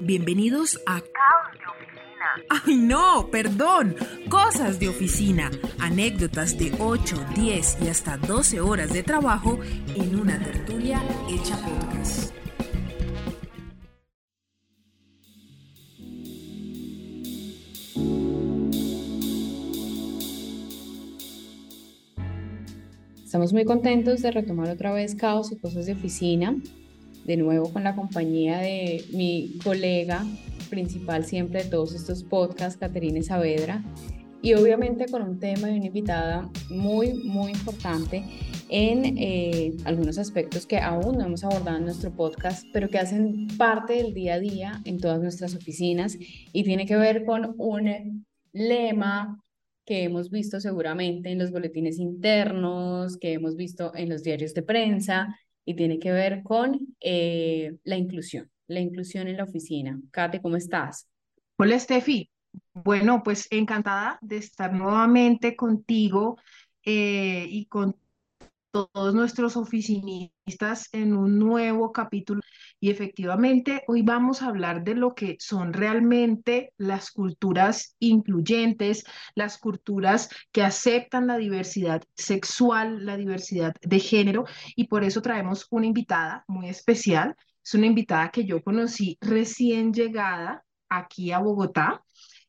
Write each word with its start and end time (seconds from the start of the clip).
Bienvenidos 0.00 0.80
a 0.86 1.00
Caos 1.00 1.58
de 1.58 1.66
Oficina. 1.66 2.64
¡Ay 2.64 2.76
no! 2.76 3.28
Perdón. 3.32 3.96
Cosas 4.28 4.78
de 4.78 4.88
oficina. 4.88 5.50
Anécdotas 5.80 6.56
de 6.56 6.72
8, 6.78 7.16
10 7.34 7.78
y 7.82 7.88
hasta 7.88 8.16
12 8.16 8.60
horas 8.60 8.92
de 8.92 9.02
trabajo 9.02 9.58
en 9.96 10.20
una 10.20 10.38
tertulia 10.38 11.02
hecha 11.28 11.56
podcast. 11.56 12.32
Estamos 23.24 23.52
muy 23.52 23.64
contentos 23.64 24.22
de 24.22 24.30
retomar 24.30 24.70
otra 24.70 24.92
vez 24.92 25.16
Caos 25.16 25.50
y 25.50 25.58
Cosas 25.58 25.86
de 25.86 25.92
Oficina, 25.94 26.56
de 27.28 27.36
nuevo 27.36 27.70
con 27.70 27.84
la 27.84 27.94
compañía 27.94 28.56
de 28.58 29.04
mi 29.12 29.58
colega 29.62 30.24
principal 30.70 31.26
siempre 31.26 31.62
de 31.62 31.68
todos 31.68 31.94
estos 31.94 32.24
podcasts, 32.24 32.78
Caterine 32.80 33.22
Saavedra, 33.22 33.84
y 34.40 34.54
obviamente 34.54 35.04
con 35.10 35.20
un 35.20 35.38
tema 35.38 35.70
y 35.70 35.76
una 35.76 35.86
invitada 35.86 36.48
muy, 36.70 37.12
muy 37.24 37.52
importante 37.52 38.24
en 38.70 39.18
eh, 39.18 39.76
algunos 39.84 40.16
aspectos 40.16 40.64
que 40.64 40.78
aún 40.78 41.18
no 41.18 41.26
hemos 41.26 41.44
abordado 41.44 41.76
en 41.76 41.84
nuestro 41.84 42.10
podcast, 42.12 42.66
pero 42.72 42.88
que 42.88 42.98
hacen 42.98 43.46
parte 43.58 43.94
del 43.94 44.14
día 44.14 44.34
a 44.34 44.40
día 44.40 44.80
en 44.86 44.98
todas 44.98 45.20
nuestras 45.20 45.54
oficinas 45.54 46.16
y 46.18 46.64
tiene 46.64 46.86
que 46.86 46.96
ver 46.96 47.26
con 47.26 47.54
un 47.58 48.24
lema 48.52 49.38
que 49.84 50.04
hemos 50.04 50.30
visto 50.30 50.60
seguramente 50.60 51.30
en 51.30 51.38
los 51.38 51.50
boletines 51.50 51.98
internos, 51.98 53.18
que 53.18 53.34
hemos 53.34 53.54
visto 53.54 53.92
en 53.94 54.08
los 54.08 54.22
diarios 54.22 54.54
de 54.54 54.62
prensa 54.62 55.34
y 55.68 55.74
tiene 55.74 55.98
que 55.98 56.10
ver 56.10 56.42
con 56.42 56.80
eh, 56.98 57.76
la 57.84 57.98
inclusión, 57.98 58.50
la 58.68 58.80
inclusión 58.80 59.28
en 59.28 59.36
la 59.36 59.44
oficina. 59.44 60.00
Kate, 60.10 60.40
¿cómo 60.40 60.56
estás? 60.56 61.06
Hola, 61.58 61.78
Steffi. 61.78 62.30
Bueno, 62.72 63.22
pues 63.22 63.46
encantada 63.50 64.18
de 64.22 64.38
estar 64.38 64.72
nuevamente 64.72 65.56
contigo 65.56 66.38
eh, 66.86 67.44
y 67.50 67.66
con 67.66 67.94
todos 68.70 69.14
nuestros 69.14 69.56
oficinistas 69.56 70.88
en 70.92 71.16
un 71.16 71.38
nuevo 71.38 71.92
capítulo. 71.92 72.40
Y 72.80 72.90
efectivamente, 72.90 73.82
hoy 73.88 74.02
vamos 74.02 74.42
a 74.42 74.46
hablar 74.46 74.84
de 74.84 74.94
lo 74.94 75.14
que 75.14 75.36
son 75.40 75.72
realmente 75.72 76.72
las 76.76 77.10
culturas 77.10 77.96
incluyentes, 77.98 79.04
las 79.34 79.58
culturas 79.58 80.28
que 80.52 80.62
aceptan 80.62 81.26
la 81.26 81.38
diversidad 81.38 82.02
sexual, 82.14 83.04
la 83.04 83.16
diversidad 83.16 83.74
de 83.82 83.98
género. 83.98 84.44
Y 84.76 84.86
por 84.86 85.04
eso 85.04 85.22
traemos 85.22 85.66
una 85.70 85.86
invitada 85.86 86.44
muy 86.46 86.68
especial. 86.68 87.34
Es 87.64 87.74
una 87.74 87.86
invitada 87.86 88.30
que 88.30 88.44
yo 88.44 88.62
conocí 88.62 89.18
recién 89.20 89.92
llegada 89.92 90.64
aquí 90.88 91.32
a 91.32 91.38
Bogotá. 91.38 92.02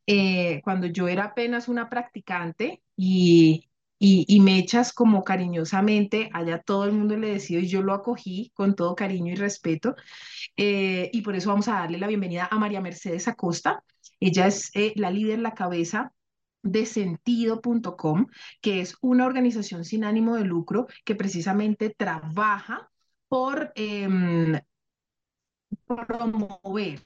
Eh, 0.05 0.61
cuando 0.63 0.87
yo 0.87 1.07
era 1.07 1.25
apenas 1.25 1.67
una 1.67 1.87
practicante 1.89 2.81
y, 2.95 3.68
y, 3.99 4.39
Mechas 4.39 4.93
como 4.93 5.23
cariñosamente, 5.25 6.29
allá 6.33 6.61
todo 6.61 6.85
el 6.85 6.93
mundo 6.93 7.17
le 7.17 7.31
decía 7.33 7.59
y 7.59 7.67
yo 7.67 7.81
lo 7.81 7.93
acogí 7.93 8.51
con 8.55 8.73
todo 8.75 8.95
cariño 8.95 9.33
y 9.33 9.35
respeto. 9.35 9.95
Eh, 10.55 11.09
y 11.11 11.21
por 11.21 11.35
eso 11.35 11.49
vamos 11.49 11.67
a 11.67 11.73
darle 11.73 11.97
la 11.97 12.07
bienvenida 12.07 12.47
a 12.49 12.57
María 12.57 12.79
Mercedes 12.79 13.27
Acosta. 13.27 13.83
Ella 14.21 14.47
es 14.47 14.71
eh, 14.73 14.93
la 14.95 15.11
líder, 15.11 15.39
la 15.39 15.53
cabeza 15.53 16.13
de 16.63 16.85
sentido.com, 16.85 18.27
que 18.61 18.81
es 18.81 18.95
una 19.01 19.25
organización 19.25 19.83
sin 19.83 20.05
ánimo 20.05 20.35
de 20.37 20.45
lucro 20.45 20.87
que 21.03 21.15
precisamente 21.15 21.89
trabaja 21.89 22.89
por 23.27 23.73
em, 23.75 24.59
promover 25.85 27.01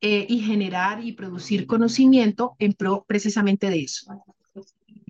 eh, 0.00 0.26
y 0.28 0.40
generar 0.40 1.02
y 1.04 1.12
producir 1.12 1.66
conocimiento 1.66 2.56
en 2.58 2.72
pro 2.72 3.04
precisamente 3.06 3.70
de 3.70 3.82
eso 3.82 4.24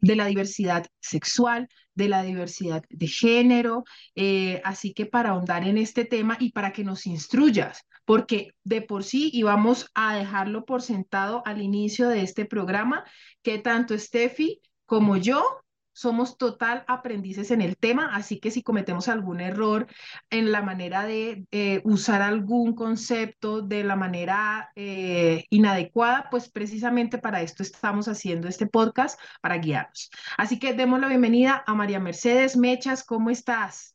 de 0.04 0.16
la 0.16 0.26
diversidad 0.26 0.86
sexual, 1.00 1.68
de 1.94 2.08
la 2.08 2.22
diversidad 2.22 2.84
de 2.90 3.06
género. 3.06 3.84
Eh, 4.14 4.60
así 4.64 4.92
que 4.92 5.06
para 5.06 5.30
ahondar 5.30 5.66
en 5.66 5.78
este 5.78 6.04
tema 6.04 6.36
y 6.38 6.52
para 6.52 6.72
que 6.72 6.84
nos 6.84 7.06
instruyas, 7.06 7.86
porque 8.04 8.52
de 8.64 8.82
por 8.82 9.02
sí 9.02 9.30
íbamos 9.32 9.90
a 9.94 10.16
dejarlo 10.16 10.64
por 10.64 10.82
sentado 10.82 11.42
al 11.46 11.62
inicio 11.62 12.08
de 12.08 12.22
este 12.22 12.44
programa, 12.44 13.04
que 13.42 13.58
tanto 13.58 13.98
Steffi 13.98 14.60
como 14.86 15.16
yo 15.16 15.63
somos 15.94 16.36
total 16.36 16.84
aprendices 16.88 17.50
en 17.50 17.62
el 17.62 17.76
tema, 17.78 18.14
así 18.14 18.40
que 18.40 18.50
si 18.50 18.62
cometemos 18.62 19.08
algún 19.08 19.40
error 19.40 19.86
en 20.28 20.52
la 20.52 20.60
manera 20.60 21.06
de 21.06 21.46
eh, 21.52 21.80
usar 21.84 22.20
algún 22.20 22.74
concepto 22.74 23.62
de 23.62 23.84
la 23.84 23.96
manera 23.96 24.72
eh, 24.74 25.44
inadecuada, 25.50 26.28
pues 26.30 26.50
precisamente 26.50 27.18
para 27.18 27.42
esto 27.42 27.62
estamos 27.62 28.08
haciendo 28.08 28.48
este 28.48 28.66
podcast, 28.66 29.18
para 29.40 29.58
guiarnos. 29.58 30.10
Así 30.36 30.58
que 30.58 30.74
demos 30.74 31.00
la 31.00 31.08
bienvenida 31.08 31.62
a 31.66 31.74
María 31.74 32.00
Mercedes 32.00 32.56
Mechas, 32.56 33.04
¿cómo 33.04 33.30
estás? 33.30 33.94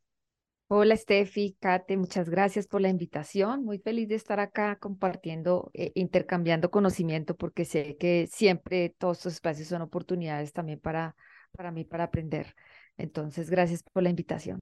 Hola 0.72 0.96
Steffi, 0.96 1.58
Kate, 1.60 1.98
muchas 1.98 2.30
gracias 2.30 2.68
por 2.68 2.80
la 2.80 2.90
invitación. 2.90 3.66
Muy 3.66 3.80
feliz 3.80 4.08
de 4.08 4.14
estar 4.14 4.40
acá 4.40 4.78
compartiendo, 4.78 5.72
eh, 5.74 5.92
intercambiando 5.96 6.70
conocimiento, 6.70 7.36
porque 7.36 7.66
sé 7.66 7.98
que 7.98 8.28
siempre 8.32 8.96
todos 8.98 9.18
estos 9.18 9.34
espacios 9.34 9.68
son 9.68 9.82
oportunidades 9.82 10.54
también 10.54 10.80
para 10.80 11.16
para 11.52 11.72
mí 11.72 11.84
para 11.84 12.06
aprender. 12.06 12.56
Entonces, 12.98 13.50
gracias 13.50 13.84
por 13.84 14.04
la 14.04 14.10
invitación. 14.10 14.60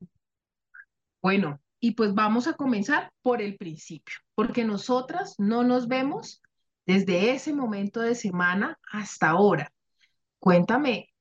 Bueno, 1.22 1.60
y 1.80 1.92
pues 1.92 2.14
vamos 2.14 2.48
a 2.48 2.54
comenzar 2.54 3.12
por 3.22 3.42
el 3.42 3.58
principio, 3.58 4.16
porque 4.36 4.64
nosotras 4.64 5.36
no 5.38 5.64
nos 5.64 5.88
vemos 5.88 6.42
desde 6.86 7.32
ese 7.32 7.54
momento 7.54 8.02
de 8.02 8.16
semana 8.16 8.80
hasta 8.92 9.30
ahora. 9.30 9.72
Cuéntame, 10.40 11.14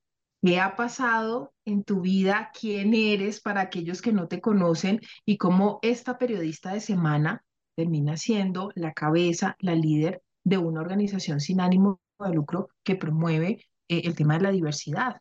¿qué 0.43 0.60
ha 0.60 0.77
pasado 0.77 1.53
en 1.65 1.84
tu 1.84 2.00
vida? 2.00 2.50
¿Quién 2.59 2.94
eres 2.94 3.41
para 3.41 3.62
aquellos 3.62 4.00
que 4.00 4.12
no 4.12 4.28
te 4.28 4.41
conocen? 4.41 5.00
Y 5.25 5.38
cómo 5.38 5.78
esta 5.83 6.19
periodista 6.19 6.72
de 6.72 6.81
semana 6.81 7.44
termina 7.75 8.16
siendo 8.16 8.71
la 8.75 8.93
cabeza, 8.93 9.56
la 9.59 9.75
líder 9.75 10.22
de 10.44 10.59
una 10.59 10.81
organización 10.81 11.41
sin 11.41 11.60
ánimo 11.60 12.00
de 12.19 12.33
lucro 12.33 12.69
que 12.84 12.97
promueve 12.97 13.66
eh, 13.88 14.03
el 14.04 14.15
tema 14.15 14.34
de 14.34 14.44
la 14.44 14.53
diversidad. 14.53 15.21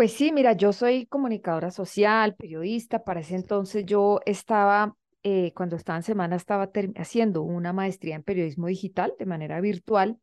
Pues 0.00 0.14
sí, 0.14 0.32
mira, 0.32 0.54
yo 0.54 0.72
soy 0.72 1.04
comunicadora 1.04 1.70
social, 1.70 2.34
periodista. 2.34 3.04
Para 3.04 3.20
ese 3.20 3.34
entonces 3.34 3.84
yo 3.84 4.20
estaba, 4.24 4.96
eh, 5.22 5.52
cuando 5.54 5.76
estaba 5.76 5.98
en 5.98 6.02
semana, 6.04 6.36
estaba 6.36 6.70
haciendo 6.96 7.42
una 7.42 7.74
maestría 7.74 8.16
en 8.16 8.22
periodismo 8.22 8.68
digital 8.68 9.12
de 9.18 9.26
manera 9.26 9.60
virtual, 9.60 10.18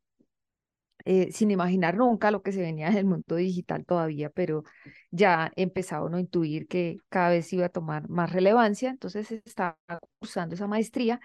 eh, 1.05 1.31
sin 1.31 1.51
imaginar 1.51 1.95
nunca 1.95 2.31
lo 2.31 2.41
que 2.41 2.51
se 2.53 2.59
venía 2.61 2.87
en 2.87 2.97
el 2.97 3.05
mundo 3.05 3.35
digital 3.35 3.85
todavía, 3.85 4.31
pero 4.31 4.63
ya 5.11 5.51
empezaba 5.55 6.07
uno 6.07 6.17
a 6.17 6.21
intuir 6.21 6.65
que 6.67 6.97
cada 7.09 7.29
vez 7.29 7.53
iba 7.53 7.67
a 7.67 7.69
tomar 7.69 8.09
más 8.09 8.31
relevancia. 8.33 8.89
Entonces 8.89 9.31
estaba 9.31 9.77
cursando 10.17 10.55
esa 10.55 10.65
maestría 10.65 11.19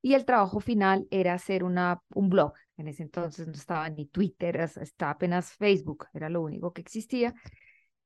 y 0.00 0.14
el 0.14 0.24
trabajo 0.24 0.60
final 0.60 1.06
era 1.10 1.34
hacer 1.34 1.62
una, 1.62 2.00
un 2.14 2.30
blog. 2.30 2.54
En 2.78 2.88
ese 2.88 3.02
entonces 3.02 3.46
no 3.46 3.52
estaba 3.52 3.90
ni 3.90 4.06
Twitter, 4.06 4.56
estaba 4.80 5.10
apenas 5.10 5.52
Facebook, 5.52 6.06
era 6.14 6.30
lo 6.30 6.40
único 6.40 6.72
que 6.72 6.80
existía. 6.80 7.34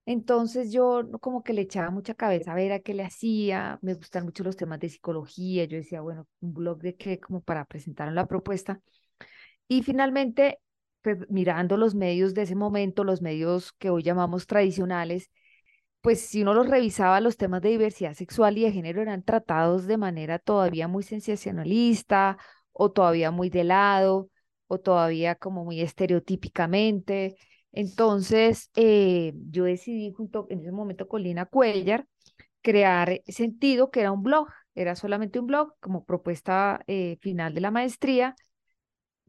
Entonces 0.04 0.72
yo 0.72 1.02
como 1.20 1.42
que 1.44 1.52
le 1.52 1.62
echaba 1.62 1.90
mucha 1.90 2.14
cabeza 2.14 2.52
a 2.52 2.54
ver 2.56 2.72
a 2.72 2.80
qué 2.80 2.94
le 2.94 3.04
hacía, 3.04 3.78
me 3.82 3.94
gustan 3.94 4.24
mucho 4.24 4.42
los 4.42 4.56
temas 4.56 4.80
de 4.80 4.88
psicología, 4.88 5.64
yo 5.64 5.76
decía, 5.76 6.00
bueno, 6.00 6.26
un 6.40 6.54
blog 6.54 6.80
de 6.80 6.96
qué, 6.96 7.20
como 7.20 7.40
para 7.40 7.64
presentar 7.64 8.12
la 8.12 8.26
propuesta. 8.26 8.80
Y 9.68 9.82
finalmente, 9.82 10.58
pues, 11.02 11.18
mirando 11.30 11.76
los 11.76 11.94
medios 11.94 12.34
de 12.34 12.42
ese 12.42 12.54
momento, 12.56 13.04
los 13.04 13.22
medios 13.22 13.72
que 13.74 13.90
hoy 13.90 14.02
llamamos 14.02 14.46
tradicionales, 14.46 15.30
pues 16.00 16.20
si 16.20 16.42
uno 16.42 16.54
los 16.54 16.68
revisaba, 16.68 17.20
los 17.20 17.36
temas 17.36 17.62
de 17.62 17.70
diversidad 17.70 18.14
sexual 18.14 18.58
y 18.58 18.64
de 18.64 18.72
género 18.72 19.02
eran 19.02 19.22
tratados 19.22 19.86
de 19.86 19.96
manera 19.98 20.38
todavía 20.38 20.88
muy 20.88 21.04
sensacionalista 21.04 22.38
o 22.72 22.90
todavía 22.90 23.30
muy 23.30 23.50
de 23.50 23.64
lado 23.64 24.28
o 24.66 24.78
todavía 24.80 25.36
como 25.36 25.64
muy 25.64 25.80
estereotípicamente. 25.80 27.36
Entonces, 27.72 28.70
eh, 28.76 29.32
yo 29.50 29.64
decidí 29.64 30.12
junto 30.12 30.46
en 30.50 30.60
ese 30.60 30.72
momento 30.72 31.08
con 31.08 31.22
Lina 31.22 31.46
Cuellar 31.46 32.06
crear 32.62 33.22
Sentido, 33.28 33.90
que 33.90 34.00
era 34.00 34.12
un 34.12 34.22
blog, 34.22 34.48
era 34.74 34.96
solamente 34.96 35.40
un 35.40 35.46
blog 35.48 35.74
como 35.80 36.04
propuesta 36.04 36.82
eh, 36.88 37.18
final 37.20 37.54
de 37.54 37.60
la 37.62 37.70
maestría. 37.70 38.36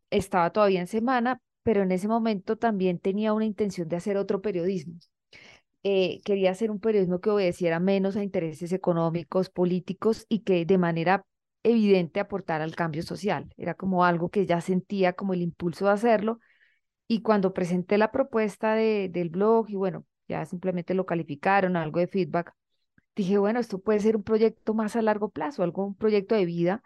Estaba 0.09 0.51
todavía 0.51 0.79
en 0.81 0.87
semana, 0.87 1.41
pero 1.63 1.81
en 1.83 1.91
ese 1.91 2.07
momento 2.07 2.57
también 2.57 2.99
tenía 2.99 3.33
una 3.33 3.45
intención 3.45 3.87
de 3.89 3.95
hacer 3.95 4.17
otro 4.17 4.41
periodismo. 4.41 4.95
Eh, 5.83 6.21
quería 6.25 6.51
hacer 6.51 6.71
un 6.71 6.79
periodismo 6.79 7.21
que 7.21 7.29
obedeciera 7.31 7.79
menos 7.79 8.15
a 8.17 8.23
intereses 8.23 8.73
económicos, 8.73 9.49
políticos 9.49 10.25
y 10.29 10.39
que 10.41 10.65
de 10.65 10.77
manera 10.77 11.25
evidente 11.63 12.19
aportara 12.21 12.63
al 12.65 12.75
cambio 12.75 13.03
social. 13.03 13.53
Era 13.57 13.75
como 13.75 14.05
algo 14.05 14.29
que 14.29 14.45
ya 14.45 14.61
sentía 14.61 15.13
como 15.13 15.33
el 15.33 15.41
impulso 15.41 15.85
de 15.87 15.91
hacerlo 15.93 16.39
y 17.07 17.21
cuando 17.21 17.53
presenté 17.53 17.97
la 17.97 18.11
propuesta 18.11 18.75
de, 18.75 19.09
del 19.09 19.29
blog 19.29 19.69
y 19.69 19.75
bueno, 19.75 20.05
ya 20.27 20.45
simplemente 20.45 20.93
lo 20.93 21.05
calificaron, 21.05 21.75
algo 21.75 21.99
de 21.99 22.07
feedback, 22.07 22.53
dije, 23.15 23.37
bueno, 23.37 23.59
esto 23.59 23.79
puede 23.79 23.99
ser 23.99 24.15
un 24.15 24.23
proyecto 24.23 24.73
más 24.73 24.95
a 24.95 25.01
largo 25.01 25.29
plazo, 25.29 25.63
algo, 25.63 25.85
un 25.85 25.95
proyecto 25.95 26.35
de 26.35 26.45
vida. 26.45 26.83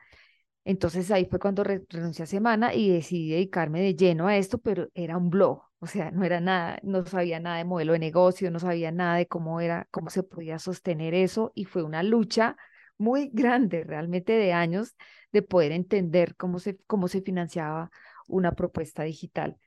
Entonces 0.66 1.12
ahí 1.12 1.26
fue 1.26 1.40
cuando 1.40 1.64
renuncié 1.64 2.24
a 2.24 2.26
Semana 2.26 2.74
y 2.74 2.92
decidí 2.92 3.32
dedicarme 3.32 3.82
de 3.82 3.96
lleno 3.96 4.28
a 4.28 4.38
esto, 4.38 4.58
pero 4.58 4.90
era 4.94 5.18
un 5.18 5.30
blog, 5.30 5.64
o 5.80 5.88
sea, 5.88 6.12
no 6.12 6.26
era 6.26 6.42
nada, 6.42 6.80
no 6.84 7.06
sabía 7.06 7.40
nada 7.40 7.58
de 7.58 7.66
modelo 7.66 7.94
de 7.94 8.00
negocio, 8.00 8.52
no 8.52 8.60
sabía 8.60 8.92
nada 8.92 9.16
de 9.16 9.28
cómo 9.28 9.62
era, 9.62 9.88
cómo 9.92 10.10
se 10.10 10.24
podía 10.24 10.60
sostener 10.60 11.14
eso 11.14 11.54
y 11.56 11.66
fue 11.66 11.84
una 11.84 12.04
lucha 12.04 12.58
muy 12.98 13.30
grande, 13.34 13.84
realmente 13.86 14.34
de 14.34 14.52
años, 14.54 14.96
de 15.32 15.42
poder 15.42 15.72
entender 15.72 16.36
cómo 16.36 16.60
se, 16.60 16.78
cómo 16.88 17.08
se 17.08 17.22
financiaba 17.22 17.90
una 18.28 18.52
propuesta 18.54 19.04
digital. 19.04 19.58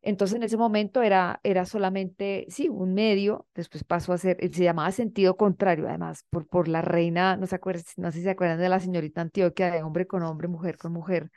Entonces 0.00 0.36
en 0.36 0.44
ese 0.44 0.56
momento 0.56 1.02
era, 1.02 1.40
era 1.42 1.64
solamente, 1.66 2.46
sí, 2.48 2.68
un 2.68 2.94
medio, 2.94 3.46
después 3.54 3.84
pasó 3.84 4.12
a 4.12 4.18
ser, 4.18 4.38
se 4.54 4.62
llamaba 4.64 4.90
sentido 4.92 5.36
contrario, 5.36 5.88
además, 5.88 6.24
por, 6.30 6.46
por 6.46 6.68
la 6.68 6.82
reina, 6.82 7.36
no, 7.36 7.46
se 7.46 7.56
acuerdan, 7.56 7.82
no 7.96 8.10
sé 8.12 8.18
si 8.18 8.24
se 8.24 8.30
acuerdan 8.30 8.58
de 8.60 8.68
la 8.68 8.80
señorita 8.80 9.20
Antioquia, 9.20 9.70
de 9.72 9.82
hombre 9.82 10.06
con 10.06 10.22
hombre, 10.22 10.48
mujer 10.48 10.78
con 10.78 10.92
mujer, 10.92 11.30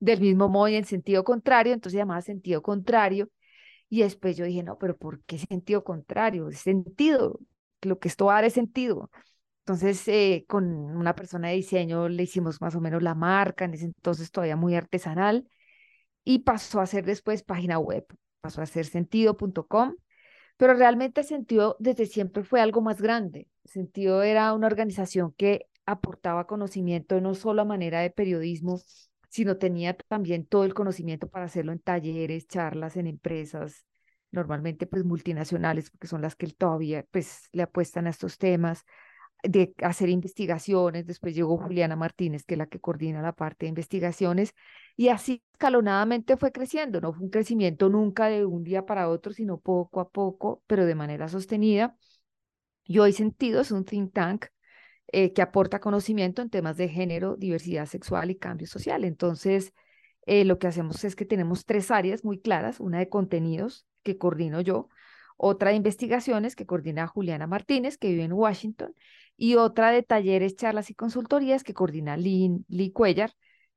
del 0.00 0.20
mismo 0.20 0.48
modo 0.48 0.68
y 0.68 0.76
en 0.76 0.84
sentido 0.86 1.24
contrario, 1.24 1.74
entonces 1.74 1.92
se 1.92 1.98
llamaba 1.98 2.22
sentido 2.22 2.62
contrario. 2.62 3.28
Y 3.88 4.02
después 4.02 4.36
yo 4.36 4.44
dije, 4.44 4.62
no, 4.62 4.78
pero 4.78 4.96
¿por 4.96 5.22
qué 5.24 5.38
sentido 5.38 5.84
contrario? 5.84 6.50
Sentido, 6.52 7.40
lo 7.82 7.98
que 7.98 8.08
esto 8.08 8.26
va 8.26 8.38
a 8.38 8.46
es 8.46 8.54
sentido. 8.54 9.10
Entonces, 9.60 10.06
eh, 10.08 10.44
con 10.48 10.64
una 10.96 11.14
persona 11.14 11.48
de 11.48 11.56
diseño 11.56 12.08
le 12.08 12.22
hicimos 12.24 12.60
más 12.60 12.74
o 12.76 12.80
menos 12.80 13.02
la 13.02 13.14
marca, 13.14 13.64
en 13.64 13.74
ese 13.74 13.86
entonces 13.86 14.30
todavía 14.30 14.56
muy 14.56 14.74
artesanal 14.76 15.46
y 16.26 16.40
pasó 16.40 16.80
a 16.80 16.86
ser 16.86 17.04
después 17.06 17.44
página 17.44 17.78
web, 17.78 18.04
pasó 18.40 18.60
a 18.60 18.66
ser 18.66 18.84
sentido.com, 18.84 19.94
pero 20.56 20.74
realmente 20.74 21.22
Sentido 21.22 21.76
desde 21.78 22.06
siempre 22.06 22.42
fue 22.42 22.60
algo 22.60 22.82
más 22.82 23.00
grande. 23.00 23.48
Sentido 23.64 24.24
era 24.24 24.52
una 24.52 24.66
organización 24.66 25.32
que 25.32 25.68
aportaba 25.86 26.48
conocimiento 26.48 27.20
no 27.20 27.34
solo 27.36 27.62
a 27.62 27.64
manera 27.64 28.00
de 28.00 28.10
periodismo, 28.10 28.80
sino 29.28 29.56
tenía 29.56 29.96
también 29.96 30.44
todo 30.44 30.64
el 30.64 30.74
conocimiento 30.74 31.28
para 31.28 31.44
hacerlo 31.44 31.70
en 31.70 31.78
talleres, 31.78 32.48
charlas, 32.48 32.96
en 32.96 33.06
empresas, 33.06 33.86
normalmente 34.32 34.86
pues 34.88 35.04
multinacionales, 35.04 35.90
porque 35.90 36.08
son 36.08 36.22
las 36.22 36.34
que 36.34 36.48
todavía 36.48 37.06
pues 37.12 37.48
le 37.52 37.62
apuestan 37.62 38.08
a 38.08 38.10
estos 38.10 38.36
temas, 38.38 38.84
de 39.48 39.74
hacer 39.82 40.08
investigaciones, 40.08 41.06
después 41.06 41.34
llegó 41.34 41.58
Juliana 41.58 41.96
Martínez, 41.96 42.44
que 42.44 42.54
es 42.54 42.58
la 42.58 42.66
que 42.66 42.80
coordina 42.80 43.22
la 43.22 43.32
parte 43.32 43.66
de 43.66 43.68
investigaciones, 43.70 44.54
y 44.96 45.08
así 45.08 45.42
escalonadamente 45.52 46.36
fue 46.36 46.52
creciendo, 46.52 47.00
no 47.00 47.12
fue 47.12 47.24
un 47.24 47.30
crecimiento 47.30 47.88
nunca 47.88 48.26
de 48.26 48.44
un 48.46 48.64
día 48.64 48.86
para 48.86 49.08
otro, 49.08 49.32
sino 49.32 49.58
poco 49.58 50.00
a 50.00 50.08
poco, 50.10 50.62
pero 50.66 50.86
de 50.86 50.94
manera 50.94 51.28
sostenida. 51.28 51.96
Y 52.84 52.98
hoy 52.98 53.12
Sentido 53.12 53.60
es 53.60 53.70
un 53.72 53.84
think 53.84 54.12
tank 54.12 54.46
eh, 55.08 55.32
que 55.32 55.42
aporta 55.42 55.80
conocimiento 55.80 56.42
en 56.42 56.50
temas 56.50 56.76
de 56.76 56.88
género, 56.88 57.36
diversidad 57.36 57.86
sexual 57.86 58.30
y 58.30 58.36
cambio 58.36 58.66
social. 58.66 59.04
Entonces, 59.04 59.72
eh, 60.26 60.44
lo 60.44 60.58
que 60.58 60.66
hacemos 60.66 61.04
es 61.04 61.16
que 61.16 61.24
tenemos 61.24 61.64
tres 61.64 61.90
áreas 61.90 62.24
muy 62.24 62.40
claras, 62.40 62.80
una 62.80 62.98
de 62.98 63.08
contenidos 63.08 63.86
que 64.02 64.18
coordino 64.18 64.60
yo, 64.60 64.88
otra 65.36 65.70
de 65.70 65.76
investigaciones 65.76 66.56
que 66.56 66.66
coordina 66.66 67.06
Juliana 67.06 67.46
Martínez, 67.46 67.98
que 67.98 68.08
vive 68.08 68.24
en 68.24 68.32
Washington, 68.32 68.94
y 69.36 69.56
otra 69.56 69.90
de 69.90 70.02
talleres, 70.02 70.56
charlas 70.56 70.90
y 70.90 70.94
consultorías 70.94 71.64
que 71.64 71.74
coordina 71.74 72.16
Lee, 72.16 72.64
Lee 72.68 72.92
Cuellar. 72.92 73.32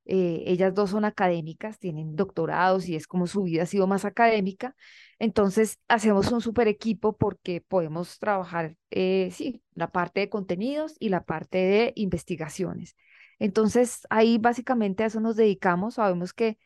Eh, 0.06 0.42
ellas 0.46 0.74
dos 0.74 0.90
son 0.90 1.04
académicas, 1.04 1.78
tienen 1.78 2.16
doctorados 2.16 2.88
y 2.88 2.96
es 2.96 3.06
como 3.06 3.26
su 3.26 3.44
vida 3.44 3.62
ha 3.64 3.66
sido 3.66 3.86
más 3.86 4.04
académica. 4.04 4.74
Entonces 5.18 5.78
hacemos 5.88 6.32
un 6.32 6.40
super 6.40 6.68
equipo 6.68 7.16
porque 7.16 7.60
podemos 7.60 8.18
trabajar, 8.18 8.76
eh, 8.90 9.30
sí, 9.32 9.62
la 9.74 9.92
parte 9.92 10.20
de 10.20 10.30
contenidos 10.30 10.96
y 10.98 11.10
la 11.10 11.24
parte 11.24 11.58
de 11.58 11.92
investigaciones. 11.96 12.96
Entonces 13.38 14.06
ahí 14.10 14.38
básicamente 14.38 15.04
a 15.04 15.06
eso 15.06 15.20
nos 15.20 15.36
dedicamos. 15.36 15.94
Sabemos 15.94 16.32
que 16.32 16.58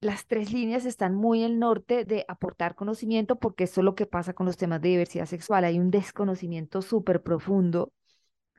las 0.00 0.26
tres 0.26 0.52
líneas 0.52 0.86
están 0.86 1.14
muy 1.14 1.42
en 1.42 1.52
el 1.52 1.58
norte 1.58 2.04
de 2.04 2.24
aportar 2.28 2.74
conocimiento 2.74 3.38
porque 3.38 3.64
esto 3.64 3.80
es 3.80 3.84
lo 3.84 3.94
que 3.94 4.06
pasa 4.06 4.32
con 4.32 4.46
los 4.46 4.56
temas 4.56 4.80
de 4.80 4.90
diversidad 4.90 5.26
sexual. 5.26 5.64
Hay 5.64 5.78
un 5.78 5.90
desconocimiento 5.90 6.82
súper 6.82 7.22
profundo 7.22 7.92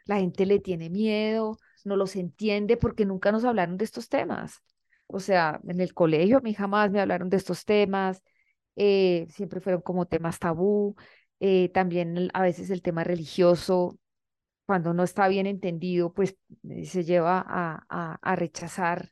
la 0.06 0.18
gente 0.18 0.45
le 0.45 0.59
tiene 0.59 0.89
miedo, 0.89 1.57
no 1.86 1.95
los 1.95 2.15
entiende 2.15 2.77
porque 2.77 3.06
nunca 3.06 3.31
nos 3.31 3.45
hablaron 3.45 3.77
de 3.77 3.86
estos 3.86 4.09
temas. 4.09 4.62
O 5.07 5.19
sea, 5.19 5.59
en 5.68 5.81
el 5.81 5.94
colegio 5.94 6.38
a 6.38 6.42
mí 6.42 6.53
jamás 6.53 6.92
me 6.92 7.01
hablaron 7.01 7.30
de 7.30 7.38
estos 7.38 7.65
temas, 7.65 8.24
eh, 8.75 9.27
siempre 9.30 9.59
fueron 9.59 9.81
como 9.81 10.06
temas 10.07 10.39
tabú, 10.39 10.95
eh, 11.39 11.69
también 11.69 12.30
a 12.33 12.42
veces 12.42 12.69
el 12.69 12.81
tema 12.81 13.03
religioso, 13.03 13.98
cuando 14.65 14.94
no 14.94 15.03
está 15.03 15.27
bien 15.27 15.48
entendido, 15.48 16.13
pues 16.13 16.38
eh, 16.69 16.86
se 16.86 17.03
lleva 17.03 17.44
a, 17.45 18.18
a, 18.21 18.36
rechazar 18.36 19.09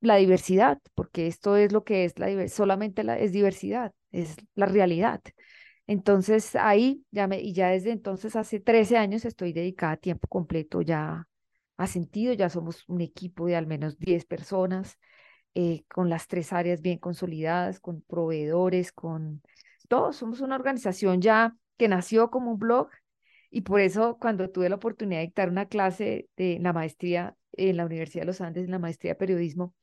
la 0.00 0.16
diversidad, 0.16 0.78
porque 0.94 1.26
esto 1.26 1.56
es 1.56 1.72
lo 1.72 1.84
que 1.84 2.04
es 2.04 2.18
la 2.18 2.26
diversidad, 2.28 2.56
solamente 2.56 3.04
la, 3.04 3.18
es 3.18 3.32
diversidad, 3.32 3.92
es 4.12 4.36
la 4.54 4.66
realidad. 4.66 5.20
Entonces 5.86 6.56
ahí 6.56 7.04
ya 7.10 7.26
me, 7.26 7.40
y 7.40 7.52
ya 7.52 7.68
desde 7.68 7.90
entonces, 7.92 8.36
hace 8.36 8.60
13 8.60 8.96
años, 8.96 9.24
estoy 9.24 9.52
dedicada 9.52 9.92
a 9.92 9.96
tiempo 9.96 10.28
completo 10.28 10.82
ya 10.82 11.28
a 11.76 11.86
sentido, 11.86 12.32
ya 12.32 12.48
somos 12.48 12.84
un 12.88 13.00
equipo 13.00 13.46
de 13.46 13.56
al 13.56 13.66
menos 13.66 13.98
10 13.98 14.24
personas, 14.24 14.98
eh, 15.54 15.84
con 15.88 16.08
las 16.10 16.28
tres 16.28 16.52
áreas 16.52 16.82
bien 16.82 16.98
consolidadas, 16.98 17.80
con 17.80 18.02
proveedores, 18.02 18.92
con 18.92 19.42
todos, 19.88 20.16
somos 20.16 20.40
una 20.40 20.56
organización 20.56 21.20
ya 21.20 21.56
que 21.76 21.88
nació 21.88 22.30
como 22.30 22.52
un 22.52 22.58
blog 22.58 22.88
y 23.50 23.60
por 23.62 23.80
eso 23.80 24.18
cuando 24.20 24.50
tuve 24.50 24.68
la 24.68 24.76
oportunidad 24.76 25.20
de 25.20 25.26
dictar 25.26 25.48
una 25.48 25.66
clase 25.66 26.28
de 26.36 26.58
la 26.60 26.72
maestría 26.72 27.36
en 27.52 27.76
la 27.76 27.86
Universidad 27.86 28.22
de 28.22 28.26
los 28.26 28.40
Andes, 28.40 28.64
en 28.64 28.70
la 28.72 28.78
maestría 28.78 29.12
de 29.12 29.16
periodismo, 29.16 29.74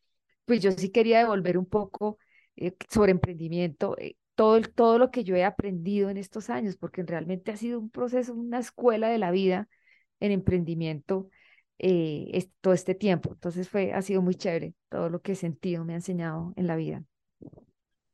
pues 0.45 0.62
yo 0.62 0.71
sí 0.71 0.89
quería 0.92 1.19
devolver 1.19 1.57
un 1.57 1.65
poco 1.65 2.18
eh, 2.57 2.74
sobre 2.89 3.12
emprendimiento, 3.12 3.97
eh, 3.97 4.15
todo, 4.42 4.60
todo 4.60 4.98
lo 4.98 5.12
que 5.12 5.24
yo 5.24 5.36
he 5.36 5.44
aprendido 5.44 6.10
en 6.10 6.18
estos 6.18 6.50
años, 6.50 6.76
porque 6.76 7.04
realmente 7.04 7.52
ha 7.52 7.58
sido 7.58 7.80
un 7.80 7.92
proceso, 7.92 8.34
una 8.34 8.58
escuela 8.58 9.08
de 9.08 9.20
la 9.20 9.30
vida 9.30 9.70
en 10.20 10.32
emprendimiento 10.32 11.30
eh, 11.78 12.50
todo 12.60 12.74
este 12.74 12.96
tiempo. 12.96 13.34
Entonces 13.34 13.70
fue, 13.70 13.94
ha 13.94 14.02
sido 14.02 14.24
muy 14.24 14.34
chévere 14.34 14.74
todo 14.90 15.10
lo 15.10 15.22
que 15.22 15.34
he 15.34 15.36
sentido, 15.36 15.86
me 15.86 15.94
ha 15.94 15.98
enseñado 15.98 16.54
en 16.56 16.66
la 16.66 16.76
vida. 16.76 17.04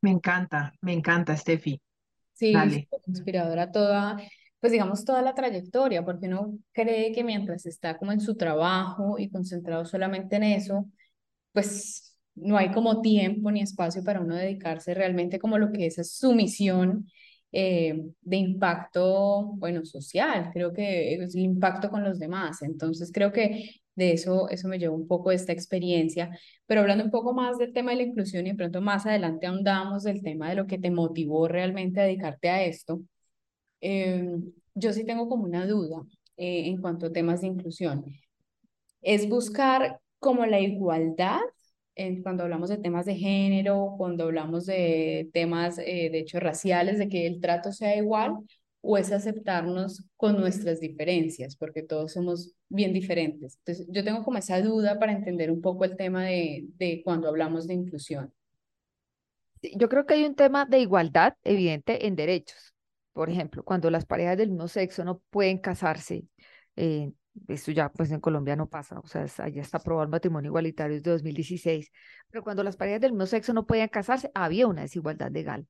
Me 0.01 0.11
encanta, 0.11 0.73
me 0.81 0.91
encanta, 0.91 1.37
Steffi. 1.37 1.81
Sí, 2.33 2.53
inspiradora 3.05 3.71
toda, 3.71 4.17
pues 4.59 4.73
digamos 4.73 5.05
toda 5.05 5.21
la 5.21 5.33
trayectoria, 5.33 6.03
porque 6.03 6.27
uno 6.27 6.57
cree 6.73 7.13
que 7.13 7.23
mientras 7.23 7.65
está 7.65 7.97
como 7.97 8.11
en 8.11 8.19
su 8.19 8.35
trabajo 8.35 9.17
y 9.17 9.29
concentrado 9.29 9.85
solamente 9.85 10.35
en 10.35 10.43
eso, 10.43 10.89
pues 11.53 12.06
no 12.37 12.57
hay 12.57 12.71
como 12.71 13.01
tiempo 13.01 13.51
ni 13.51 13.61
espacio 13.61 14.03
para 14.03 14.21
uno 14.21 14.35
dedicarse 14.35 14.93
realmente 14.93 15.39
como 15.39 15.57
lo 15.57 15.71
que 15.71 15.87
es 15.87 16.17
su 16.17 16.33
misión 16.33 17.07
eh, 17.51 18.03
de 18.21 18.37
impacto, 18.37 19.53
bueno, 19.57 19.85
social, 19.85 20.51
creo 20.53 20.73
que 20.73 21.15
es 21.15 21.35
el 21.35 21.41
impacto 21.41 21.89
con 21.89 22.03
los 22.03 22.19
demás. 22.19 22.61
Entonces 22.61 23.11
creo 23.13 23.31
que 23.31 23.81
de 23.95 24.11
eso, 24.13 24.47
eso 24.49 24.67
me 24.67 24.77
llevó 24.79 24.95
un 24.95 25.07
poco 25.07 25.31
esta 25.31 25.53
experiencia, 25.53 26.29
pero 26.67 26.81
hablando 26.81 27.03
un 27.03 27.11
poco 27.11 27.33
más 27.33 27.57
del 27.57 27.73
tema 27.73 27.91
de 27.91 27.97
la 27.97 28.03
inclusión 28.03 28.45
y 28.45 28.53
pronto 28.53 28.79
más 28.81 29.05
adelante 29.07 29.47
ahondamos 29.47 30.03
del 30.03 30.21
tema 30.21 30.49
de 30.49 30.55
lo 30.55 30.67
que 30.67 30.77
te 30.77 30.91
motivó 30.91 31.47
realmente 31.47 31.99
a 31.99 32.03
dedicarte 32.03 32.49
a 32.49 32.63
esto. 32.63 33.01
Em, 33.81 34.53
yo 34.75 34.93
sí 34.93 35.05
tengo 35.05 35.29
como 35.29 35.45
una 35.45 35.65
duda 35.67 36.03
eh, 36.37 36.67
en 36.67 36.81
cuanto 36.81 37.07
a 37.07 37.11
temas 37.11 37.41
de 37.41 37.47
inclusión. 37.47 38.05
Es 39.01 39.27
buscar 39.29 39.99
como 40.19 40.45
la 40.45 40.59
igualdad 40.59 41.39
cuando 42.23 42.43
hablamos 42.43 42.69
de 42.69 42.77
temas 42.77 43.05
de 43.05 43.15
género, 43.15 43.95
cuando 43.97 44.25
hablamos 44.25 44.65
de 44.65 45.29
temas 45.33 45.77
eh, 45.79 46.09
de 46.11 46.19
hechos 46.19 46.41
raciales, 46.41 46.99
de 46.99 47.09
que 47.09 47.27
el 47.27 47.41
trato 47.41 47.71
sea 47.71 47.95
igual, 47.95 48.35
o 48.81 48.97
es 48.97 49.11
aceptarnos 49.11 50.05
con 50.15 50.39
nuestras 50.39 50.79
diferencias, 50.79 51.55
porque 51.55 51.83
todos 51.83 52.13
somos 52.13 52.53
bien 52.69 52.93
diferentes. 52.93 53.57
Entonces, 53.57 53.87
yo 53.89 54.03
tengo 54.03 54.23
como 54.23 54.37
esa 54.37 54.61
duda 54.61 54.99
para 54.99 55.11
entender 55.11 55.51
un 55.51 55.61
poco 55.61 55.85
el 55.85 55.97
tema 55.97 56.25
de, 56.25 56.65
de 56.77 57.01
cuando 57.03 57.27
hablamos 57.27 57.67
de 57.67 57.73
inclusión. 57.73 58.31
Yo 59.61 59.89
creo 59.89 60.05
que 60.05 60.13
hay 60.13 60.25
un 60.25 60.35
tema 60.35 60.65
de 60.65 60.79
igualdad 60.79 61.33
evidente 61.43 62.05
en 62.07 62.15
derechos. 62.15 62.73
Por 63.13 63.29
ejemplo, 63.29 63.63
cuando 63.63 63.89
las 63.89 64.05
parejas 64.05 64.37
del 64.37 64.51
mismo 64.51 64.67
sexo 64.67 65.03
no 65.03 65.21
pueden 65.31 65.57
casarse, 65.57 66.25
eh, 66.75 67.11
esto 67.47 67.71
ya 67.71 67.89
pues 67.91 68.11
en 68.11 68.19
Colombia 68.19 68.55
no 68.55 68.67
pasa, 68.67 68.99
o 68.99 69.07
sea, 69.07 69.25
allá 69.39 69.61
está 69.61 69.77
aprobado 69.77 70.03
el 70.03 70.09
matrimonio 70.09 70.49
igualitario 70.49 70.95
desde 70.95 71.11
2016, 71.11 71.91
pero 72.29 72.43
cuando 72.43 72.63
las 72.63 72.77
parejas 72.77 73.01
del 73.01 73.11
mismo 73.11 73.25
sexo 73.25 73.53
no 73.53 73.65
podían 73.65 73.89
casarse, 73.89 74.31
había 74.33 74.67
una 74.67 74.81
desigualdad 74.81 75.31
legal. 75.31 75.67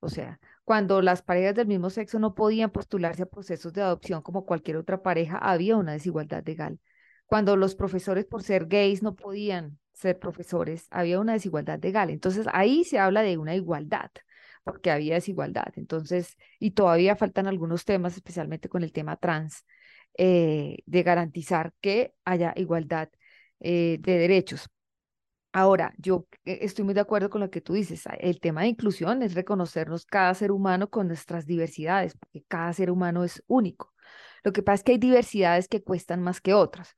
O 0.00 0.08
sea, 0.08 0.38
cuando 0.64 1.02
las 1.02 1.22
parejas 1.22 1.54
del 1.54 1.66
mismo 1.66 1.90
sexo 1.90 2.18
no 2.18 2.34
podían 2.34 2.70
postularse 2.70 3.22
a 3.22 3.26
procesos 3.26 3.72
de 3.72 3.82
adopción 3.82 4.22
como 4.22 4.44
cualquier 4.44 4.76
otra 4.76 5.02
pareja, 5.02 5.38
había 5.38 5.76
una 5.76 5.92
desigualdad 5.92 6.44
legal. 6.46 6.78
Cuando 7.26 7.56
los 7.56 7.74
profesores 7.74 8.24
por 8.24 8.42
ser 8.42 8.66
gays 8.66 9.02
no 9.02 9.16
podían 9.16 9.78
ser 9.92 10.18
profesores, 10.18 10.86
había 10.90 11.18
una 11.18 11.32
desigualdad 11.32 11.80
legal. 11.82 12.10
Entonces 12.10 12.46
ahí 12.52 12.84
se 12.84 12.98
habla 12.98 13.22
de 13.22 13.38
una 13.38 13.54
igualdad, 13.54 14.10
porque 14.64 14.90
había 14.90 15.14
desigualdad. 15.14 15.72
Entonces, 15.76 16.36
y 16.58 16.72
todavía 16.72 17.16
faltan 17.16 17.46
algunos 17.46 17.84
temas, 17.84 18.14
especialmente 18.16 18.68
con 18.68 18.82
el 18.82 18.92
tema 18.92 19.16
trans, 19.16 19.64
eh, 20.18 20.78
de 20.86 21.02
garantizar 21.02 21.72
que 21.80 22.14
haya 22.24 22.52
igualdad 22.56 23.10
eh, 23.60 23.98
de 24.00 24.18
derechos. 24.18 24.68
Ahora, 25.52 25.94
yo 25.98 26.26
eh, 26.44 26.58
estoy 26.62 26.84
muy 26.84 26.94
de 26.94 27.00
acuerdo 27.00 27.30
con 27.30 27.40
lo 27.40 27.50
que 27.50 27.60
tú 27.60 27.74
dices. 27.74 28.04
El 28.18 28.40
tema 28.40 28.62
de 28.62 28.68
inclusión 28.68 29.22
es 29.22 29.34
reconocernos 29.34 30.06
cada 30.06 30.34
ser 30.34 30.52
humano 30.52 30.90
con 30.90 31.08
nuestras 31.08 31.46
diversidades, 31.46 32.16
porque 32.16 32.44
cada 32.48 32.72
ser 32.72 32.90
humano 32.90 33.24
es 33.24 33.42
único. 33.46 33.94
Lo 34.44 34.52
que 34.52 34.62
pasa 34.62 34.76
es 34.76 34.84
que 34.84 34.92
hay 34.92 34.98
diversidades 34.98 35.68
que 35.68 35.82
cuestan 35.82 36.22
más 36.22 36.40
que 36.40 36.54
otras. 36.54 36.94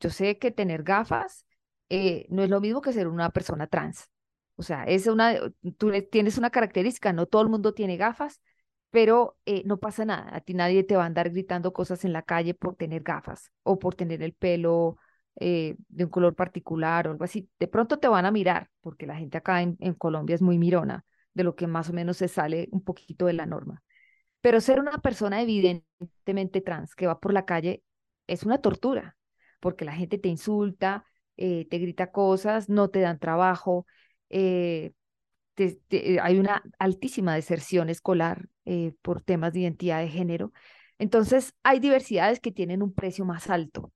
Yo 0.00 0.10
sé 0.10 0.38
que 0.38 0.50
tener 0.50 0.82
gafas 0.82 1.46
no 2.28 2.44
es 2.44 2.50
lo 2.50 2.60
mismo 2.60 2.80
que 2.80 2.92
ser 2.92 3.08
una 3.08 3.30
persona 3.30 3.66
trans. 3.66 4.08
O 4.56 4.62
sea, 4.62 4.84
es 4.84 5.06
una, 5.06 5.34
tú 5.78 5.90
tienes 6.10 6.38
una 6.38 6.50
característica, 6.50 7.12
no 7.12 7.26
todo 7.26 7.42
el 7.42 7.48
mundo 7.48 7.74
tiene 7.74 7.96
gafas, 7.96 8.40
pero 8.90 9.38
eh, 9.46 9.62
no 9.66 9.78
pasa 9.78 10.04
nada. 10.04 10.34
A 10.34 10.40
ti 10.40 10.54
nadie 10.54 10.84
te 10.84 10.96
va 10.96 11.04
a 11.04 11.06
andar 11.06 11.30
gritando 11.30 11.72
cosas 11.72 12.04
en 12.04 12.12
la 12.12 12.22
calle 12.22 12.54
por 12.54 12.76
tener 12.76 13.02
gafas 13.02 13.52
o 13.62 13.78
por 13.78 13.94
tener 13.94 14.22
el 14.22 14.34
pelo 14.34 14.98
eh, 15.36 15.76
de 15.88 16.04
un 16.04 16.10
color 16.10 16.34
particular 16.34 17.06
o 17.08 17.12
algo 17.12 17.24
así. 17.24 17.48
De 17.58 17.68
pronto 17.68 17.98
te 17.98 18.08
van 18.08 18.26
a 18.26 18.30
mirar, 18.30 18.68
porque 18.80 19.06
la 19.06 19.16
gente 19.16 19.38
acá 19.38 19.62
en, 19.62 19.76
Colombia 19.94 20.34
es 20.34 20.42
muy 20.42 20.58
mirona 20.58 21.04
de 21.34 21.44
lo 21.44 21.54
que 21.56 21.66
más 21.66 21.88
o 21.90 21.92
menos 21.92 22.16
se 22.18 22.28
sale 22.28 22.68
un 22.72 22.82
poquito 22.82 23.26
de 23.26 23.34
la 23.34 23.46
norma. 23.46 23.82
Pero 24.40 24.60
ser 24.60 24.80
una 24.80 24.98
persona 24.98 25.42
evidentemente 25.42 26.60
trans 26.60 26.94
que 26.94 27.06
va 27.06 27.20
por 27.20 27.32
la 27.32 27.44
calle 27.46 27.82
es 28.26 28.44
una 28.44 28.60
tortura, 28.60 29.16
porque 29.60 29.84
la 29.84 29.92
gente 29.92 30.18
te 30.18 30.28
insulta, 30.28 31.04
eh, 31.36 31.66
te 31.68 31.78
grita 31.78 32.10
cosas, 32.12 32.68
no 32.68 32.90
te 32.90 33.00
dan 33.00 33.18
trabajo, 33.18 33.86
eh, 34.30 34.92
hay 36.22 36.38
una 36.38 36.62
altísima 36.78 37.34
deserción 37.34 37.88
escolar 37.90 38.48
por 39.02 39.20
temas 39.22 39.52
de 39.52 39.60
identidad 39.60 40.00
de 40.00 40.08
género. 40.08 40.52
Entonces, 40.98 41.54
hay 41.62 41.80
diversidades 41.80 42.40
que 42.40 42.52
tienen 42.52 42.82
un 42.82 42.92
precio 42.92 43.24
más 43.24 43.48
alto 43.48 43.92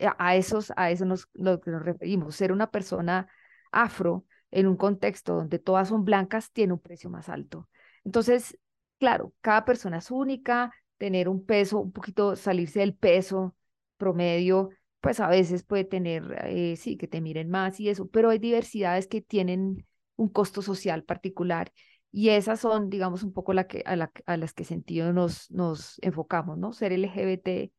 eh, 0.00 0.08
a 0.18 0.34
esos, 0.34 0.72
a 0.76 0.90
eso 0.90 1.04
nos, 1.04 1.28
lo 1.34 1.60
nos 1.64 1.82
referimos. 1.84 2.34
Ser 2.34 2.52
una 2.52 2.70
persona 2.70 3.28
afro 3.70 4.24
en 4.50 4.66
un 4.66 4.76
contexto 4.76 5.36
donde 5.36 5.58
todas 5.58 5.88
son 5.88 6.04
blancas 6.04 6.50
tiene 6.52 6.72
un 6.72 6.80
precio 6.80 7.08
más 7.10 7.28
alto. 7.28 7.68
Entonces, 8.04 8.58
claro, 8.98 9.32
cada 9.40 9.64
persona 9.64 9.98
es 9.98 10.10
única, 10.10 10.72
tener 10.98 11.28
un 11.28 11.44
peso, 11.46 11.78
un 11.78 11.92
poquito 11.92 12.34
salirse 12.34 12.80
del 12.80 12.94
peso 12.94 13.54
promedio, 13.96 14.70
pues 15.00 15.20
a 15.20 15.28
veces 15.28 15.62
puede 15.62 15.84
tener, 15.84 16.36
eh, 16.46 16.76
sí, 16.76 16.96
que 16.96 17.06
te 17.06 17.20
miren 17.20 17.48
más 17.48 17.78
y 17.80 17.88
eso, 17.90 18.08
pero 18.08 18.30
hay 18.30 18.38
diversidades 18.38 19.06
que 19.06 19.20
tienen 19.20 19.86
un 20.20 20.28
costo 20.28 20.62
social 20.62 21.04
particular 21.04 21.72
y 22.12 22.30
esas 22.30 22.60
son, 22.60 22.90
digamos, 22.90 23.22
un 23.22 23.32
poco 23.32 23.52
la 23.52 23.66
que, 23.66 23.82
a, 23.86 23.96
la, 23.96 24.10
a 24.26 24.36
las 24.36 24.52
que 24.52 24.64
sentido 24.64 25.12
nos, 25.12 25.50
nos 25.50 25.98
enfocamos, 26.02 26.58
¿no? 26.58 26.72
Ser 26.72 26.92
LGBT 26.92 27.72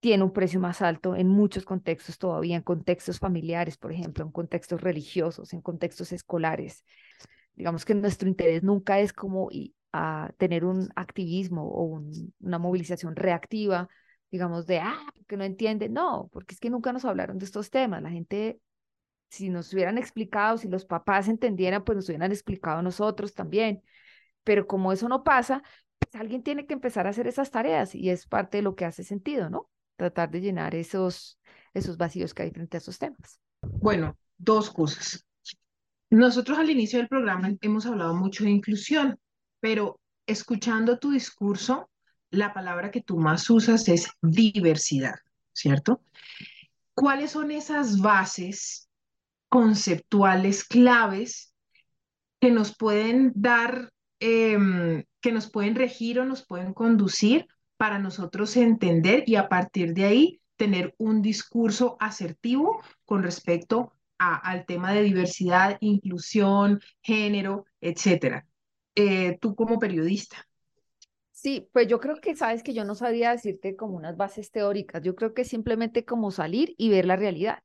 tiene 0.00 0.24
un 0.24 0.32
precio 0.32 0.58
más 0.58 0.82
alto 0.82 1.14
en 1.14 1.28
muchos 1.28 1.64
contextos 1.64 2.18
todavía, 2.18 2.56
en 2.56 2.62
contextos 2.62 3.20
familiares, 3.20 3.76
por 3.76 3.92
ejemplo, 3.92 4.24
en 4.24 4.32
contextos 4.32 4.80
religiosos, 4.80 5.52
en 5.52 5.60
contextos 5.60 6.10
escolares. 6.12 6.84
Digamos 7.54 7.84
que 7.84 7.94
nuestro 7.94 8.28
interés 8.28 8.64
nunca 8.64 8.98
es 8.98 9.12
como 9.12 9.48
a 9.92 10.32
tener 10.38 10.64
un 10.64 10.88
activismo 10.96 11.68
o 11.68 12.02
una 12.40 12.58
movilización 12.58 13.14
reactiva, 13.14 13.88
digamos, 14.30 14.66
de, 14.66 14.80
ah, 14.80 15.12
que 15.28 15.36
no 15.36 15.44
entiende. 15.44 15.88
No, 15.88 16.28
porque 16.32 16.54
es 16.54 16.60
que 16.60 16.70
nunca 16.70 16.92
nos 16.92 17.04
hablaron 17.04 17.38
de 17.38 17.44
estos 17.44 17.70
temas. 17.70 18.02
La 18.02 18.10
gente, 18.10 18.58
si 19.32 19.48
nos 19.48 19.72
hubieran 19.72 19.96
explicado, 19.96 20.58
si 20.58 20.68
los 20.68 20.84
papás 20.84 21.26
entendieran, 21.26 21.84
pues 21.84 21.96
nos 21.96 22.08
hubieran 22.10 22.32
explicado 22.32 22.80
a 22.80 22.82
nosotros 22.82 23.32
también. 23.32 23.82
Pero 24.44 24.66
como 24.66 24.92
eso 24.92 25.08
no 25.08 25.24
pasa, 25.24 25.62
pues 25.98 26.14
alguien 26.14 26.42
tiene 26.42 26.66
que 26.66 26.74
empezar 26.74 27.06
a 27.06 27.10
hacer 27.10 27.26
esas 27.26 27.50
tareas 27.50 27.94
y 27.94 28.10
es 28.10 28.26
parte 28.26 28.58
de 28.58 28.62
lo 28.62 28.74
que 28.74 28.84
hace 28.84 29.04
sentido, 29.04 29.48
¿no? 29.48 29.70
tratar 29.96 30.30
de 30.30 30.40
llenar 30.40 30.74
esos, 30.74 31.38
esos 31.72 31.96
vacíos 31.96 32.34
que 32.34 32.42
hay 32.42 32.50
frente 32.50 32.76
a 32.76 32.78
esos 32.78 32.98
temas. 32.98 33.40
Bueno, 33.62 34.18
dos 34.36 34.70
cosas. 34.70 35.24
Nosotros 36.10 36.58
al 36.58 36.68
inicio 36.68 36.98
del 36.98 37.08
programa 37.08 37.52
hemos 37.62 37.86
hablado 37.86 38.14
mucho 38.14 38.44
de 38.44 38.50
inclusión, 38.50 39.18
pero 39.60 39.98
escuchando 40.26 40.98
tu 40.98 41.10
discurso, 41.10 41.88
la 42.30 42.52
palabra 42.52 42.90
que 42.90 43.00
tú 43.00 43.16
más 43.16 43.48
usas 43.48 43.88
es 43.88 44.10
diversidad, 44.20 45.14
¿cierto? 45.52 46.02
¿Cuáles 46.94 47.30
son 47.30 47.50
esas 47.50 47.98
bases 47.98 48.90
conceptuales 49.52 50.64
claves 50.64 51.52
que 52.40 52.50
nos 52.50 52.74
pueden 52.74 53.32
dar, 53.34 53.92
em, 54.18 55.04
que 55.20 55.30
nos 55.30 55.50
pueden 55.50 55.74
regir 55.74 56.18
o 56.18 56.24
nos 56.24 56.46
pueden 56.46 56.72
conducir 56.72 57.46
para 57.76 57.98
nosotros 57.98 58.56
entender 58.56 59.24
y 59.26 59.36
a 59.36 59.50
partir 59.50 59.92
de 59.92 60.04
ahí 60.06 60.40
tener 60.56 60.94
un 60.96 61.20
discurso 61.20 61.98
asertivo 62.00 62.80
con 63.04 63.22
respecto 63.22 63.92
al 64.16 64.64
tema 64.64 64.94
de 64.94 65.02
diversidad, 65.02 65.76
inclusión, 65.80 66.80
género, 67.02 67.66
etcétera. 67.82 68.46
Eh, 68.94 69.36
tú 69.38 69.54
como 69.54 69.78
periodista. 69.78 70.48
Sí, 71.30 71.68
pues 71.72 71.88
yo 71.88 72.00
creo 72.00 72.22
que 72.22 72.36
sabes 72.36 72.62
que 72.62 72.72
yo 72.72 72.84
no 72.84 72.94
sabía 72.94 73.32
decirte 73.32 73.76
como 73.76 73.96
unas 73.96 74.16
bases 74.16 74.50
teóricas, 74.50 75.02
yo 75.02 75.14
creo 75.14 75.34
que 75.34 75.44
simplemente 75.44 76.06
como 76.06 76.30
salir 76.30 76.74
y 76.78 76.88
ver 76.88 77.04
la 77.04 77.16
realidad, 77.16 77.62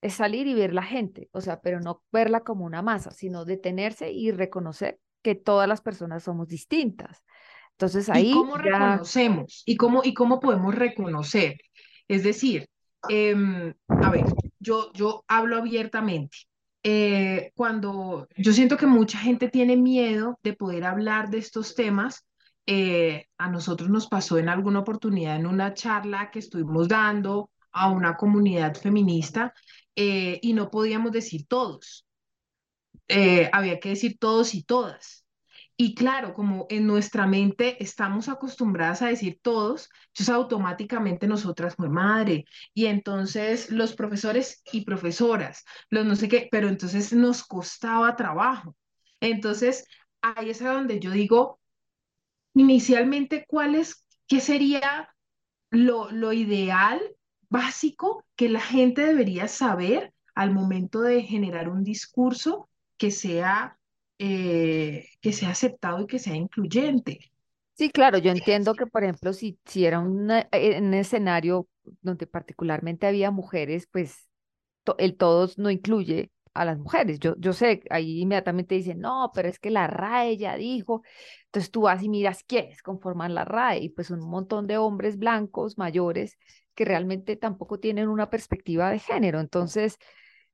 es 0.00 0.14
salir 0.14 0.46
y 0.46 0.54
ver 0.54 0.72
la 0.72 0.82
gente, 0.82 1.28
o 1.32 1.40
sea, 1.40 1.60
pero 1.60 1.80
no 1.80 2.02
verla 2.12 2.40
como 2.40 2.64
una 2.64 2.82
masa, 2.82 3.10
sino 3.10 3.44
detenerse 3.44 4.12
y 4.12 4.30
reconocer 4.30 4.98
que 5.22 5.34
todas 5.34 5.68
las 5.68 5.80
personas 5.80 6.22
somos 6.22 6.48
distintas, 6.48 7.22
entonces 7.78 8.08
ahí... 8.08 8.30
¿Y 8.30 8.34
cómo 8.34 8.56
reconocemos? 8.56 9.62
¿Y 9.64 9.76
cómo, 9.76 10.02
¿Y 10.02 10.12
cómo 10.12 10.40
podemos 10.40 10.74
reconocer? 10.74 11.58
Es 12.08 12.24
decir, 12.24 12.68
em, 13.08 13.72
a 13.86 14.10
ver, 14.10 14.24
yo, 14.58 14.92
yo 14.94 15.24
hablo 15.28 15.56
abiertamente. 15.58 16.36
Eh, 16.82 17.52
cuando 17.54 18.26
yo 18.36 18.52
siento 18.52 18.76
que 18.76 18.86
mucha 18.86 19.18
gente 19.18 19.48
tiene 19.48 19.76
miedo 19.76 20.40
de 20.42 20.54
poder 20.54 20.84
hablar 20.84 21.30
de 21.30 21.38
estos 21.38 21.76
temas, 21.76 22.24
eh, 22.66 23.26
a 23.38 23.48
nosotros 23.48 23.88
nos 23.90 24.08
pasó 24.08 24.38
en 24.38 24.48
alguna 24.48 24.80
oportunidad 24.80 25.36
en 25.36 25.46
una 25.46 25.72
charla 25.72 26.32
que 26.32 26.40
estuvimos 26.40 26.88
dando 26.88 27.50
a 27.70 27.90
una 27.90 28.16
comunidad 28.16 28.74
feminista 28.74 29.54
eh, 29.98 30.38
y 30.42 30.52
no 30.52 30.70
podíamos 30.70 31.12
decir 31.12 31.46
todos. 31.48 32.06
había 33.52 33.80
que 33.80 33.90
decir 33.90 34.18
todos 34.18 34.54
y 34.54 34.62
todas. 34.62 35.24
Y 35.80 35.94
claro, 35.94 36.34
como 36.34 36.66
en 36.70 36.88
nuestra 36.88 37.26
mente 37.28 37.80
estamos 37.82 38.28
acostumbradas 38.28 39.00
a 39.00 39.06
decir 39.06 39.38
todos, 39.40 39.88
entonces 40.08 40.34
automáticamente 40.34 41.28
nosotras 41.28 41.76
fue 41.76 41.88
madre. 41.88 42.46
Y 42.74 42.86
entonces 42.86 43.70
los 43.70 43.94
profesores 43.94 44.60
y 44.72 44.84
profesoras, 44.84 45.64
los 45.88 46.04
no 46.04 46.16
sé 46.16 46.28
qué, 46.28 46.48
pero 46.50 46.68
entonces 46.68 47.12
nos 47.12 47.44
costaba 47.44 48.16
trabajo. 48.16 48.74
Entonces 49.20 49.84
ahí 50.20 50.50
es 50.50 50.62
a 50.62 50.72
donde 50.72 50.98
yo 50.98 51.12
digo, 51.12 51.60
inicialmente, 52.54 53.44
¿cuál 53.46 53.76
es, 53.76 54.04
qué 54.26 54.40
sería 54.40 55.14
lo, 55.70 56.10
lo 56.10 56.32
ideal, 56.32 57.00
básico, 57.48 58.24
que 58.36 58.48
la 58.48 58.60
gente 58.60 59.04
debería 59.04 59.48
saber 59.48 60.12
al 60.34 60.52
momento 60.52 61.00
de 61.02 61.22
generar 61.22 61.68
un 61.68 61.84
discurso 61.84 62.68
que 62.96 63.10
sea 63.10 63.78
eh, 64.18 65.06
que 65.20 65.32
sea 65.32 65.50
aceptado 65.50 66.02
y 66.02 66.06
que 66.06 66.18
sea 66.18 66.34
incluyente. 66.34 67.20
Sí, 67.74 67.90
claro, 67.90 68.18
yo 68.18 68.32
entiendo 68.32 68.74
que, 68.74 68.86
por 68.86 69.04
ejemplo, 69.04 69.32
si, 69.32 69.58
si 69.64 69.84
era 69.86 70.00
un 70.00 70.30
escenario 70.94 71.68
donde 72.02 72.26
particularmente 72.26 73.06
había 73.06 73.30
mujeres, 73.30 73.86
pues 73.92 74.28
el 74.98 75.16
todos 75.16 75.58
no 75.58 75.70
incluye 75.70 76.32
a 76.54 76.64
las 76.64 76.78
mujeres. 76.78 77.20
Yo, 77.20 77.36
yo 77.38 77.52
sé, 77.52 77.82
ahí 77.90 78.20
inmediatamente 78.20 78.74
dicen, 78.74 78.98
no, 79.00 79.30
pero 79.34 79.48
es 79.48 79.60
que 79.60 79.70
la 79.70 79.86
RAE 79.86 80.36
ya 80.36 80.56
dijo. 80.56 81.02
Entonces 81.46 81.70
tú 81.70 81.82
vas 81.82 82.02
y 82.02 82.08
miras 82.08 82.42
quiénes 82.44 82.82
conforman 82.82 83.34
la 83.34 83.44
RAE 83.44 83.78
y 83.84 83.88
pues 83.90 84.10
un 84.10 84.20
montón 84.28 84.66
de 84.66 84.78
hombres 84.78 85.16
blancos 85.18 85.78
mayores 85.78 86.36
que 86.78 86.84
realmente 86.84 87.34
tampoco 87.34 87.80
tienen 87.80 88.08
una 88.08 88.30
perspectiva 88.30 88.88
de 88.90 89.00
género. 89.00 89.40
Entonces 89.40 89.98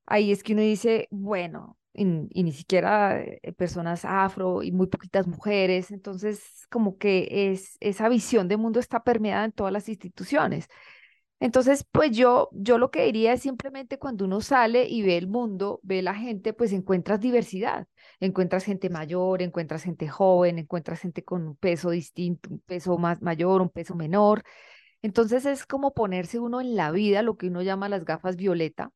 ahí 0.07 0.33
es 0.33 0.43
que 0.43 0.55
uno 0.55 0.63
dice, 0.63 1.07
bueno, 1.11 1.77
y, 1.93 2.05
ni 2.07 2.53
siquiera 2.53 3.21
eh, 3.23 3.53
personas 3.53 4.07
afro 4.07 4.63
y 4.63 4.73
muy 4.73 4.87
poquitas 4.87 5.27
mujeres. 5.27 5.91
Entonces, 5.91 6.67
como 6.71 6.97
que 6.97 7.29
es, 7.53 7.77
esa 7.81 8.09
visión 8.09 8.49
de 8.49 8.57
mundo 8.57 8.81
está 8.81 9.05
permeada 9.05 9.45
en 9.45 9.53
todas 9.53 9.73
las 9.73 9.89
instituciones. 9.91 10.69
Entonces, 11.41 11.85
pues 11.93 12.17
yo, 12.17 12.49
yo 12.53 12.79
lo 12.79 12.91
que 12.91 13.05
diría 13.05 13.35
es 13.35 13.43
simplemente 13.43 13.99
cuando 13.99 14.25
uno 14.25 14.41
sale 14.41 14.89
y 14.89 15.03
ve 15.03 15.19
el 15.19 15.29
mundo, 15.29 15.81
ve 15.83 16.01
la 16.01 16.15
gente, 16.15 16.55
pues 16.55 16.73
encuentras 16.73 17.21
diversidad. 17.21 17.87
Encuentras 18.21 18.65
gente 18.65 18.89
mayor, 18.89 19.43
encuentras 19.43 19.83
gente 19.83 20.09
joven, 20.09 20.59
encuentras 20.59 21.01
gente 21.01 21.23
con 21.25 21.47
un 21.47 21.57
peso 21.57 21.91
distinto, 21.91 22.49
un 22.51 22.61
peso 22.61 22.97
más 22.99 23.21
mayor, 23.21 23.61
un 23.61 23.69
peso 23.69 23.95
menor. 23.95 24.43
Entonces 25.05 25.45
es 25.45 25.67
como 25.67 25.93
ponerse 25.93 26.39
uno 26.39 26.63
en 26.63 26.77
la 26.77 26.91
vida, 26.91 27.21
lo 27.21 27.37
que 27.37 27.49
uno 27.49 27.61
llama 27.61 27.91
las 27.91 28.07
gafas 28.07 28.37
violeta, 28.37 28.91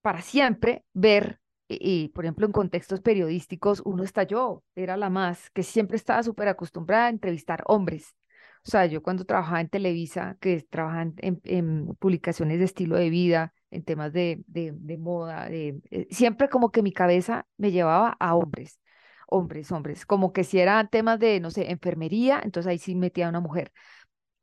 para 0.00 0.22
siempre 0.22 0.82
ver 0.94 1.40
y, 1.68 2.08
por 2.08 2.24
ejemplo, 2.24 2.46
en 2.46 2.52
contextos 2.52 3.02
periodísticos, 3.02 3.82
uno 3.84 4.02
estalló, 4.02 4.64
era 4.74 4.96
la 4.96 5.10
más, 5.10 5.50
que 5.50 5.62
siempre 5.62 5.98
estaba 5.98 6.22
súper 6.22 6.48
acostumbrada 6.48 7.06
a 7.06 7.10
entrevistar 7.10 7.62
hombres, 7.66 8.16
O 8.64 8.70
sea, 8.70 8.86
yo 8.86 9.02
cuando 9.02 9.26
trabajaba 9.26 9.60
en 9.60 9.68
Televisa, 9.68 10.38
que 10.40 10.62
trabajaba 10.70 11.12
en, 11.18 11.94
publicaciones 11.98 12.58
de 12.58 12.64
estilo 12.64 12.96
de 12.96 13.10
vida, 13.10 13.52
en 13.70 13.84
temas 13.84 14.14
de, 14.14 14.42
de, 14.46 14.72
de 14.74 14.96
moda, 14.98 15.50
de, 15.50 15.80
eh, 15.90 16.06
siempre 16.10 16.48
como 16.48 16.70
que 16.72 16.82
mi 16.82 16.92
cabeza 16.92 17.46
me 17.58 17.72
llevaba 17.72 18.16
a 18.20 18.34
hombres, 18.34 18.80
hombres, 19.28 19.70
hombres, 19.70 20.06
como 20.06 20.32
que 20.32 20.44
si 20.44 20.60
eran 20.60 20.88
temas 20.88 21.18
de, 21.20 21.40
no 21.40 21.50
sé, 21.50 21.70
enfermería, 21.70 22.40
entonces 22.42 22.70
ahí 22.70 22.78
sí 22.78 22.94
metía 22.94 23.26
a 23.26 23.30
una 23.30 23.40
mujer 23.40 23.70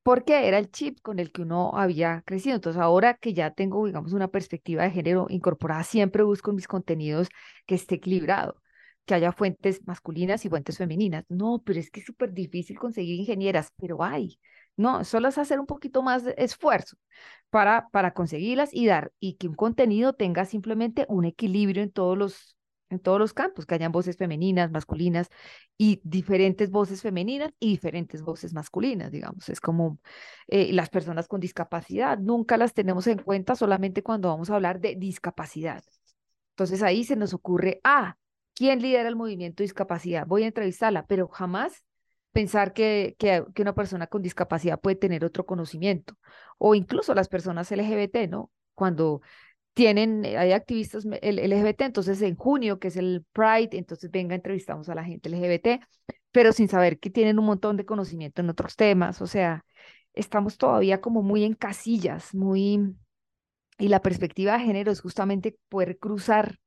porque 0.08 0.48
era 0.48 0.58
el 0.58 0.72
chip 0.72 1.02
con 1.02 1.20
el 1.20 1.34
que 1.34 1.42
uno 1.42 1.72
había 1.76 2.22
crecido. 2.26 2.56
Entonces, 2.56 2.82
ahora 2.82 3.16
que 3.16 3.34
ya 3.34 3.52
tengo, 3.52 3.86
digamos, 3.86 4.14
una 4.14 4.30
perspectiva 4.30 4.84
de 4.84 4.92
género 4.92 5.26
incorporada, 5.30 5.84
siempre 5.84 6.24
busco 6.24 6.52
en 6.52 6.56
mis 6.56 6.68
contenidos 6.68 7.28
que 7.66 7.76
esté 7.76 7.96
equilibrado, 7.96 8.56
que 9.06 9.16
haya 9.16 9.34
fuentes 9.34 9.86
masculinas 9.86 10.46
y 10.46 10.50
fuentes 10.50 10.78
femeninas. 10.78 11.26
No, 11.28 11.62
pero 11.66 11.78
es 11.82 11.92
que 11.92 12.00
es 12.00 12.06
súper 12.06 12.32
difícil 12.32 12.80
conseguir 12.80 13.20
ingenieras, 13.20 13.74
pero 13.76 14.02
hay. 14.02 14.40
No, 14.78 15.04
solo 15.04 15.28
es 15.28 15.38
hacer 15.38 15.60
un 15.60 15.66
poquito 15.66 16.02
más 16.02 16.24
esfuerzo 16.38 16.96
para, 17.50 17.90
para 17.90 18.14
conseguirlas 18.14 18.74
y 18.74 18.86
dar, 18.88 19.12
y 19.20 19.36
que 19.36 19.50
un 19.50 19.56
contenido 19.56 20.14
tenga 20.14 20.46
simplemente 20.46 21.06
un 21.10 21.26
equilibrio 21.26 21.84
en 21.84 21.92
todos 21.92 22.18
los 22.18 22.57
en 22.90 23.00
todos 23.00 23.20
los 23.20 23.34
campos, 23.34 23.66
que 23.66 23.76
hayan 23.76 23.92
voces 23.92 24.18
femeninas, 24.18 24.72
masculinas 24.72 25.30
y 25.78 26.02
diferentes 26.04 26.70
voces 26.72 27.02
femeninas 27.02 27.54
y 27.60 27.70
diferentes 27.70 28.22
voces 28.22 28.54
masculinas, 28.54 29.12
digamos. 29.12 29.50
Es 29.50 29.60
como 29.60 30.00
eh, 30.48 30.72
las 30.74 30.90
personas 30.90 31.28
con 31.28 31.40
discapacidad, 31.40 32.18
nunca 32.18 32.58
las 32.58 32.74
tenemos 32.74 33.08
en 33.08 33.20
cuenta 33.20 33.56
solamente 33.56 34.04
cuando 34.04 34.30
vamos 34.30 34.50
a 34.50 34.56
hablar 34.56 34.80
de 34.80 34.96
discapacidad. 34.96 35.84
Entonces 36.52 36.82
ahí 36.82 37.04
se 37.04 37.16
nos 37.16 37.34
ocurre, 37.34 37.80
ah, 37.84 38.16
¿quién 38.54 38.82
lidera 38.82 39.10
el 39.10 39.16
movimiento 39.16 39.62
de 39.62 39.66
discapacidad? 39.66 40.26
Voy 40.26 40.44
a 40.44 40.48
entrevistarla, 40.48 41.06
pero 41.06 41.28
jamás 41.28 41.84
pensar 42.32 42.74
que, 42.74 43.16
que, 43.20 43.44
que 43.54 43.62
una 43.62 43.76
persona 43.76 44.08
con 44.08 44.22
discapacidad 44.22 44.80
puede 44.80 44.96
tener 44.96 45.26
otro 45.26 45.46
conocimiento, 45.46 46.16
o 46.58 46.76
incluso 46.76 47.14
las 47.14 47.28
personas 47.28 47.72
LGBT, 47.72 48.28
¿no? 48.30 48.52
Cuando 48.74 49.22
tienen, 49.78 50.26
eh, 50.26 50.40
hay 50.40 50.54
activistas 50.54 51.06
LGBT, 51.06 51.82
entonces 51.82 52.20
en 52.24 52.36
junio, 52.36 52.80
que 52.80 52.88
es 52.88 52.98
el 52.98 53.24
Pride, 53.32 53.78
entonces 53.78 54.10
venga, 54.10 54.34
entrevistamos 54.34 54.90
a 54.90 54.96
la 54.96 55.04
gente 55.04 55.30
LGBT, 55.30 55.86
pero 56.32 56.52
sin 56.52 56.68
saber 56.68 56.98
que 56.98 57.12
tienen 57.12 57.38
un 57.38 57.46
montón 57.46 57.78
de 57.78 57.86
conocimiento 57.86 58.42
en 58.42 58.50
otros 58.50 58.76
temas, 58.76 59.22
o 59.22 59.28
sea, 59.28 59.64
estamos 60.14 60.58
todavía 60.58 61.00
como 61.00 61.22
muy 61.22 61.44
en 61.44 61.54
casillas, 61.54 62.34
muy... 62.34 62.96
Y 63.78 63.90
la 63.90 64.02
perspectiva 64.02 64.54
de 64.54 64.66
género 64.66 64.92
es 64.92 65.02
justamente 65.02 65.60
poder 65.70 66.00
cruzar 66.00 66.58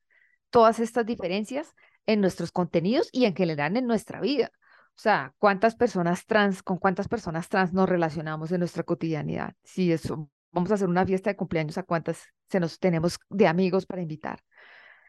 todas 0.51 0.79
estas 0.79 1.05
diferencias 1.05 1.75
en 2.07 2.21
nuestros 2.21 2.53
contenidos 2.53 3.09
y 3.11 3.25
en 3.25 3.35
general 3.35 3.77
en 3.77 3.89
nuestra 3.89 4.21
vida. 4.21 4.53
O 4.91 5.01
sea, 5.03 5.35
¿cuántas 5.39 5.75
personas 5.75 6.27
trans, 6.27 6.63
con 6.63 6.79
cuántas 6.79 7.09
personas 7.09 7.49
trans 7.49 7.73
nos 7.73 7.89
relacionamos 7.89 8.53
en 8.53 8.61
nuestra 8.61 8.85
cotidianidad? 8.85 9.55
Si 9.65 9.91
eso 9.91 10.31
vamos 10.53 10.71
a 10.71 10.75
hacer 10.75 10.89
una 10.89 11.07
fiesta 11.07 11.31
de 11.31 11.37
cumpleaños, 11.37 11.79
¿a 11.79 11.83
cuántas 11.83 12.25
se 12.49 12.61
nos 12.61 12.79
tenemos 12.79 13.19
de 13.29 13.47
amigos 13.47 13.87
para 13.87 14.03
invitar? 14.03 14.43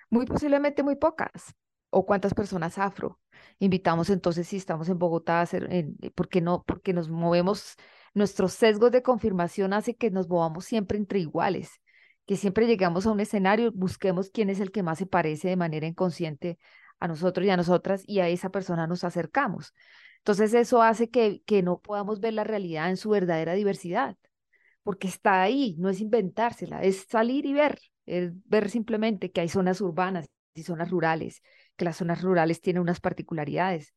Muy 0.09 0.25
posiblemente 0.25 0.83
muy 0.83 0.95
pocas. 0.95 1.55
¿O 1.93 2.05
cuántas 2.05 2.33
personas 2.33 2.77
afro 2.77 3.19
invitamos 3.59 4.09
entonces 4.09 4.47
si 4.47 4.57
estamos 4.57 4.89
en 4.89 4.97
Bogotá 4.97 5.39
a 5.39 5.41
hacer, 5.41 5.67
en, 5.71 5.97
porque 6.15 6.41
no, 6.41 6.63
porque 6.63 6.93
nos 6.93 7.09
movemos, 7.09 7.75
nuestros 8.13 8.53
sesgos 8.53 8.91
de 8.91 9.03
confirmación 9.03 9.73
hace 9.73 9.95
que 9.95 10.11
nos 10.11 10.27
movamos 10.29 10.65
siempre 10.65 10.97
entre 10.97 11.19
iguales, 11.19 11.81
que 12.25 12.37
siempre 12.37 12.67
llegamos 12.67 13.05
a 13.05 13.11
un 13.11 13.19
escenario, 13.19 13.71
busquemos 13.73 14.29
quién 14.29 14.49
es 14.49 14.59
el 14.59 14.71
que 14.71 14.83
más 14.83 14.99
se 14.99 15.05
parece 15.05 15.49
de 15.49 15.55
manera 15.57 15.87
inconsciente 15.87 16.57
a 16.99 17.07
nosotros 17.07 17.45
y 17.45 17.49
a 17.49 17.57
nosotras 17.57 18.03
y 18.07 18.19
a 18.19 18.27
esa 18.29 18.49
persona 18.51 18.87
nos 18.87 19.03
acercamos. 19.03 19.73
Entonces 20.19 20.53
eso 20.53 20.81
hace 20.83 21.09
que, 21.09 21.41
que 21.45 21.63
no 21.63 21.79
podamos 21.81 22.19
ver 22.19 22.33
la 22.33 22.43
realidad 22.43 22.89
en 22.89 22.97
su 22.97 23.09
verdadera 23.09 23.53
diversidad 23.53 24.17
porque 24.83 25.07
está 25.07 25.41
ahí, 25.41 25.75
no 25.77 25.89
es 25.89 26.01
inventársela, 26.01 26.81
es 26.81 27.05
salir 27.09 27.45
y 27.45 27.53
ver, 27.53 27.79
es 28.05 28.31
ver 28.45 28.69
simplemente 28.69 29.31
que 29.31 29.41
hay 29.41 29.49
zonas 29.49 29.81
urbanas 29.81 30.29
y 30.53 30.63
zonas 30.63 30.89
rurales, 30.89 31.41
que 31.75 31.85
las 31.85 31.97
zonas 31.97 32.21
rurales 32.21 32.61
tienen 32.61 32.81
unas 32.81 32.99
particularidades. 32.99 33.93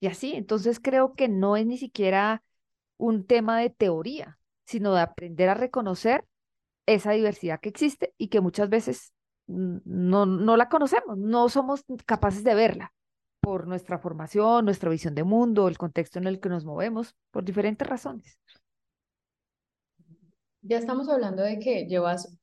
Y 0.00 0.08
así, 0.08 0.34
entonces 0.34 0.80
creo 0.80 1.14
que 1.14 1.28
no 1.28 1.56
es 1.56 1.66
ni 1.66 1.78
siquiera 1.78 2.42
un 2.96 3.26
tema 3.26 3.58
de 3.58 3.70
teoría, 3.70 4.38
sino 4.64 4.94
de 4.94 5.00
aprender 5.00 5.48
a 5.48 5.54
reconocer 5.54 6.24
esa 6.86 7.12
diversidad 7.12 7.60
que 7.60 7.70
existe 7.70 8.12
y 8.18 8.28
que 8.28 8.40
muchas 8.40 8.68
veces 8.68 9.12
no, 9.46 10.26
no 10.26 10.56
la 10.56 10.68
conocemos, 10.68 11.18
no 11.18 11.48
somos 11.48 11.84
capaces 12.06 12.44
de 12.44 12.54
verla 12.54 12.92
por 13.40 13.66
nuestra 13.66 13.98
formación, 13.98 14.64
nuestra 14.64 14.90
visión 14.90 15.14
de 15.14 15.24
mundo, 15.24 15.68
el 15.68 15.76
contexto 15.76 16.18
en 16.18 16.26
el 16.26 16.40
que 16.40 16.48
nos 16.48 16.64
movemos, 16.64 17.14
por 17.30 17.44
diferentes 17.44 17.86
razones. 17.86 18.38
Ya 20.66 20.78
estamos 20.78 21.10
hablando 21.10 21.42
de 21.42 21.58
que 21.58 21.84
llevas 21.84 22.38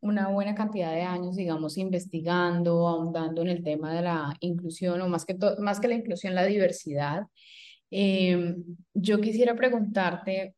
una 0.00 0.28
buena 0.28 0.54
cantidad 0.54 0.92
de 0.92 1.02
años, 1.02 1.34
digamos, 1.34 1.76
investigando, 1.78 2.86
ahondando 2.86 3.42
en 3.42 3.48
el 3.48 3.64
tema 3.64 3.92
de 3.92 4.02
la 4.02 4.36
inclusión, 4.38 5.00
o 5.00 5.08
más 5.08 5.24
que, 5.24 5.36
más 5.58 5.80
que 5.80 5.88
la 5.88 5.96
inclusión, 5.96 6.36
la 6.36 6.44
diversidad. 6.44 7.24
Em, 7.90 8.62
yo 8.94 9.20
quisiera 9.20 9.56
preguntarte, 9.56 10.54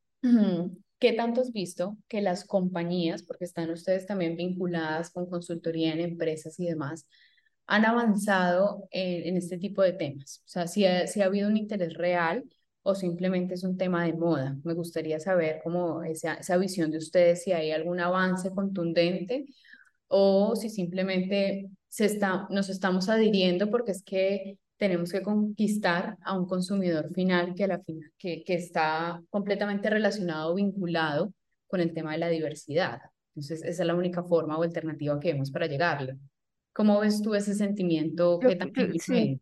¿qué 0.98 1.12
tanto 1.14 1.40
has 1.40 1.50
visto 1.50 1.96
que 2.08 2.20
las 2.20 2.44
compañías, 2.44 3.22
porque 3.22 3.46
están 3.46 3.70
ustedes 3.70 4.04
también 4.06 4.36
vinculadas 4.36 5.08
con 5.10 5.30
consultoría 5.30 5.94
en 5.94 6.00
empresas 6.00 6.60
y 6.60 6.66
demás, 6.66 7.08
han 7.66 7.86
avanzado 7.86 8.86
en, 8.90 9.34
este 9.38 9.56
tipo 9.56 9.80
de 9.82 9.94
temas? 9.94 10.42
O 10.44 10.48
sea, 10.48 10.66
si 10.66 10.84
si 11.06 11.22
ha 11.22 11.24
habido 11.24 11.48
un 11.48 11.56
interés 11.56 11.94
real 11.94 12.44
o 12.88 12.94
simplemente 12.94 13.52
es 13.52 13.64
un 13.64 13.76
tema 13.76 14.06
de 14.06 14.14
moda. 14.14 14.56
Me 14.64 14.72
gustaría 14.72 15.20
saber 15.20 15.60
cómo 15.62 16.02
esa, 16.04 16.34
esa 16.36 16.56
visión 16.56 16.90
de 16.90 16.96
ustedes, 16.96 17.42
si 17.42 17.52
hay 17.52 17.70
algún 17.70 18.00
avance 18.00 18.50
contundente 18.50 19.44
o 20.06 20.56
si 20.56 20.70
simplemente 20.70 21.68
se 21.86 22.06
está, 22.06 22.46
nos 22.48 22.70
estamos 22.70 23.10
adhiriendo 23.10 23.70
porque 23.70 23.92
es 23.92 24.02
que 24.02 24.56
tenemos 24.78 25.12
que 25.12 25.20
conquistar 25.20 26.16
a 26.22 26.38
un 26.38 26.46
consumidor 26.46 27.12
final 27.12 27.54
que, 27.54 27.64
a 27.64 27.66
la 27.66 27.80
final, 27.80 28.10
que, 28.16 28.42
que 28.42 28.54
está 28.54 29.22
completamente 29.28 29.90
relacionado, 29.90 30.54
vinculado 30.54 31.34
con 31.66 31.80
el 31.80 31.92
tema 31.92 32.12
de 32.12 32.18
la 32.18 32.28
diversidad. 32.30 33.00
Entonces, 33.34 33.62
esa 33.64 33.82
es 33.82 33.86
la 33.86 33.96
única 33.96 34.22
forma 34.22 34.56
o 34.56 34.62
alternativa 34.62 35.20
que 35.20 35.34
vemos 35.34 35.50
para 35.50 35.66
llegarle. 35.66 36.16
¿Cómo 36.72 37.00
ves 37.00 37.20
tú 37.20 37.34
ese 37.34 37.54
sentimiento? 37.54 38.38
¿Qué 38.38 38.56
tan 38.56 38.72
sí. 38.98 39.38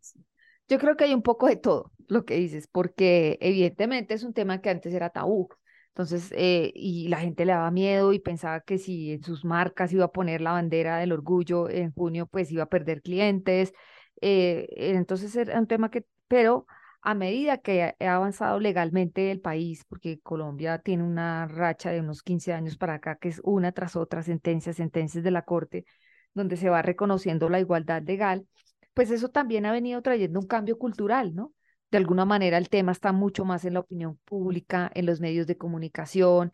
Yo 0.67 0.79
creo 0.79 0.97
que 0.97 1.05
hay 1.05 1.13
un 1.13 1.21
poco 1.21 1.47
de 1.47 1.55
todo 1.55 1.93
lo 2.07 2.25
que 2.25 2.35
dices, 2.35 2.67
porque 2.67 3.37
evidentemente 3.41 4.13
es 4.13 4.23
un 4.23 4.33
tema 4.33 4.61
que 4.61 4.69
antes 4.69 4.93
era 4.93 5.09
tabú. 5.09 5.49
Entonces, 5.89 6.31
eh, 6.37 6.71
y 6.75 7.07
la 7.07 7.19
gente 7.19 7.45
le 7.45 7.53
daba 7.53 7.71
miedo 7.71 8.13
y 8.13 8.19
pensaba 8.19 8.61
que 8.61 8.77
si 8.77 9.13
en 9.13 9.23
sus 9.23 9.43
marcas 9.43 9.91
iba 9.93 10.05
a 10.05 10.11
poner 10.11 10.41
la 10.41 10.51
bandera 10.51 10.97
del 10.99 11.11
orgullo 11.11 11.69
en 11.69 11.91
junio, 11.91 12.27
pues 12.27 12.51
iba 12.51 12.63
a 12.63 12.69
perder 12.69 13.01
clientes. 13.01 13.73
Eh, 14.21 14.67
entonces 14.77 15.35
era 15.35 15.59
un 15.59 15.67
tema 15.67 15.89
que, 15.89 16.05
pero 16.27 16.67
a 17.01 17.13
medida 17.15 17.57
que 17.59 17.95
ha 17.99 18.15
avanzado 18.15 18.59
legalmente 18.59 19.31
el 19.31 19.39
país, 19.41 19.85
porque 19.85 20.19
Colombia 20.21 20.79
tiene 20.79 21.03
una 21.03 21.47
racha 21.47 21.89
de 21.91 22.01
unos 22.01 22.21
15 22.21 22.53
años 22.53 22.77
para 22.77 22.95
acá, 22.95 23.15
que 23.17 23.29
es 23.29 23.41
una 23.43 23.71
tras 23.71 23.95
otra 23.95 24.21
sentencia, 24.23 24.73
sentencias 24.73 25.23
de 25.23 25.31
la 25.31 25.43
Corte, 25.43 25.85
donde 26.33 26.57
se 26.57 26.69
va 26.69 26.81
reconociendo 26.81 27.49
la 27.49 27.59
igualdad 27.59 28.03
legal, 28.03 28.45
pues 28.93 29.11
eso 29.11 29.29
también 29.29 29.65
ha 29.65 29.71
venido 29.71 30.01
trayendo 30.01 30.39
un 30.39 30.47
cambio 30.47 30.77
cultural, 30.77 31.33
¿no? 31.35 31.53
De 31.91 31.97
alguna 31.97 32.25
manera 32.25 32.57
el 32.57 32.69
tema 32.69 32.91
está 32.91 33.11
mucho 33.13 33.45
más 33.45 33.65
en 33.65 33.73
la 33.73 33.79
opinión 33.79 34.17
pública, 34.25 34.91
en 34.93 35.05
los 35.05 35.21
medios 35.21 35.47
de 35.47 35.57
comunicación, 35.57 36.51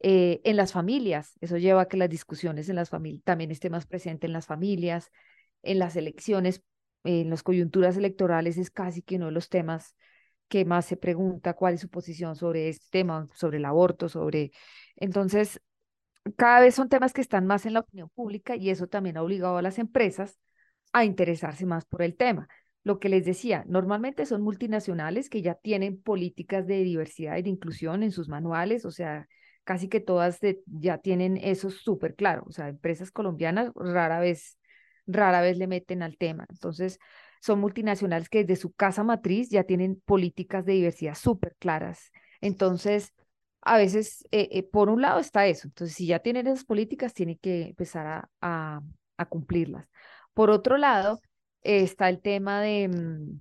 eh, 0.00 0.40
en 0.44 0.56
las 0.56 0.72
familias. 0.72 1.34
Eso 1.40 1.58
lleva 1.58 1.82
a 1.82 1.88
que 1.88 1.96
las 1.96 2.10
discusiones 2.10 2.68
en 2.68 2.76
las 2.76 2.90
familias 2.90 3.22
también 3.24 3.50
estén 3.52 3.72
más 3.72 3.86
presentes 3.86 4.28
en 4.28 4.32
las 4.32 4.46
familias, 4.46 5.10
en 5.62 5.78
las 5.78 5.94
elecciones, 5.96 6.62
en 7.04 7.30
las 7.30 7.42
coyunturas 7.42 7.96
electorales 7.96 8.58
es 8.58 8.70
casi 8.70 9.02
que 9.02 9.16
uno 9.16 9.26
de 9.26 9.32
los 9.32 9.48
temas 9.48 9.96
que 10.48 10.64
más 10.64 10.86
se 10.86 10.96
pregunta 10.96 11.54
cuál 11.54 11.74
es 11.74 11.80
su 11.80 11.88
posición 11.88 12.36
sobre 12.36 12.68
este 12.68 12.86
tema, 12.90 13.28
sobre 13.34 13.58
el 13.58 13.64
aborto, 13.64 14.08
sobre... 14.08 14.52
Entonces, 14.96 15.60
cada 16.36 16.60
vez 16.60 16.74
son 16.74 16.88
temas 16.88 17.12
que 17.12 17.20
están 17.20 17.46
más 17.46 17.66
en 17.66 17.74
la 17.74 17.80
opinión 17.80 18.10
pública 18.10 18.56
y 18.56 18.70
eso 18.70 18.86
también 18.86 19.16
ha 19.16 19.22
obligado 19.22 19.56
a 19.56 19.62
las 19.62 19.78
empresas 19.78 20.38
a 20.92 21.04
interesarse 21.04 21.66
más 21.66 21.84
por 21.84 22.02
el 22.02 22.16
tema. 22.16 22.48
Lo 22.84 22.98
que 22.98 23.08
les 23.08 23.24
decía, 23.24 23.64
normalmente 23.68 24.26
son 24.26 24.42
multinacionales 24.42 25.30
que 25.30 25.40
ya 25.40 25.54
tienen 25.54 26.00
políticas 26.02 26.66
de 26.66 26.82
diversidad 26.82 27.36
y 27.36 27.42
de 27.42 27.50
inclusión 27.50 28.02
en 28.02 28.10
sus 28.10 28.28
manuales, 28.28 28.84
o 28.84 28.90
sea, 28.90 29.28
casi 29.64 29.88
que 29.88 30.00
todas 30.00 30.40
ya 30.66 30.98
tienen 30.98 31.36
eso 31.36 31.70
súper 31.70 32.16
claro, 32.16 32.42
o 32.46 32.52
sea, 32.52 32.68
empresas 32.68 33.12
colombianas 33.12 33.70
rara 33.76 34.18
vez, 34.18 34.58
rara 35.06 35.40
vez 35.40 35.58
le 35.58 35.68
meten 35.68 36.02
al 36.02 36.16
tema. 36.16 36.46
Entonces, 36.50 36.98
son 37.40 37.60
multinacionales 37.60 38.28
que 38.28 38.44
desde 38.44 38.60
su 38.60 38.72
casa 38.72 39.04
matriz 39.04 39.48
ya 39.50 39.62
tienen 39.64 40.00
políticas 40.04 40.64
de 40.64 40.72
diversidad 40.74 41.14
súper 41.14 41.54
claras. 41.58 42.10
Entonces, 42.40 43.12
a 43.60 43.76
veces, 43.78 44.26
eh, 44.32 44.48
eh, 44.50 44.64
por 44.64 44.88
un 44.88 45.02
lado 45.02 45.20
está 45.20 45.46
eso. 45.46 45.68
Entonces, 45.68 45.96
si 45.96 46.06
ya 46.06 46.18
tienen 46.18 46.48
esas 46.48 46.64
políticas, 46.64 47.14
tienen 47.14 47.38
que 47.38 47.68
empezar 47.68 48.28
a 48.40 48.80
cumplirlas. 49.28 49.88
Por 50.34 50.50
otro 50.50 50.76
lado, 50.78 51.20
está 51.62 52.08
el 52.08 52.20
tema 52.20 52.60
de, 52.60 52.88
mm, 52.88 53.40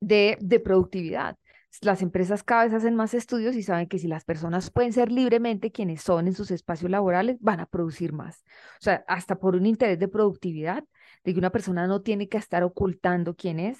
de, 0.00 0.38
de 0.40 0.60
productividad. 0.60 1.36
las 1.82 2.00
empresas 2.02 2.42
cada 2.42 2.64
vez 2.64 2.72
hacen 2.72 2.96
más 2.96 3.12
estudios 3.14 3.54
y 3.54 3.62
saben 3.62 3.86
que 3.88 3.98
si 3.98 4.08
las 4.08 4.24
personas 4.24 4.70
pueden 4.70 4.92
ser 4.94 5.12
libremente 5.12 5.72
quienes 5.72 6.00
son 6.02 6.26
en 6.26 6.34
sus 6.34 6.50
espacios 6.50 6.90
laborales, 6.90 7.36
van 7.40 7.60
a 7.60 7.66
producir 7.66 8.12
más. 8.14 8.44
O 8.80 8.82
sea, 8.82 9.04
hasta 9.08 9.36
por 9.38 9.56
un 9.56 9.66
interés 9.66 9.98
de 9.98 10.08
productividad, 10.08 10.84
de 11.24 11.32
que 11.34 11.38
una 11.38 11.50
persona 11.50 11.86
no 11.86 12.00
tiene 12.02 12.28
que 12.28 12.38
estar 12.38 12.62
ocultando 12.62 13.34
quién 13.36 13.60
es, 13.60 13.78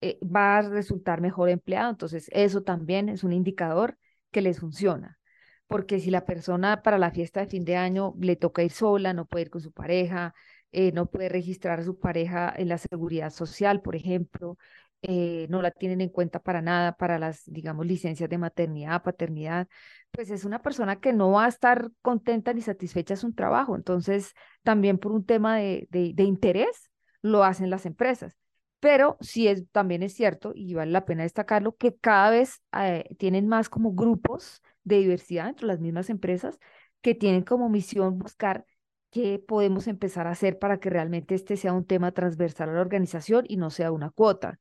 eh, 0.00 0.18
va 0.22 0.58
a 0.58 0.62
resultar 0.62 1.20
mejor 1.20 1.48
empleado. 1.50 1.90
Entonces, 1.90 2.28
eso 2.32 2.62
también 2.62 3.08
es 3.08 3.24
un 3.24 3.32
indicador 3.32 3.98
que 4.30 4.40
les 4.42 4.60
funciona. 4.60 5.18
Porque 5.66 6.00
si 6.00 6.10
la 6.10 6.24
persona 6.24 6.82
para 6.82 6.98
la 6.98 7.10
fiesta 7.10 7.40
de 7.40 7.46
fin 7.46 7.64
de 7.64 7.76
año 7.76 8.14
le 8.20 8.36
toca 8.36 8.62
ir 8.62 8.72
sola, 8.72 9.12
no 9.12 9.26
puede 9.26 9.42
ir 9.46 9.50
con 9.50 9.60
su 9.60 9.72
pareja, 9.72 10.34
eh, 10.72 10.92
no 10.92 11.06
puede 11.06 11.28
registrar 11.28 11.80
a 11.80 11.84
su 11.84 11.98
pareja 11.98 12.52
en 12.56 12.68
la 12.68 12.78
seguridad 12.78 13.30
social, 13.30 13.80
por 13.80 13.96
ejemplo, 13.96 14.56
eh, 15.02 15.46
no 15.48 15.62
la 15.62 15.70
tienen 15.70 16.00
en 16.00 16.08
cuenta 16.08 16.40
para 16.40 16.60
nada 16.60 16.96
para 16.96 17.18
las, 17.18 17.44
digamos, 17.46 17.86
licencias 17.86 18.28
de 18.28 18.38
maternidad, 18.38 19.02
paternidad, 19.02 19.68
pues 20.10 20.30
es 20.30 20.44
una 20.44 20.60
persona 20.60 21.00
que 21.00 21.12
no 21.12 21.30
va 21.32 21.44
a 21.44 21.48
estar 21.48 21.90
contenta 22.02 22.52
ni 22.52 22.62
satisfecha 22.62 23.14
de 23.14 23.20
su 23.20 23.32
trabajo. 23.32 23.76
Entonces, 23.76 24.34
también 24.62 24.98
por 24.98 25.12
un 25.12 25.24
tema 25.24 25.56
de, 25.56 25.86
de, 25.90 26.24
interés, 26.24 26.90
lo 27.22 27.44
hacen 27.44 27.70
las 27.70 27.86
empresas. 27.86 28.36
Pero 28.80 29.16
sí 29.20 29.48
es, 29.48 29.68
también 29.70 30.02
es 30.02 30.14
cierto, 30.14 30.52
y 30.54 30.74
vale 30.74 30.92
la 30.92 31.04
pena 31.04 31.22
destacarlo, 31.24 31.76
que 31.76 31.96
cada 31.96 32.30
vez 32.30 32.62
eh, 32.78 33.04
tienen 33.18 33.48
más 33.48 33.68
como 33.68 33.92
grupos 33.92 34.62
de 34.84 34.98
diversidad 34.98 35.48
entre 35.48 35.66
las 35.66 35.80
mismas 35.80 36.10
empresas 36.10 36.58
que 37.00 37.14
tienen 37.14 37.42
como 37.42 37.68
misión 37.68 38.18
buscar 38.18 38.64
qué 39.10 39.42
podemos 39.46 39.86
empezar 39.86 40.26
a 40.26 40.32
hacer 40.32 40.58
para 40.58 40.78
que 40.80 40.90
realmente 40.90 41.34
este 41.34 41.56
sea 41.56 41.72
un 41.72 41.86
tema 41.86 42.12
transversal 42.12 42.70
a 42.70 42.74
la 42.74 42.80
organización 42.80 43.44
y 43.48 43.56
no 43.56 43.70
sea 43.70 43.92
una 43.92 44.10
cuota. 44.10 44.58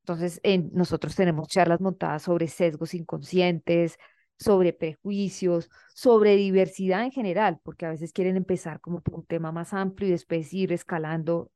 Entonces, 0.00 0.40
nosotros 0.72 1.14
tenemos 1.14 1.48
charlas 1.48 1.80
montadas 1.80 2.22
sobre 2.22 2.48
sesgos 2.48 2.94
inconscientes, 2.94 3.98
sobre 4.38 4.72
prejuicios, 4.72 5.68
sobre 5.94 6.36
diversidad 6.36 7.04
en 7.04 7.12
general, 7.12 7.60
porque 7.62 7.84
a 7.86 7.90
veces 7.90 8.12
quieren 8.12 8.36
empezar 8.36 8.80
como 8.80 9.02
por 9.02 9.14
un 9.16 9.26
tema 9.26 9.52
más 9.52 9.74
amplio 9.74 10.08
y 10.08 10.12
después 10.12 10.52
ir 10.54 10.72
escalando 10.72 11.50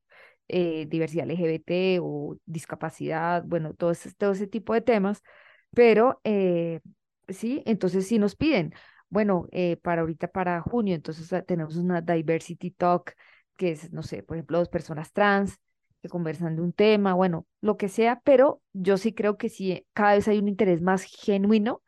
eh, 0.47 0.85
diversidad 0.87 1.29
LGBT 1.29 1.99
o 2.03 2.37
discapacidad, 2.45 3.43
bueno, 3.45 3.73
todo 3.73 3.91
ese, 3.91 4.13
todo 4.13 4.33
ese 4.33 4.45
tipo 4.45 4.73
de 4.75 4.81
temas, 4.81 5.23
pero 5.71 6.21
eh, 6.23 6.81
sí, 7.27 7.63
entonces 7.65 8.07
sí 8.07 8.19
nos 8.19 8.35
piden, 8.35 8.73
bueno, 9.09 9.47
eh, 9.51 9.77
para 9.77 10.01
ahorita, 10.01 10.27
para 10.27 10.61
junio, 10.61 10.95
entonces 10.95 11.31
ah, 11.33 11.41
tenemos 11.43 11.77
una 11.77 12.01
diversity 12.01 12.71
talk, 12.71 13.13
que 13.55 13.71
es, 13.71 13.91
no 13.91 14.03
sé, 14.03 14.23
por 14.23 14.37
ejemplo, 14.37 14.59
dos 14.59 14.69
personas 14.69 15.13
trans, 15.13 15.57
que 16.01 16.09
conversan 16.09 16.55
de 16.55 16.61
un 16.61 16.73
tema, 16.73 17.13
bueno, 17.13 17.47
lo 17.61 17.77
que 17.77 17.89
sea, 17.89 18.21
pero 18.23 18.61
yo 18.73 18.97
sí 18.97 19.13
creo 19.13 19.37
que 19.37 19.49
sí, 19.49 19.85
cada 19.93 20.13
vez 20.15 20.27
hay 20.27 20.39
un 20.39 20.47
interés 20.47 20.81
más 20.81 21.03
genuino 21.03 21.81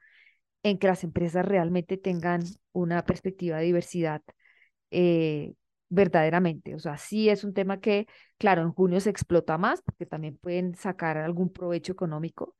en 0.63 0.77
que 0.77 0.87
las 0.87 1.03
empresas 1.03 1.45
realmente 1.45 1.97
tengan 1.97 2.43
una 2.73 3.05
perspectiva 3.05 3.57
de 3.57 3.65
diversidad 3.65 4.21
eh, 4.91 5.53
verdaderamente. 5.89 6.75
O 6.75 6.79
sea, 6.79 6.97
sí 6.97 7.29
es 7.29 7.43
un 7.43 7.53
tema 7.53 7.79
que, 7.79 8.07
claro, 8.37 8.61
en 8.63 8.71
junio 8.71 8.99
se 8.99 9.09
explota 9.09 9.57
más 9.57 9.81
porque 9.81 10.05
también 10.05 10.37
pueden 10.37 10.75
sacar 10.75 11.17
algún 11.17 11.51
provecho 11.51 11.93
económico, 11.93 12.55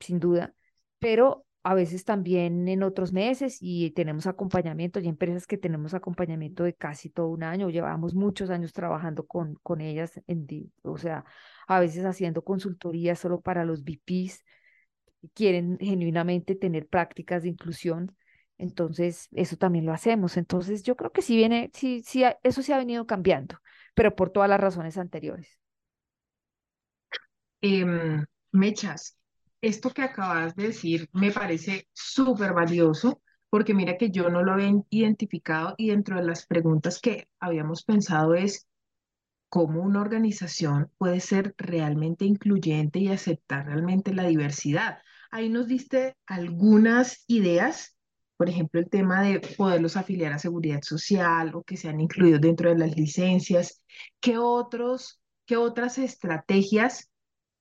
sin 0.00 0.20
duda, 0.20 0.54
pero 0.98 1.46
a 1.64 1.74
veces 1.74 2.04
también 2.04 2.66
en 2.68 2.82
otros 2.82 3.12
meses 3.12 3.58
y 3.60 3.92
tenemos 3.92 4.26
acompañamiento, 4.26 4.98
hay 4.98 5.08
empresas 5.08 5.46
que 5.46 5.58
tenemos 5.58 5.94
acompañamiento 5.94 6.64
de 6.64 6.74
casi 6.74 7.08
todo 7.08 7.28
un 7.28 7.44
año, 7.44 7.70
llevamos 7.70 8.14
muchos 8.14 8.50
años 8.50 8.72
trabajando 8.72 9.26
con, 9.26 9.54
con 9.62 9.80
ellas, 9.80 10.20
en, 10.26 10.46
o 10.82 10.98
sea, 10.98 11.24
a 11.68 11.80
veces 11.80 12.04
haciendo 12.04 12.42
consultoría 12.42 13.14
solo 13.14 13.40
para 13.40 13.64
los 13.64 13.84
VPs, 13.84 14.44
quieren 15.34 15.78
genuinamente 15.80 16.56
tener 16.56 16.88
prácticas 16.88 17.44
de 17.44 17.50
inclusión, 17.50 18.16
entonces 18.58 19.28
eso 19.32 19.56
también 19.56 19.86
lo 19.86 19.92
hacemos, 19.92 20.36
entonces 20.36 20.82
yo 20.82 20.96
creo 20.96 21.12
que 21.12 21.22
sí 21.22 21.36
viene, 21.36 21.70
sí, 21.74 22.02
sí, 22.04 22.24
eso 22.42 22.62
se 22.62 22.74
ha 22.74 22.78
venido 22.78 23.06
cambiando, 23.06 23.58
pero 23.94 24.16
por 24.16 24.30
todas 24.30 24.48
las 24.48 24.60
razones 24.60 24.98
anteriores. 24.98 25.58
Em, 27.62 28.24
Mechas, 28.52 29.16
esto 29.62 29.90
que 29.90 30.02
acabas 30.02 30.54
de 30.56 30.68
decir 30.68 31.08
me 31.12 31.30
parece 31.30 31.88
súper 31.92 32.52
valioso 32.52 33.22
porque 33.48 33.74
mira 33.74 33.96
que 33.96 34.10
yo 34.10 34.28
no 34.28 34.42
lo 34.42 34.52
había 34.52 34.72
identificado 34.90 35.74
y 35.78 35.90
dentro 35.90 36.16
de 36.16 36.24
las 36.24 36.46
preguntas 36.46 37.00
que 37.00 37.28
habíamos 37.38 37.84
pensado 37.84 38.34
es 38.34 38.66
cómo 39.48 39.82
una 39.82 40.00
organización 40.00 40.90
puede 40.98 41.20
ser 41.20 41.54
realmente 41.58 42.24
incluyente 42.24 42.98
y 42.98 43.08
aceptar 43.08 43.66
realmente 43.66 44.14
la 44.14 44.24
diversidad. 44.26 44.98
Ahí 45.30 45.48
nos 45.48 45.68
diste 45.68 46.16
algunas 46.26 47.24
ideas, 47.26 47.96
por 48.38 48.48
ejemplo, 48.48 48.80
el 48.80 48.88
tema 48.88 49.22
de 49.22 49.40
poderlos 49.40 49.96
afiliar 49.96 50.32
a 50.32 50.38
seguridad 50.38 50.80
social 50.82 51.54
o 51.54 51.62
que 51.62 51.76
sean 51.76 52.00
incluidos 52.00 52.40
dentro 52.40 52.70
de 52.70 52.78
las 52.78 52.96
licencias. 52.96 53.84
¿Qué 54.20 54.38
otros, 54.38 55.20
qué 55.44 55.58
otras 55.58 55.98
estrategias 55.98 57.11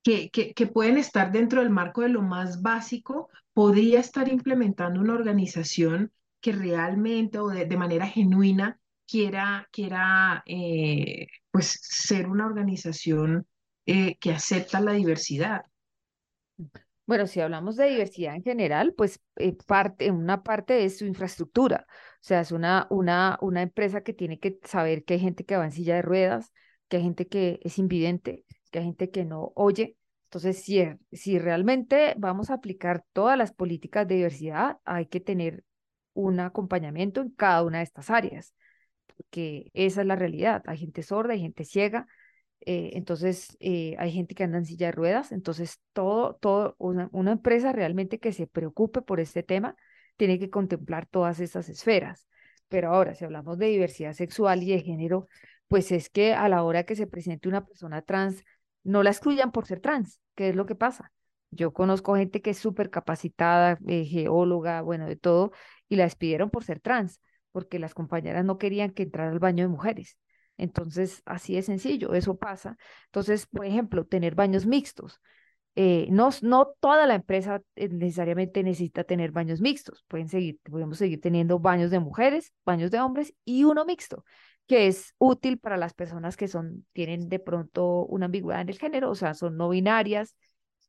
que, 0.04 0.30
que, 0.32 0.68
pueden 0.68 0.98
estar 0.98 1.32
dentro 1.32 1.62
del 1.62 1.70
marco 1.70 2.02
de 2.02 2.10
lo 2.10 2.22
más 2.22 2.62
básico, 2.62 3.30
podría 3.54 4.00
estar 4.00 4.28
implementando 4.28 5.00
una 5.00 5.14
organización 5.14 6.12
que 6.40 6.52
realmente 6.52 7.38
o 7.40 7.50
de, 7.50 7.78
manera 7.78 8.08
genuina 8.08 8.80
quiera, 9.08 9.68
quiera 9.72 10.44
eh, 10.46 11.28
pues 11.52 11.78
ser 11.82 12.28
una 12.28 12.48
organización 12.48 13.48
eh, 13.86 14.18
que 14.18 14.32
acepta 14.32 14.80
la 14.82 14.94
diversidad. 14.94 15.64
Bueno, 17.06 17.28
si 17.28 17.42
hablamos 17.42 17.76
de 17.76 17.90
diversidad 17.90 18.36
en 18.36 18.44
general, 18.44 18.94
pues 18.96 19.20
eh, 19.36 19.56
parte, 19.68 20.10
una 20.12 20.44
parte 20.44 20.86
es 20.86 20.98
su 21.00 21.06
infraestructura. 21.06 21.86
O 21.90 22.24
sea, 22.24 22.42
es 22.42 22.52
una, 22.52 22.88
una, 22.90 23.38
una 23.42 23.62
empresa 23.62 24.02
que 24.02 24.14
tiene 24.14 24.40
que 24.40 24.60
saber 24.64 25.04
que 25.04 25.16
hay 25.16 25.20
gente 25.20 25.44
que 25.44 25.58
va 25.58 25.66
en 25.66 25.72
silla 25.72 25.96
de 25.96 26.04
ruedas, 26.04 26.52
que 26.88 26.98
hay 26.98 27.04
gente 27.04 27.28
que 27.28 27.60
es 27.64 27.78
invidente, 27.80 28.46
que 28.72 28.80
hay 28.80 28.86
gente 28.86 29.12
que 29.12 29.26
no 29.26 29.52
oye. 29.56 29.98
Entonces, 30.26 30.64
si, 30.64 30.84
si 31.12 31.40
realmente 31.40 32.16
vamos 32.18 32.50
a 32.50 32.56
aplicar 32.56 33.04
todas 33.14 33.38
las 33.38 33.54
políticas 33.54 34.08
de 34.08 34.16
diversidad, 34.16 34.78
hay 34.86 35.08
que 35.08 35.20
tener 35.20 35.64
un 36.14 36.40
acompañamiento 36.40 37.22
en 37.22 37.30
cada 37.32 37.64
una 37.64 37.80
de 37.80 37.84
estas 37.84 38.10
áreas, 38.10 38.54
porque 39.16 39.72
esa 39.74 40.02
es 40.02 40.08
la 40.08 40.16
realidad. 40.16 40.64
Hay 40.68 40.78
gente 40.78 41.04
sorda, 41.04 41.34
hay 41.34 41.42
gente 41.42 41.66
ciega, 41.66 42.08
eh, 42.62 42.92
entonces 42.94 43.58
eh, 43.60 43.96
hay 44.00 44.12
gente 44.12 44.36
que 44.36 44.44
anda 44.44 44.58
en 44.58 44.66
silla 44.66 44.88
de 44.88 44.92
ruedas. 44.94 45.32
Entonces, 45.32 45.82
todo, 45.94 46.36
todo, 46.36 46.76
una, 46.78 47.10
una 47.12 47.34
empresa 47.34 47.74
realmente 47.74 48.20
que 48.20 48.32
se 48.34 48.48
preocupe 48.48 49.02
por 49.02 49.20
este 49.20 49.44
tema 49.44 49.76
tiene 50.18 50.40
que 50.40 50.50
contemplar 50.50 51.08
todas 51.08 51.40
estas 51.40 51.70
esferas. 51.70 52.28
Pero 52.70 52.94
ahora, 52.94 53.16
si 53.16 53.26
hablamos 53.26 53.58
de 53.58 53.68
diversidad 53.68 54.14
sexual 54.14 54.64
y 54.64 54.72
de 54.72 54.82
género, 54.82 55.28
pues 55.68 55.92
es 55.92 56.10
que 56.10 56.34
a 56.34 56.48
la 56.50 56.64
hora 56.64 56.84
que 56.84 56.96
se 56.96 57.08
presente 57.08 57.50
una 57.50 57.66
persona 57.66 58.02
trans, 58.02 58.44
no 58.84 59.04
la 59.04 59.12
excluyan 59.12 59.52
por 59.52 59.66
ser 59.66 59.80
trans, 59.80 60.22
¿qué 60.36 60.50
es 60.50 60.56
lo 60.56 60.66
que 60.66 60.76
pasa? 60.76 61.12
Yo 61.52 61.74
conozco 61.74 62.16
gente 62.16 62.42
que 62.42 62.52
es 62.52 62.58
súper 62.58 62.90
capacitada, 62.90 63.78
eh, 63.88 64.06
geóloga, 64.06 64.82
bueno, 64.82 65.06
de 65.08 65.18
todo, 65.18 65.52
y 65.90 65.98
la 65.98 66.04
despidieron 66.06 66.50
por 66.50 66.64
ser 66.64 66.80
trans, 66.80 67.20
porque 67.52 67.80
las 67.80 67.94
compañeras 67.94 68.46
no 68.46 68.58
querían 68.58 68.92
que 68.92 69.04
entrara 69.04 69.32
al 69.32 69.40
baño 69.40 69.64
de 69.66 69.68
mujeres. 69.68 70.18
Entonces, 70.58 71.22
así 71.26 71.56
de 71.56 71.62
sencillo, 71.64 72.14
eso 72.14 72.38
pasa. 72.38 72.78
Entonces, 73.08 73.48
por 73.48 73.66
ejemplo, 73.66 74.06
tener 74.06 74.36
baños 74.36 74.66
mixtos. 74.66 75.20
Eh, 75.76 76.08
no, 76.10 76.30
no 76.42 76.74
toda 76.80 77.08
la 77.08 77.16
empresa 77.16 77.62
eh, 77.76 77.88
necesariamente 77.90 78.62
necesita 78.64 79.04
tener 79.04 79.32
baños 79.32 79.62
mixtos. 79.62 80.04
Pueden 80.08 80.28
seguir, 80.28 80.60
podemos 80.70 80.98
seguir 80.98 81.22
teniendo 81.22 81.60
baños 81.60 81.92
de 81.92 82.00
mujeres, 82.00 82.54
baños 82.66 82.92
de 82.92 83.00
hombres 83.00 83.34
y 83.46 83.64
uno 83.64 83.86
mixto 83.86 84.24
que 84.72 84.88
es 84.88 85.16
útil 85.18 85.60
para 85.60 85.76
las 85.76 85.94
personas 85.94 86.38
que 86.38 86.48
son, 86.48 86.86
tienen 86.94 87.28
de 87.28 87.40
pronto 87.40 88.06
una 88.06 88.28
ambigüedad 88.28 88.62
en 88.62 88.70
el 88.70 88.80
género, 88.80 89.10
o 89.10 89.16
sea, 89.16 89.34
son 89.34 89.58
no 89.58 89.68
binarias, 89.68 90.38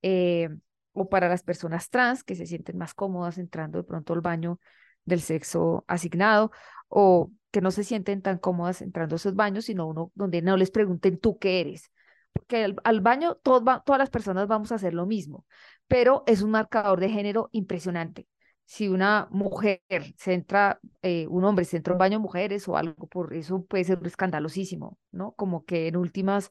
eh, 0.03 0.51
o 0.93 1.09
para 1.09 1.29
las 1.29 1.43
personas 1.43 1.91
trans 1.91 2.23
que 2.23 2.37
se 2.37 2.47
sienten 2.47 2.79
más 2.79 2.95
cómodas 2.95 3.39
entrando 3.39 3.79
de 3.79 3.85
pronto 3.85 4.13
al 4.13 4.21
baño 4.21 4.61
del 5.05 5.21
sexo 5.21 5.85
asignado, 5.89 6.53
o 6.89 7.33
que 7.51 7.61
no 7.61 7.73
se 7.73 7.83
sienten 7.83 8.23
tan 8.23 8.39
cómodas 8.39 8.83
entrando 8.83 9.15
a 9.15 9.17
esos 9.17 9.35
baños, 9.35 9.65
sino 9.65 9.89
uno 9.89 10.13
donde 10.15 10.43
no 10.43 10.57
les 10.57 10.71
pregunten 10.71 11.19
tú 11.19 11.39
qué 11.39 11.61
eres. 11.61 11.91
Porque 12.33 12.75
al, 12.85 13.01
baño 13.01 13.37
todas 13.37 13.83
las 13.99 14.11
personas 14.11 14.49
vamos 14.49 14.73
a 14.73 14.77
hacer 14.77 14.95
lo 14.95 15.07
mismo, 15.07 15.47
pero 15.87 16.25
es 16.27 16.43
un 16.43 16.51
marcador 16.51 17.01
de 17.01 17.09
género 17.09 17.49
impresionante 17.53 18.27
si 18.65 18.89
una 18.89 19.29
mujer 19.31 19.83
se 20.17 20.33
entra, 20.33 20.81
eh, 21.03 21.27
un 21.29 21.45
hombre 21.45 21.67
se 21.67 21.77
entra 21.77 21.93
a 21.93 21.97
un 21.97 21.99
baño 21.99 22.21
mujeres 22.21 22.67
o 22.69 22.77
algo 22.79 23.07
por 23.07 23.35
eso 23.35 23.65
puede 23.67 23.85
ser 23.85 23.99
escandalosísimo, 24.05 24.99
¿no? 25.11 25.33
Como 25.33 25.65
que 25.67 25.89
en 25.89 25.97
últimas 25.97 26.51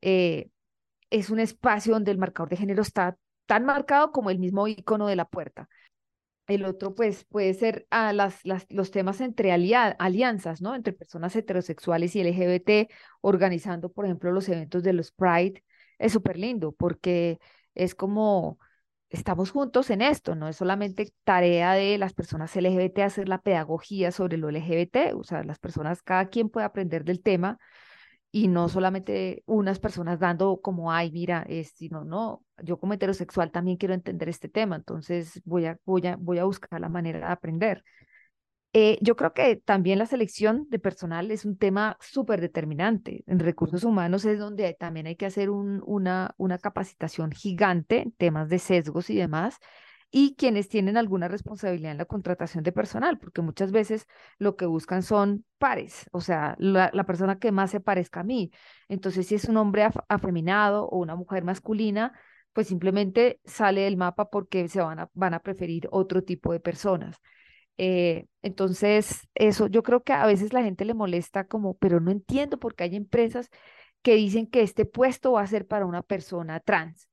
eh, 0.00 0.50
es 1.10 1.30
un 1.30 1.38
espacio 1.38 1.94
donde 1.94 2.10
el 2.10 2.18
marcador 2.18 2.48
de 2.50 2.56
género 2.56 2.82
está 2.82 3.16
tan 3.46 3.64
marcado 3.64 4.12
como 4.12 4.30
el 4.30 4.38
mismo 4.40 4.66
icono 4.66 5.06
de 5.06 5.16
la 5.16 5.26
puerta. 5.26 5.68
El 6.46 6.64
otro, 6.64 6.94
pues, 6.94 7.24
puede 7.24 7.54
ser 7.54 7.86
a 7.90 8.12
las, 8.12 8.40
los 8.68 8.90
temas 8.90 9.20
entre 9.20 9.52
alianzas, 9.52 10.60
¿no? 10.60 10.74
Entre 10.74 10.92
personas 10.92 11.34
heterosexuales 11.36 12.16
y 12.16 12.20
LGBT, 12.20 12.90
organizando, 13.20 13.90
por 13.92 14.04
ejemplo, 14.06 14.32
los 14.32 14.48
eventos 14.48 14.82
de 14.82 14.92
los 14.92 15.12
Pride. 15.12 15.62
Es 15.98 16.12
súper 16.12 16.38
lindo 16.38 16.72
porque 16.72 17.38
es 17.74 17.94
como 17.94 18.58
estamos 19.12 19.50
juntos 19.50 19.90
en 19.90 20.02
esto, 20.02 20.34
no 20.34 20.48
es 20.48 20.56
solamente 20.56 21.12
tarea 21.24 21.74
de 21.74 21.98
las 21.98 22.14
personas 22.14 22.56
LGBT 22.56 23.00
hacer 23.00 23.28
la 23.28 23.42
pedagogía 23.42 24.10
sobre 24.10 24.38
lo 24.38 24.48
LGBT, 24.50 25.14
o 25.14 25.22
sea, 25.22 25.44
las 25.44 25.58
personas, 25.58 26.02
cada 26.02 26.28
quien 26.28 26.48
puede 26.48 26.66
aprender 26.66 27.04
del 27.04 27.22
tema 27.22 27.58
y 28.32 28.48
no 28.48 28.68
solamente 28.70 29.44
unas 29.46 29.78
personas 29.78 30.18
dando 30.18 30.60
como, 30.62 30.90
ay, 30.90 31.12
mira, 31.12 31.44
es, 31.48 31.72
sino, 31.76 32.02
no, 32.04 32.42
yo 32.62 32.78
como 32.78 32.94
heterosexual 32.94 33.52
también 33.52 33.76
quiero 33.76 33.94
entender 33.94 34.28
este 34.30 34.48
tema, 34.48 34.76
entonces 34.76 35.42
voy 35.44 35.66
a, 35.66 35.78
voy 35.84 36.06
a, 36.06 36.16
voy 36.16 36.38
a 36.38 36.44
buscar 36.44 36.80
la 36.80 36.88
manera 36.88 37.18
de 37.20 37.26
aprender. 37.26 37.84
Eh, 38.74 38.96
yo 39.02 39.16
creo 39.16 39.34
que 39.34 39.56
también 39.56 39.98
la 39.98 40.06
selección 40.06 40.66
de 40.70 40.78
personal 40.78 41.30
es 41.30 41.44
un 41.44 41.58
tema 41.58 41.98
súper 42.00 42.40
determinante. 42.40 43.22
En 43.26 43.38
recursos 43.38 43.84
humanos 43.84 44.24
es 44.24 44.38
donde 44.38 44.72
también 44.80 45.06
hay 45.06 45.16
que 45.16 45.26
hacer 45.26 45.50
un, 45.50 45.82
una, 45.84 46.34
una 46.38 46.56
capacitación 46.56 47.32
gigante 47.32 48.12
temas 48.16 48.48
de 48.48 48.58
sesgos 48.58 49.10
y 49.10 49.16
demás, 49.16 49.58
y 50.12 50.36
quienes 50.36 50.68
tienen 50.68 50.98
alguna 50.98 51.26
responsabilidad 51.26 51.92
en 51.92 51.98
la 51.98 52.04
contratación 52.04 52.62
de 52.64 52.72
personal, 52.72 53.18
porque 53.18 53.40
muchas 53.42 53.72
veces 53.72 54.06
lo 54.38 54.56
que 54.56 54.66
buscan 54.66 55.02
son 55.02 55.44
pares, 55.58 56.08
o 56.12 56.20
sea, 56.20 56.54
la, 56.58 56.90
persona 57.06 57.38
que 57.38 57.50
más 57.50 57.70
se 57.70 57.80
parezca 57.80 58.20
a 58.20 58.24
mí. 58.24 58.52
Entonces, 58.88 59.26
si 59.26 59.34
es 59.36 59.46
un 59.46 59.56
hombre 59.56 59.88
afeminado 60.08 60.86
o 60.86 60.98
una 60.98 61.16
mujer 61.16 61.44
masculina, 61.44 62.12
pues 62.52 62.68
simplemente 62.68 63.40
sale 63.44 63.82
del 63.82 63.96
mapa 63.96 64.28
porque 64.30 64.68
se 64.68 64.82
van 64.82 65.00
a, 65.00 65.10
van 65.14 65.34
a 65.34 65.40
preferir 65.40 65.88
otro 65.90 66.22
tipo 66.22 66.52
de 66.52 66.60
personas. 66.60 67.16
Eh, 67.78 68.26
entonces, 68.42 69.28
eso 69.34 69.66
yo 69.68 69.82
creo 69.82 70.02
que 70.02 70.12
a 70.12 70.26
veces 70.26 70.52
la 70.52 70.62
gente 70.62 70.84
le 70.84 70.94
molesta 70.94 71.46
como, 71.46 71.74
pero 71.78 72.00
no 72.00 72.10
entiendo 72.10 72.58
por 72.58 72.74
qué 72.74 72.84
hay 72.84 72.96
empresas 72.96 73.48
que 74.02 74.14
dicen 74.16 74.46
que 74.46 74.62
este 74.62 74.84
puesto 74.84 75.32
va 75.32 75.42
a 75.42 75.46
ser 75.46 75.66
para 75.66 75.86
una 75.86 76.02
persona 76.02 76.60
trans. 76.60 77.08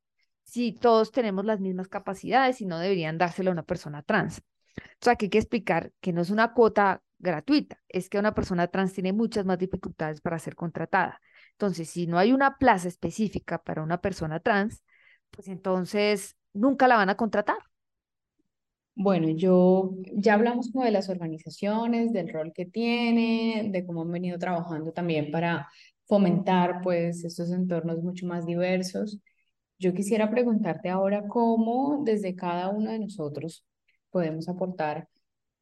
Si 0.50 0.72
todos 0.72 1.12
tenemos 1.12 1.46
las 1.46 1.60
mismas 1.60 1.88
capacidades 1.88 2.60
y 2.60 2.66
no 2.66 2.80
deberían 2.80 3.20
dárselo 3.20 3.52
a 3.52 3.54
una 3.54 3.64
persona 3.64 4.02
trans. 4.02 4.42
O 4.78 4.82
sea, 5.00 5.16
que 5.16 5.26
hay 5.26 5.30
que 5.30 5.38
explicar 5.38 5.92
que 6.02 6.12
no 6.12 6.22
es 6.22 6.32
una 6.32 6.54
cuota 6.54 7.04
gratuita, 7.20 7.80
es 7.88 8.10
que 8.10 8.18
una 8.18 8.34
persona 8.34 8.68
trans 8.68 8.94
tiene 8.94 9.14
muchas 9.14 9.46
más 9.46 9.60
dificultades 9.60 10.22
para 10.22 10.40
ser 10.40 10.56
contratada. 10.56 11.22
Entonces, 11.52 11.90
si 11.90 12.08
no 12.08 12.18
hay 12.18 12.32
una 12.32 12.58
plaza 12.58 12.88
específica 12.88 13.62
para 13.62 13.84
una 13.84 14.02
persona 14.02 14.40
trans, 14.40 14.84
pues 15.30 15.48
entonces 15.50 16.36
nunca 16.54 16.88
la 16.88 16.96
van 16.96 17.10
a 17.10 17.16
contratar. 17.16 17.60
Bueno, 18.96 19.30
yo 19.30 19.92
ya 20.14 20.34
hablamos 20.34 20.72
como 20.72 20.84
de 20.84 20.92
las 20.92 21.10
organizaciones, 21.10 22.12
del 22.12 22.34
rol 22.34 22.52
que 22.56 22.66
tienen, 22.66 23.72
de 23.72 23.86
cómo 23.86 24.02
han 24.02 24.12
venido 24.12 24.40
trabajando 24.40 24.92
también 24.92 25.32
para 25.32 25.70
fomentar 26.06 26.82
pues 26.82 27.24
estos 27.24 27.52
entornos 27.52 28.02
mucho 28.02 28.26
más 28.26 28.46
diversos. 28.48 29.20
Yo 29.80 29.94
quisiera 29.94 30.30
preguntarte 30.30 30.90
ahora 30.90 31.28
cómo 31.28 32.04
desde 32.06 32.36
cada 32.36 32.70
uno 32.70 32.92
de 32.92 33.00
nosotros 33.00 33.66
podemos 34.12 34.50
aportar 34.50 35.08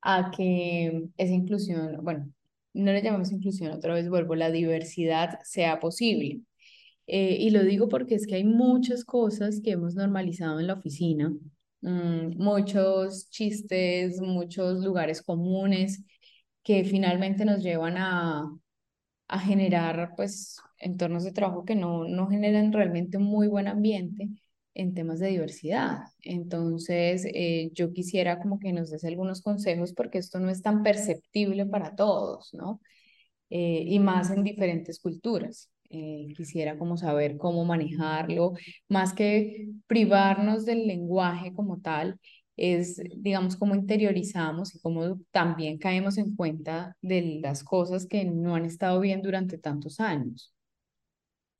a 0.01 0.31
que 0.31 1.09
esa 1.17 1.33
inclusión, 1.33 2.03
bueno, 2.03 2.29
no 2.73 2.91
le 2.91 3.01
llamamos 3.01 3.31
inclusión, 3.31 3.71
otra 3.73 3.93
vez 3.93 4.09
vuelvo, 4.09 4.35
la 4.35 4.51
diversidad 4.51 5.39
sea 5.43 5.79
posible. 5.79 6.41
Eh, 7.07 7.37
y 7.39 7.51
lo 7.51 7.63
digo 7.63 7.89
porque 7.89 8.15
es 8.15 8.27
que 8.27 8.35
hay 8.35 8.43
muchas 8.43 9.05
cosas 9.05 9.61
que 9.63 9.71
hemos 9.71 9.95
normalizado 9.95 10.59
en 10.59 10.67
la 10.67 10.73
oficina 10.75 11.33
Mm, 11.81 12.37
muchos 12.37 13.29
chistes, 13.29 14.19
muchos 14.19 14.83
lugares 14.83 15.21
comunes 15.21 16.03
que 16.63 16.83
finalmente 16.83 17.45
nos 17.45 17.63
llevan 17.63 17.97
a, 17.97 18.43
a 19.27 19.39
generar 19.39 20.13
pues 20.15 20.57
entornos 20.79 21.23
de 21.23 21.31
trabajo 21.31 21.65
que 21.65 21.75
no, 21.75 22.05
no 22.05 22.27
generan 22.27 22.71
realmente 22.73 23.17
un 23.17 23.23
muy 23.23 23.47
buen 23.47 23.67
ambiente 23.67 24.29
en 24.73 24.93
temas 24.93 25.19
de 25.19 25.29
diversidad. 25.29 25.99
Entonces, 26.21 27.25
eh, 27.33 27.71
yo 27.73 27.91
quisiera 27.93 28.39
como 28.39 28.59
que 28.59 28.73
nos 28.73 28.91
des 28.91 29.03
algunos 29.05 29.41
consejos 29.41 29.93
porque 29.93 30.19
esto 30.19 30.39
no 30.39 30.49
es 30.49 30.61
tan 30.61 30.83
perceptible 30.83 31.65
para 31.65 31.95
todos, 31.95 32.53
¿no? 32.53 32.79
Eh, 33.49 33.83
y 33.87 33.99
más 33.99 34.31
en 34.31 34.43
diferentes 34.43 34.99
culturas. 34.99 35.71
Eh, 35.89 36.33
quisiera 36.35 36.77
como 36.77 36.97
saber 36.97 37.37
cómo 37.37 37.63
manejarlo, 37.63 38.53
más 38.89 39.13
que 39.13 39.69
privarnos 39.87 40.65
del 40.65 40.85
lenguaje 40.85 41.53
como 41.53 41.79
tal, 41.79 42.19
es, 42.57 43.01
digamos, 43.17 43.55
cómo 43.55 43.75
interiorizamos 43.75 44.75
y 44.75 44.79
cómo 44.79 45.19
también 45.31 45.77
caemos 45.77 46.17
en 46.17 46.35
cuenta 46.35 46.97
de 47.01 47.39
las 47.41 47.63
cosas 47.63 48.07
que 48.07 48.25
no 48.25 48.55
han 48.55 48.65
estado 48.65 48.99
bien 48.99 49.21
durante 49.21 49.57
tantos 49.57 49.99
años. 49.99 50.53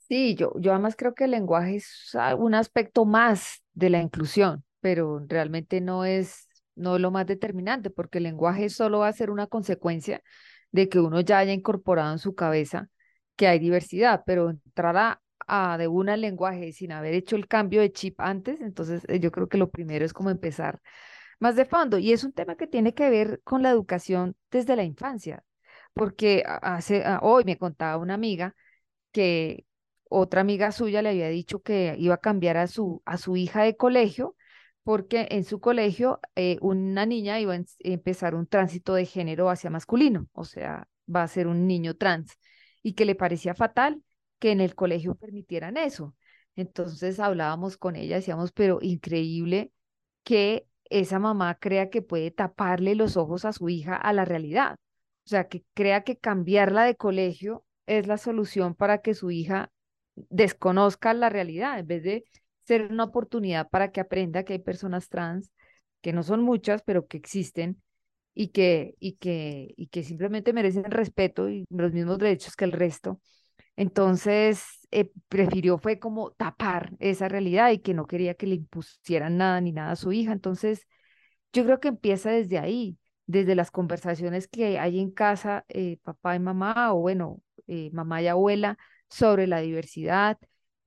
Sí, 0.08 0.36
yo, 0.36 0.54
yo 0.58 0.72
además 0.72 0.96
creo 0.98 1.14
que 1.14 1.26
el 1.26 1.32
lenguaje 1.32 1.76
es 1.78 2.16
un 2.38 2.54
aspecto 2.56 3.04
más 3.06 3.62
de 3.74 3.90
la 3.90 4.02
inclusión, 4.02 4.64
pero 4.80 5.20
realmente 5.28 5.82
no 5.82 6.06
es, 6.06 6.48
no 6.76 6.96
es 6.96 7.02
lo 7.02 7.12
más 7.12 7.26
determinante, 7.28 7.90
porque 7.90 8.20
el 8.20 8.24
lenguaje 8.24 8.70
solo 8.70 9.00
va 9.00 9.10
a 9.10 9.14
ser 9.14 9.30
una 9.32 9.48
consecuencia 9.48 10.24
de 10.72 10.88
que 10.88 11.00
uno 11.00 11.20
ya 11.22 11.40
haya 11.40 11.52
incorporado 11.52 12.14
en 12.14 12.20
su 12.20 12.36
cabeza 12.36 12.90
que 13.36 13.48
hay 13.48 13.60
diversidad, 13.60 14.24
pero 14.26 14.50
entrar 14.52 14.96
a, 14.98 15.22
de 15.48 15.88
una 15.88 16.18
lenguaje 16.18 16.74
sin 16.74 16.92
haber 16.92 17.14
hecho 17.14 17.36
el 17.36 17.48
cambio 17.48 17.82
de 17.82 17.92
chip 17.92 18.20
antes, 18.20 18.60
entonces 18.62 19.04
eh, 19.08 19.20
yo 19.20 19.32
creo 19.32 19.48
que 19.48 19.58
lo 19.58 19.70
primero 19.70 20.06
es 20.06 20.14
como 20.14 20.30
empezar 20.30 20.82
más 21.40 21.56
de 21.56 21.66
fondo. 21.66 21.98
Y 21.98 22.14
es 22.14 22.24
un 22.24 22.34
tema 22.34 22.56
que 22.58 22.68
tiene 22.68 22.94
que 22.94 23.10
ver 23.10 23.42
con 23.44 23.64
la 23.64 23.70
educación 23.72 24.36
desde 24.52 24.76
la 24.76 24.84
infancia, 24.84 25.44
porque 25.94 26.44
hace, 26.46 27.04
hoy 27.22 27.44
me 27.46 27.58
contaba 27.58 27.98
una 27.98 28.14
amiga 28.16 28.56
que 29.12 29.66
otra 30.10 30.42
amiga 30.42 30.72
suya 30.72 31.02
le 31.02 31.10
había 31.10 31.30
dicho 31.30 31.62
que 31.62 31.96
iba 31.98 32.16
a 32.16 32.18
cambiar 32.20 32.58
a 32.58 32.68
su, 32.68 33.02
a 33.06 33.18
su 33.18 33.36
hija 33.38 33.64
de 33.64 33.76
colegio 33.78 34.36
porque 34.84 35.28
en 35.32 35.44
su 35.44 35.60
colegio 35.60 36.22
eh, 36.36 36.58
una 36.62 37.06
niña 37.06 37.40
iba 37.42 37.54
a 37.56 37.62
empezar 37.80 38.36
un 38.36 38.48
tránsito 38.48 38.94
de 38.94 39.06
género 39.06 39.50
hacia 39.50 39.70
masculino, 39.70 40.28
o 40.32 40.46
sea, 40.46 40.88
va 41.14 41.24
a 41.24 41.28
ser 41.28 41.48
un 41.48 41.68
niño 41.68 41.96
trans 41.98 42.38
y 42.82 42.94
que 42.94 43.04
le 43.04 43.16
parecía 43.16 43.54
fatal 43.54 44.02
que 44.40 44.52
en 44.52 44.62
el 44.62 44.76
colegio 44.76 45.16
permitieran 45.16 45.78
eso. 45.78 46.16
Entonces 46.56 47.20
hablábamos 47.20 47.78
con 47.78 47.96
ella, 47.96 48.18
decíamos, 48.18 48.52
pero 48.52 48.80
increíble 48.82 49.72
que 50.24 50.68
esa 50.90 51.20
mamá 51.20 51.56
crea 51.56 51.90
que 51.90 52.02
puede 52.02 52.32
taparle 52.32 52.96
los 52.96 53.18
ojos 53.18 53.46
a 53.46 53.54
su 53.54 53.70
hija 53.70 53.96
a 53.96 54.14
la 54.14 54.26
realidad. 54.26 54.76
O 55.26 55.30
sea, 55.30 55.48
que 55.48 55.64
crea 55.74 56.04
que 56.04 56.18
cambiarla 56.18 56.84
de 56.86 56.96
colegio 56.96 57.66
es 57.86 58.08
la 58.08 58.18
solución 58.18 58.76
para 58.76 59.02
que 59.02 59.14
su 59.14 59.32
hija 59.32 59.72
desconozca 60.16 61.14
la 61.14 61.30
realidad, 61.30 61.80
en 61.80 61.88
vez 61.88 62.04
de 62.04 62.24
ser 62.66 62.92
una 62.92 63.06
oportunidad 63.06 63.70
para 63.70 63.92
que 63.92 64.02
aprenda 64.02 64.44
que 64.44 64.54
hay 64.54 64.60
personas 64.60 65.10
trans, 65.10 65.52
que 66.02 66.14
no 66.14 66.24
son 66.24 66.42
muchas, 66.42 66.82
pero 66.84 67.08
que 67.08 67.18
existen 67.18 67.82
y 68.34 68.50
que, 68.50 68.96
y 69.00 69.14
que, 69.14 69.74
y 69.78 69.88
que 69.88 70.04
simplemente 70.04 70.54
merecen 70.54 70.86
respeto 70.86 71.50
y 71.50 71.66
los 71.70 71.94
mismos 71.94 72.20
derechos 72.20 72.56
que 72.56 72.66
el 72.66 72.72
resto. 72.72 73.20
Entonces, 73.78 74.64
eh, 74.92 75.12
prefirió 75.30 75.78
fue 75.78 76.00
como 76.00 76.32
tapar 76.32 76.92
esa 77.00 77.30
realidad 77.30 77.72
y 77.72 77.80
que 77.80 77.94
no 77.94 78.08
quería 78.08 78.34
que 78.34 78.48
le 78.48 78.56
impusieran 78.56 79.38
nada 79.38 79.62
ni 79.62 79.72
nada 79.72 79.92
a 79.92 79.96
su 79.96 80.12
hija. 80.12 80.34
Entonces, 80.34 80.88
yo 81.54 81.64
creo 81.66 81.80
que 81.80 81.90
empieza 81.90 82.32
desde 82.32 82.60
ahí, 82.60 82.98
desde 83.28 83.56
las 83.56 83.72
conversaciones 83.72 84.48
que 84.48 84.80
hay 84.80 85.00
en 85.00 85.12
casa, 85.12 85.66
eh, 85.70 86.00
papá 86.04 86.36
y 86.36 86.40
mamá, 86.40 86.94
o 86.94 87.00
bueno, 87.02 87.42
eh, 87.68 87.92
mamá 87.94 88.22
y 88.22 88.28
abuela, 88.28 88.78
sobre 89.10 89.48
la 89.48 89.60
diversidad 89.62 90.38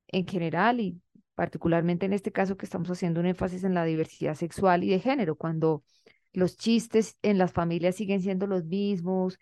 en 0.08 0.26
general 0.26 0.80
y 0.80 1.00
particularmente 1.34 2.06
en 2.06 2.12
este 2.12 2.32
caso 2.32 2.56
que 2.56 2.66
estamos 2.66 2.90
haciendo 2.90 3.20
un 3.20 3.26
énfasis 3.26 3.64
en 3.64 3.74
la 3.74 3.84
diversidad 3.84 4.34
sexual 4.34 4.84
y 4.84 4.90
de 4.90 4.98
género, 5.00 5.36
cuando 5.36 5.84
los 6.32 6.56
chistes 6.56 7.16
en 7.22 7.38
las 7.38 7.52
familias 7.52 7.96
siguen 7.96 8.20
siendo 8.20 8.46
los 8.46 8.64
mismos, 8.64 9.38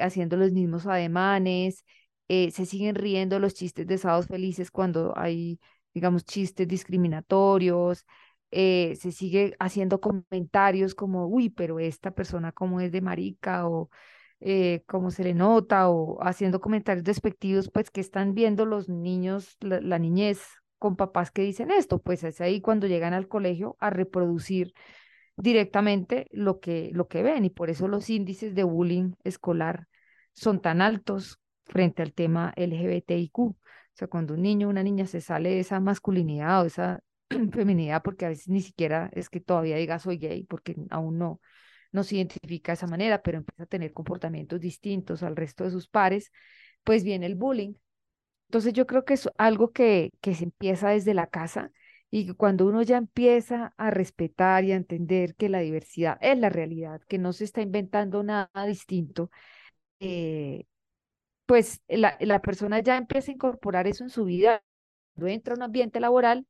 haciendo 0.00 0.36
los 0.36 0.52
mismos 0.52 0.86
ademanes, 0.86 1.84
eh, 2.28 2.50
se 2.50 2.66
siguen 2.66 2.94
riendo 2.94 3.38
los 3.38 3.54
chistes 3.54 3.86
de 3.86 3.98
sábados 3.98 4.26
felices 4.26 4.70
cuando 4.70 5.14
hay, 5.16 5.60
digamos, 5.94 6.24
chistes 6.24 6.68
discriminatorios, 6.68 8.06
eh, 8.50 8.96
se 9.00 9.12
sigue 9.12 9.56
haciendo 9.58 10.00
comentarios 10.00 10.94
como, 10.94 11.26
uy, 11.26 11.50
pero 11.50 11.78
esta 11.80 12.12
persona 12.12 12.52
como 12.52 12.80
es 12.80 12.92
de 12.92 13.00
marica 13.00 13.68
o 13.68 13.90
cómo 14.86 15.10
se 15.10 15.24
le 15.24 15.34
nota 15.34 15.88
o 15.88 16.22
haciendo 16.22 16.60
comentarios 16.60 17.04
despectivos, 17.04 17.70
pues 17.70 17.90
que 17.90 18.00
están 18.00 18.34
viendo 18.34 18.66
los 18.66 18.88
niños, 18.88 19.56
la 19.60 19.98
niñez 19.98 20.40
con 20.78 20.96
papás 20.96 21.30
que 21.30 21.42
dicen 21.42 21.70
esto, 21.70 22.00
pues 22.00 22.24
es 22.24 22.40
ahí 22.40 22.60
cuando 22.60 22.86
llegan 22.86 23.14
al 23.14 23.28
colegio 23.28 23.76
a 23.80 23.90
reproducir 23.90 24.72
directamente 25.36 26.26
lo 26.32 26.60
que, 26.60 26.90
lo 26.92 27.08
que 27.08 27.22
ven 27.22 27.44
y 27.44 27.50
por 27.50 27.70
eso 27.70 27.88
los 27.88 28.10
índices 28.10 28.54
de 28.54 28.64
bullying 28.64 29.12
escolar 29.24 29.86
son 30.34 30.60
tan 30.60 30.80
altos 30.80 31.40
frente 31.68 32.02
al 32.02 32.12
tema 32.12 32.52
LGBTIQ. 32.56 33.38
O 33.38 33.56
sea, 33.94 34.08
cuando 34.08 34.34
un 34.34 34.42
niño 34.42 34.68
o 34.68 34.70
una 34.70 34.82
niña 34.82 35.06
se 35.06 35.20
sale 35.20 35.50
de 35.50 35.60
esa 35.60 35.80
masculinidad 35.80 36.62
o 36.62 36.66
esa 36.66 37.00
feminidad, 37.52 38.02
porque 38.02 38.26
a 38.26 38.28
veces 38.28 38.48
ni 38.48 38.60
siquiera 38.60 39.10
es 39.12 39.28
que 39.30 39.40
todavía 39.40 39.76
diga 39.76 39.98
soy 39.98 40.18
gay, 40.18 40.44
porque 40.44 40.76
aún 40.90 41.18
no, 41.18 41.40
no 41.92 42.04
se 42.04 42.16
identifica 42.16 42.72
de 42.72 42.74
esa 42.74 42.86
manera, 42.86 43.22
pero 43.22 43.38
empieza 43.38 43.64
a 43.64 43.66
tener 43.66 43.92
comportamientos 43.92 44.60
distintos 44.60 45.22
al 45.22 45.36
resto 45.36 45.64
de 45.64 45.70
sus 45.70 45.88
pares, 45.88 46.32
pues 46.84 47.04
viene 47.04 47.26
el 47.26 47.34
bullying. 47.34 47.74
Entonces 48.48 48.72
yo 48.72 48.86
creo 48.86 49.04
que 49.04 49.14
es 49.14 49.28
algo 49.38 49.72
que, 49.72 50.10
que 50.20 50.34
se 50.34 50.44
empieza 50.44 50.90
desde 50.90 51.14
la 51.14 51.26
casa 51.26 51.70
y 52.10 52.26
que 52.26 52.34
cuando 52.34 52.66
uno 52.66 52.82
ya 52.82 52.96
empieza 52.96 53.74
a 53.76 53.90
respetar 53.90 54.64
y 54.64 54.72
a 54.72 54.76
entender 54.76 55.34
que 55.34 55.48
la 55.48 55.60
diversidad 55.60 56.18
es 56.20 56.38
la 56.38 56.48
realidad, 56.48 57.02
que 57.08 57.18
no 57.18 57.32
se 57.32 57.44
está 57.44 57.60
inventando 57.60 58.22
nada 58.22 58.50
distinto, 58.66 59.30
eh, 60.00 60.66
pues 61.48 61.80
la, 61.88 62.18
la 62.20 62.42
persona 62.42 62.80
ya 62.80 62.98
empieza 62.98 63.30
a 63.32 63.34
incorporar 63.34 63.86
eso 63.86 64.04
en 64.04 64.10
su 64.10 64.26
vida. 64.26 64.62
Cuando 65.14 65.32
entra 65.32 65.54
a 65.54 65.56
un 65.56 65.62
ambiente 65.62 65.98
laboral, 65.98 66.46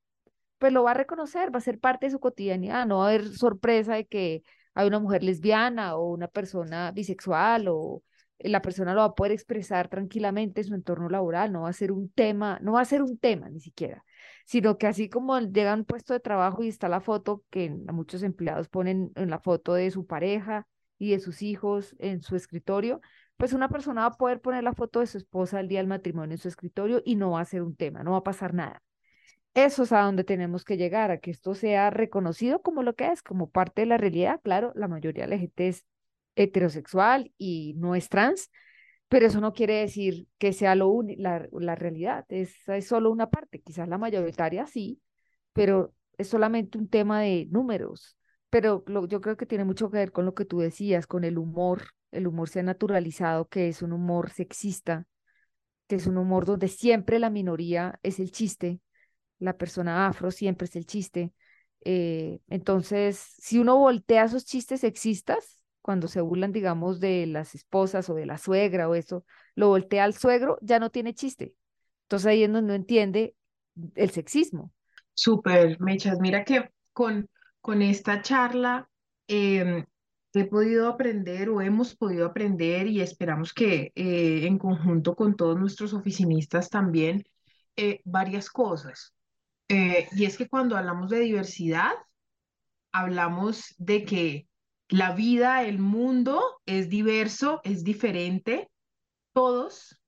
pues 0.58 0.72
lo 0.72 0.82
va 0.82 0.90
a 0.90 0.94
reconocer, 0.94 1.54
va 1.54 1.58
a 1.58 1.60
ser 1.62 1.78
parte 1.78 2.06
de 2.06 2.12
su 2.12 2.18
cotidianidad, 2.20 2.84
no 2.84 2.98
va 2.98 3.06
a 3.06 3.08
haber 3.10 3.28
sorpresa 3.28 3.94
de 3.94 4.06
que 4.06 4.42
hay 4.74 4.88
una 4.88 4.98
mujer 4.98 5.22
lesbiana 5.22 5.96
o 5.96 6.10
una 6.10 6.26
persona 6.26 6.90
bisexual 6.90 7.68
o 7.68 8.02
la 8.40 8.60
persona 8.60 8.92
lo 8.92 9.00
va 9.00 9.06
a 9.06 9.14
poder 9.14 9.32
expresar 9.32 9.88
tranquilamente 9.88 10.62
en 10.62 10.66
su 10.66 10.74
entorno 10.74 11.08
laboral, 11.08 11.52
no 11.52 11.62
va 11.62 11.68
a 11.68 11.72
ser 11.72 11.92
un 11.92 12.10
tema, 12.10 12.58
no 12.60 12.72
va 12.72 12.80
a 12.80 12.84
ser 12.84 13.02
un 13.02 13.18
tema 13.18 13.48
ni 13.50 13.60
siquiera, 13.60 14.04
sino 14.46 14.78
que 14.78 14.88
así 14.88 15.08
como 15.08 15.38
llega 15.38 15.72
a 15.72 15.76
un 15.76 15.84
puesto 15.84 16.12
de 16.12 16.20
trabajo 16.20 16.64
y 16.64 16.68
está 16.68 16.88
la 16.88 17.00
foto 17.00 17.44
que 17.50 17.70
muchos 17.70 18.24
empleados 18.24 18.68
ponen 18.68 19.12
en 19.14 19.30
la 19.30 19.38
foto 19.38 19.74
de 19.74 19.92
su 19.92 20.06
pareja 20.06 20.66
y 20.98 21.12
de 21.12 21.20
sus 21.20 21.42
hijos 21.42 21.94
en 22.00 22.22
su 22.22 22.34
escritorio, 22.34 23.00
pues 23.38 23.54
una 23.54 23.68
persona 23.70 24.02
va 24.02 24.08
a 24.08 24.18
poder 24.18 24.40
poner 24.42 24.64
la 24.64 24.74
foto 24.74 25.00
de 25.00 25.06
su 25.06 25.18
esposa 25.18 25.58
al 25.60 25.68
día 25.68 25.78
del 25.78 25.86
matrimonio 25.86 26.34
en 26.34 26.38
su 26.38 26.48
escritorio 26.48 27.02
y 27.04 27.16
no 27.16 27.30
va 27.32 27.40
a 27.40 27.44
ser 27.46 27.62
un 27.62 27.76
tema, 27.76 28.02
no 28.02 28.12
va 28.12 28.18
a 28.18 28.24
pasar 28.24 28.52
nada. 28.54 28.82
Eso 29.54 29.84
es 29.84 29.92
a 29.92 30.02
donde 30.02 30.24
tenemos 30.24 30.64
que 30.64 30.76
llegar, 30.76 31.10
a 31.10 31.18
que 31.18 31.30
esto 31.30 31.54
sea 31.54 31.90
reconocido 31.90 32.62
como 32.62 32.82
lo 32.82 32.94
que 32.94 33.08
es, 33.08 33.22
como 33.22 33.50
parte 33.50 33.82
de 33.82 33.86
la 33.86 33.96
realidad. 33.96 34.40
Claro, 34.42 34.72
la 34.76 34.88
mayoría 34.88 35.24
de 35.24 35.30
la 35.30 35.38
gente 35.38 35.68
es 35.68 35.84
heterosexual 36.36 37.32
y 37.38 37.74
no 37.78 37.94
es 37.94 38.08
trans, 38.08 38.50
pero 39.08 39.26
eso 39.26 39.40
no 39.40 39.52
quiere 39.52 39.74
decir 39.80 40.28
que 40.38 40.52
sea 40.52 40.74
lo 40.74 41.02
la, 41.16 41.48
la 41.52 41.74
realidad, 41.74 42.26
es, 42.28 42.68
es 42.68 42.86
solo 42.86 43.10
una 43.10 43.30
parte, 43.30 43.60
quizás 43.60 43.88
la 43.88 43.98
mayoritaria 43.98 44.66
sí, 44.66 45.00
pero 45.52 45.94
es 46.18 46.28
solamente 46.28 46.78
un 46.78 46.88
tema 46.88 47.20
de 47.22 47.46
números. 47.50 48.16
Pero 48.50 48.84
yo 49.08 49.20
creo 49.20 49.36
que 49.36 49.46
tiene 49.46 49.64
mucho 49.64 49.90
que 49.90 49.98
ver 49.98 50.12
con 50.12 50.24
lo 50.24 50.34
que 50.34 50.44
tú 50.44 50.58
decías, 50.58 51.06
con 51.06 51.24
el 51.24 51.38
humor. 51.38 51.82
El 52.10 52.26
humor 52.26 52.48
se 52.48 52.60
ha 52.60 52.62
naturalizado, 52.62 53.48
que 53.48 53.68
es 53.68 53.82
un 53.82 53.92
humor 53.92 54.30
sexista, 54.30 55.06
que 55.86 55.96
es 55.96 56.06
un 56.06 56.18
humor 56.18 56.44
donde 56.44 56.68
siempre 56.68 57.18
la 57.18 57.30
minoría 57.30 57.98
es 58.02 58.20
el 58.20 58.30
chiste, 58.30 58.80
la 59.38 59.56
persona 59.56 60.06
afro 60.06 60.30
siempre 60.30 60.66
es 60.66 60.76
el 60.76 60.86
chiste. 60.86 61.32
Eh, 61.84 62.40
entonces, 62.48 63.18
si 63.38 63.58
uno 63.58 63.76
voltea 63.76 64.24
esos 64.24 64.44
chistes 64.44 64.80
sexistas, 64.80 65.62
cuando 65.80 66.08
se 66.08 66.20
burlan, 66.20 66.52
digamos, 66.52 67.00
de 67.00 67.26
las 67.26 67.54
esposas 67.54 68.10
o 68.10 68.14
de 68.14 68.26
la 68.26 68.36
suegra 68.36 68.88
o 68.88 68.94
eso, 68.94 69.24
lo 69.54 69.68
voltea 69.68 70.04
al 70.04 70.14
suegro, 70.14 70.58
ya 70.60 70.78
no 70.78 70.90
tiene 70.90 71.14
chiste. 71.14 71.54
Entonces 72.02 72.26
ahí 72.26 72.42
es 72.42 72.52
donde 72.52 72.68
no 72.68 72.74
entiende 72.74 73.34
el 73.94 74.10
sexismo. 74.10 74.72
Súper, 75.14 75.80
Mechas. 75.80 76.18
Mira 76.20 76.44
que 76.44 76.70
con, 76.92 77.28
con 77.60 77.80
esta 77.80 78.20
charla 78.22 78.88
em, 79.28 79.84
he 80.34 80.44
podido 80.44 80.88
aprender 80.88 81.48
o 81.48 81.60
hemos 81.60 81.96
podido 81.96 82.26
aprender 82.26 82.86
y 82.86 83.00
esperamos 83.00 83.52
que 83.52 83.92
eh, 83.94 84.46
en 84.46 84.58
conjunto 84.58 85.14
con 85.14 85.36
todos 85.36 85.58
nuestros 85.58 85.94
oficinistas 85.94 86.68
también 86.70 87.24
eh, 87.76 88.00
varias 88.04 88.50
cosas. 88.50 89.14
Eh, 89.68 90.08
y 90.12 90.24
es 90.24 90.36
que 90.36 90.48
cuando 90.48 90.76
hablamos 90.76 91.10
de 91.10 91.20
diversidad, 91.20 91.92
hablamos 92.92 93.74
de 93.78 94.04
que 94.04 94.48
la 94.88 95.12
vida, 95.14 95.62
el 95.62 95.78
mundo 95.78 96.42
es 96.66 96.88
diverso, 96.88 97.60
es 97.64 97.84
diferente. 97.84 98.70
Todos 99.32 100.00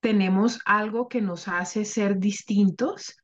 tenemos 0.00 0.60
algo 0.64 1.08
que 1.08 1.22
nos 1.22 1.48
hace 1.48 1.84
ser 1.84 2.18
distintos 2.18 3.16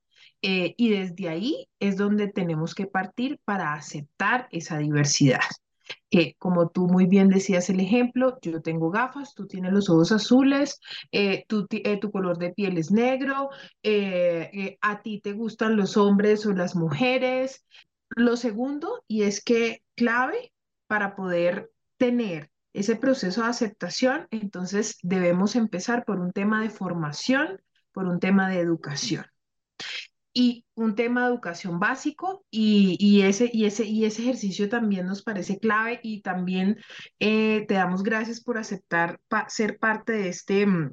eh, 0.42 0.74
y 0.76 0.90
desde 0.90 1.28
ahí 1.28 1.68
es 1.78 1.96
donde 1.96 2.28
tenemos 2.28 2.74
que 2.74 2.86
partir 2.86 3.40
para 3.44 3.74
aceptar 3.74 4.48
esa 4.50 4.78
diversidad 4.78 5.40
que 6.14 6.36
como 6.38 6.68
tú 6.68 6.86
muy 6.86 7.06
bien 7.06 7.28
decías 7.28 7.68
el 7.70 7.80
ejemplo, 7.80 8.38
yo 8.40 8.62
tengo 8.62 8.88
gafas, 8.88 9.34
tú 9.34 9.48
tienes 9.48 9.72
los 9.72 9.90
ojos 9.90 10.12
azules, 10.12 10.78
eh, 11.10 11.44
eh, 11.48 11.98
tu 11.98 12.10
color 12.12 12.38
de 12.38 12.52
piel 12.52 12.78
es 12.78 12.92
negro, 12.92 13.50
eh, 13.82 14.78
a 14.80 15.02
ti 15.02 15.20
te 15.20 15.32
gustan 15.32 15.76
los 15.76 15.96
hombres 15.96 16.46
o 16.46 16.52
las 16.52 16.76
mujeres. 16.76 17.64
Lo 18.10 18.36
segundo, 18.36 19.02
y 19.08 19.24
es 19.24 19.42
que 19.42 19.82
clave 19.96 20.52
para 20.86 21.16
poder 21.16 21.72
tener 21.96 22.52
ese 22.74 22.94
proceso 22.94 23.42
de 23.42 23.48
aceptación, 23.48 24.28
entonces 24.30 24.98
debemos 25.02 25.56
empezar 25.56 26.04
por 26.04 26.20
un 26.20 26.30
tema 26.30 26.62
de 26.62 26.70
formación, 26.70 27.60
por 27.90 28.06
un 28.06 28.20
tema 28.20 28.48
de 28.48 28.60
educación 28.60 29.24
y 30.34 30.66
un 30.74 30.96
tema 30.96 31.22
de 31.22 31.28
educación 31.28 31.78
básico 31.78 32.44
y, 32.50 33.22
ese, 33.22 33.48
y, 33.52 33.66
ese, 33.66 33.84
y 33.86 34.04
ese 34.04 34.22
ejercicio 34.22 34.68
también 34.68 35.06
nos 35.06 35.22
parece 35.22 35.58
clave 35.58 36.00
y 36.02 36.22
también 36.22 36.76
eh, 37.20 37.64
te 37.68 37.74
damos 37.74 38.02
gracias 38.02 38.42
por 38.42 38.58
aceptar 38.58 39.20
ser 39.48 39.78
parte 39.78 40.12
de 40.12 40.28
este, 40.28 40.66
mm, 40.66 40.92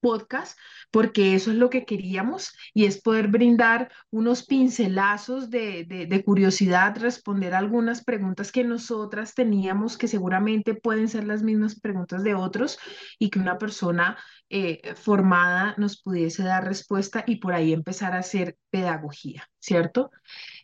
podcast, 0.00 0.58
porque 0.90 1.34
eso 1.34 1.50
es 1.50 1.56
lo 1.56 1.70
que 1.70 1.84
queríamos 1.84 2.52
y 2.74 2.84
es 2.86 3.00
poder 3.00 3.28
brindar 3.28 3.90
unos 4.10 4.44
pincelazos 4.44 5.50
de, 5.50 5.84
de, 5.84 6.24
curiosidad, 6.24 6.96
responder 6.98 7.54
algunas 7.54 8.04
preguntas 8.04 8.52
que 8.52 8.64
nosotras 8.64 9.34
teníamos, 9.34 9.96
que 9.98 10.08
seguramente 10.08 10.74
pueden 10.74 11.08
ser 11.08 11.24
las 11.24 11.42
mismas 11.42 11.78
preguntas 11.78 12.22
de 12.22 12.34
otros 12.34 12.78
y 13.18 13.30
que 13.30 13.38
una 13.38 13.58
persona 13.58 14.18
eh, 14.50 14.94
formada 14.94 15.74
nos 15.78 16.00
pudiese 16.00 16.42
dar 16.42 16.64
respuesta 16.64 17.24
y 17.26 17.36
por 17.36 17.54
ahí 17.54 17.72
empezar 17.72 18.14
a 18.14 18.18
hacer 18.18 18.56
pedagogía, 18.70 19.48
¿cierto? 19.58 20.10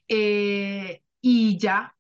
Eh, 0.09 1.03
y 1.21 1.59
ya 1.59 1.95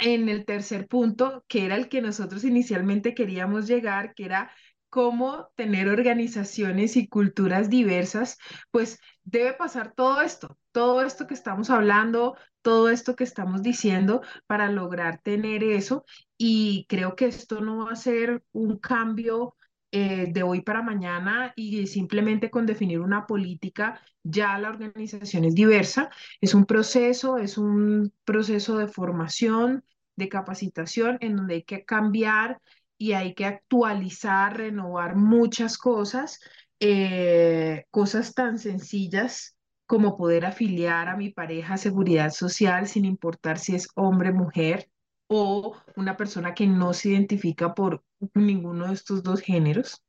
en 0.00 0.28
el 0.28 0.44
tercer 0.44 0.88
punto, 0.88 1.44
que 1.48 1.64
era 1.64 1.76
el 1.76 1.88
que 1.88 2.02
nosotros 2.02 2.44
inicialmente 2.44 3.14
queríamos 3.14 3.66
llegar, 3.66 4.14
que 4.14 4.24
era 4.24 4.50
cómo 4.96 5.50
tener 5.56 5.90
organizaciones 5.90 6.96
y 6.96 7.06
culturas 7.06 7.68
diversas, 7.68 8.38
pues 8.70 8.98
debe 9.24 9.52
pasar 9.52 9.92
todo 9.94 10.22
esto, 10.22 10.56
todo 10.72 11.02
esto 11.02 11.26
que 11.26 11.34
estamos 11.34 11.68
hablando, 11.68 12.34
todo 12.62 12.88
esto 12.88 13.14
que 13.14 13.24
estamos 13.24 13.62
diciendo 13.62 14.22
para 14.46 14.70
lograr 14.70 15.20
tener 15.20 15.62
eso. 15.62 16.06
Y 16.38 16.86
creo 16.88 17.14
que 17.14 17.26
esto 17.26 17.60
no 17.60 17.84
va 17.84 17.92
a 17.92 17.96
ser 17.96 18.42
un 18.52 18.78
cambio 18.78 19.54
eh, 19.90 20.32
de 20.32 20.42
hoy 20.42 20.62
para 20.62 20.80
mañana 20.80 21.52
y 21.56 21.86
simplemente 21.88 22.50
con 22.50 22.64
definir 22.64 23.00
una 23.00 23.26
política, 23.26 24.00
ya 24.22 24.56
la 24.56 24.70
organización 24.70 25.44
es 25.44 25.54
diversa, 25.54 26.08
es 26.40 26.54
un 26.54 26.64
proceso, 26.64 27.36
es 27.36 27.58
un 27.58 28.14
proceso 28.24 28.78
de 28.78 28.88
formación, 28.88 29.84
de 30.16 30.30
capacitación 30.30 31.18
en 31.20 31.36
donde 31.36 31.56
hay 31.56 31.64
que 31.64 31.84
cambiar 31.84 32.62
y 32.98 33.12
hay 33.12 33.34
que 33.34 33.44
actualizar, 33.44 34.56
renovar 34.56 35.16
muchas 35.16 35.78
cosas, 35.78 36.40
eh, 36.80 37.84
cosas 37.90 38.34
tan 38.34 38.58
sencillas 38.58 39.56
como 39.86 40.16
poder 40.16 40.46
afiliar 40.46 41.08
a 41.08 41.16
mi 41.16 41.30
pareja 41.30 41.76
seguridad 41.76 42.30
social 42.30 42.88
sin 42.88 43.04
importar 43.04 43.58
si 43.58 43.74
es 43.74 43.88
hombre, 43.94 44.32
mujer 44.32 44.88
o 45.28 45.76
una 45.96 46.16
persona 46.16 46.54
que 46.54 46.66
no 46.66 46.92
se 46.92 47.10
identifica 47.10 47.74
por 47.74 48.04
ninguno 48.34 48.88
de 48.88 48.94
estos 48.94 49.22
dos 49.22 49.40
géneros. 49.40 50.02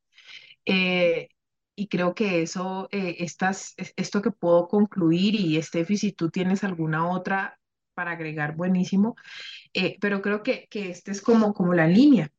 Eh, 0.65 1.29
y 1.75 1.87
creo 1.89 2.15
que 2.15 2.41
eso, 2.41 2.87
eh, 2.91 3.17
estas, 3.19 3.75
esto 3.95 4.21
que 4.21 4.31
puedo 4.31 4.67
concluir, 4.67 5.35
y 5.35 5.61
Steffi, 5.61 5.97
si 5.97 6.11
tú 6.11 6.29
tienes 6.31 6.63
alguna 6.63 7.09
otra 7.09 7.59
para 7.93 8.11
agregar, 8.11 8.55
buenísimo, 8.55 9.15
pero 9.99 10.21
creo 10.21 10.43
que, 10.43 10.67
que 10.69 10.89
este 10.89 11.11
es 11.11 11.21
como, 11.21 11.53
como 11.53 11.73
la 11.73 11.87
línea. 11.87 12.31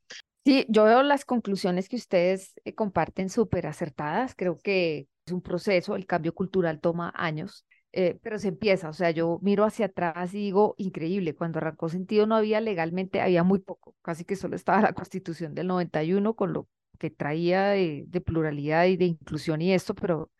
Sí, 0.48 0.64
yo 0.70 0.84
veo 0.84 1.02
las 1.02 1.26
conclusiones 1.26 1.90
que 1.90 1.96
ustedes 1.96 2.54
eh, 2.64 2.74
comparten 2.74 3.28
súper 3.28 3.66
acertadas. 3.66 4.34
Creo 4.34 4.56
que 4.58 5.06
es 5.26 5.32
un 5.32 5.42
proceso, 5.42 5.94
el 5.94 6.06
cambio 6.06 6.32
cultural 6.34 6.80
toma 6.80 7.12
años, 7.14 7.66
eh, 7.92 8.18
pero 8.22 8.38
se 8.38 8.48
empieza. 8.48 8.88
O 8.88 8.94
sea, 8.94 9.10
yo 9.10 9.38
miro 9.42 9.64
hacia 9.66 9.86
atrás 9.86 10.32
y 10.32 10.38
digo, 10.38 10.74
increíble, 10.78 11.34
cuando 11.34 11.58
arrancó 11.58 11.90
sentido 11.90 12.26
no 12.26 12.34
había 12.34 12.62
legalmente, 12.62 13.20
había 13.20 13.42
muy 13.42 13.58
poco, 13.58 13.94
casi 14.00 14.24
que 14.24 14.36
solo 14.36 14.56
estaba 14.56 14.80
la 14.90 14.94
constitución 14.94 15.54
del 15.54 15.66
91 15.66 16.34
con 16.34 16.54
lo 16.54 16.66
que 16.98 17.10
traía 17.10 17.66
de, 17.68 18.04
de 18.08 18.20
pluralidad 18.22 18.86
y 18.86 18.96
de 18.96 19.04
inclusión 19.04 19.60
y 19.60 19.74
esto, 19.74 19.94
pero 19.94 20.30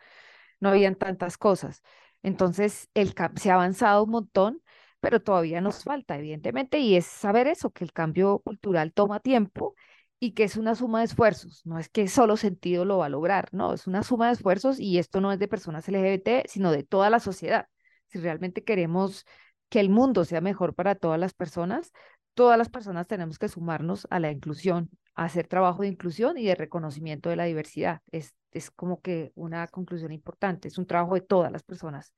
no 0.60 0.70
habían 0.70 0.94
tantas 0.96 1.38
cosas. 1.38 1.82
Entonces, 2.22 2.88
el, 2.94 3.14
se 3.36 3.50
ha 3.50 3.54
avanzado 3.54 4.04
un 4.04 4.10
montón, 4.10 4.62
pero 5.00 5.20
todavía 5.22 5.60
nos 5.60 5.84
falta, 5.84 6.16
evidentemente, 6.18 6.78
y 6.78 6.96
es 6.96 7.06
saber 7.06 7.46
eso, 7.46 7.70
que 7.70 7.84
el 7.84 7.92
cambio 7.92 8.40
cultural 8.40 8.92
toma 8.92 9.20
tiempo 9.20 9.74
y 10.20 10.32
que 10.32 10.44
es 10.44 10.56
una 10.56 10.74
suma 10.74 11.00
de 11.00 11.06
esfuerzos, 11.06 11.62
no 11.64 11.78
es 11.78 11.88
que 11.88 12.08
solo 12.08 12.36
sentido 12.36 12.84
lo 12.84 12.98
va 12.98 13.06
a 13.06 13.08
lograr, 13.08 13.48
no, 13.52 13.72
es 13.74 13.86
una 13.86 14.02
suma 14.02 14.26
de 14.26 14.32
esfuerzos 14.34 14.80
y 14.80 14.98
esto 14.98 15.20
no 15.20 15.32
es 15.32 15.38
de 15.38 15.48
personas 15.48 15.88
LGBT, 15.88 16.48
sino 16.48 16.72
de 16.72 16.82
toda 16.82 17.10
la 17.10 17.20
sociedad. 17.20 17.68
Si 18.08 18.18
realmente 18.18 18.64
queremos 18.64 19.24
que 19.68 19.80
el 19.80 19.90
mundo 19.90 20.24
sea 20.24 20.40
mejor 20.40 20.74
para 20.74 20.94
todas 20.94 21.20
las 21.20 21.34
personas, 21.34 21.92
todas 22.34 22.58
las 22.58 22.68
personas 22.68 23.06
tenemos 23.06 23.38
que 23.38 23.48
sumarnos 23.48 24.06
a 24.10 24.20
la 24.20 24.30
inclusión, 24.30 24.90
a 25.14 25.24
hacer 25.24 25.46
trabajo 25.46 25.82
de 25.82 25.88
inclusión 25.88 26.38
y 26.38 26.44
de 26.44 26.54
reconocimiento 26.54 27.28
de 27.30 27.36
la 27.36 27.44
diversidad. 27.44 28.00
Es, 28.10 28.34
es 28.52 28.70
como 28.70 29.00
que 29.00 29.32
una 29.34 29.66
conclusión 29.68 30.12
importante, 30.12 30.68
es 30.68 30.78
un 30.78 30.86
trabajo 30.86 31.14
de 31.14 31.20
todas 31.20 31.52
las 31.52 31.62
personas. 31.62 32.12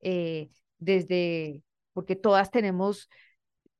Eh, 0.00 0.50
desde, 0.78 1.62
porque 1.92 2.16
todas 2.16 2.50
tenemos, 2.50 3.08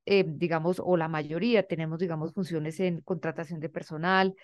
eh, 0.06 0.24
digamos, 0.26 0.80
o 0.84 0.96
la 0.96 1.08
mayoría 1.08 1.66
tenemos, 1.66 1.98
digamos, 1.98 2.32
funciones 2.34 2.80
en 2.80 3.00
contratación 3.00 3.60
de 3.60 3.68
personal, 3.68 4.34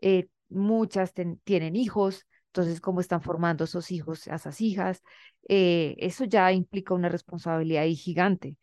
eh, 0.00 0.28
muchas 0.48 1.12
tienen 1.44 1.76
hijos, 1.76 2.26
entonces 2.46 2.80
cómo 2.80 3.00
están 3.00 3.22
formando 3.22 3.64
esos 3.64 3.90
hijos, 3.92 4.26
esas 4.26 4.60
hijas, 4.60 5.02
eh, 5.48 5.94
eso 5.98 6.24
ya 6.24 6.52
implica 6.52 6.94
una 6.94 7.08
responsabilidad 7.08 7.84
ahí 7.84 7.94
gigante. 7.94 8.56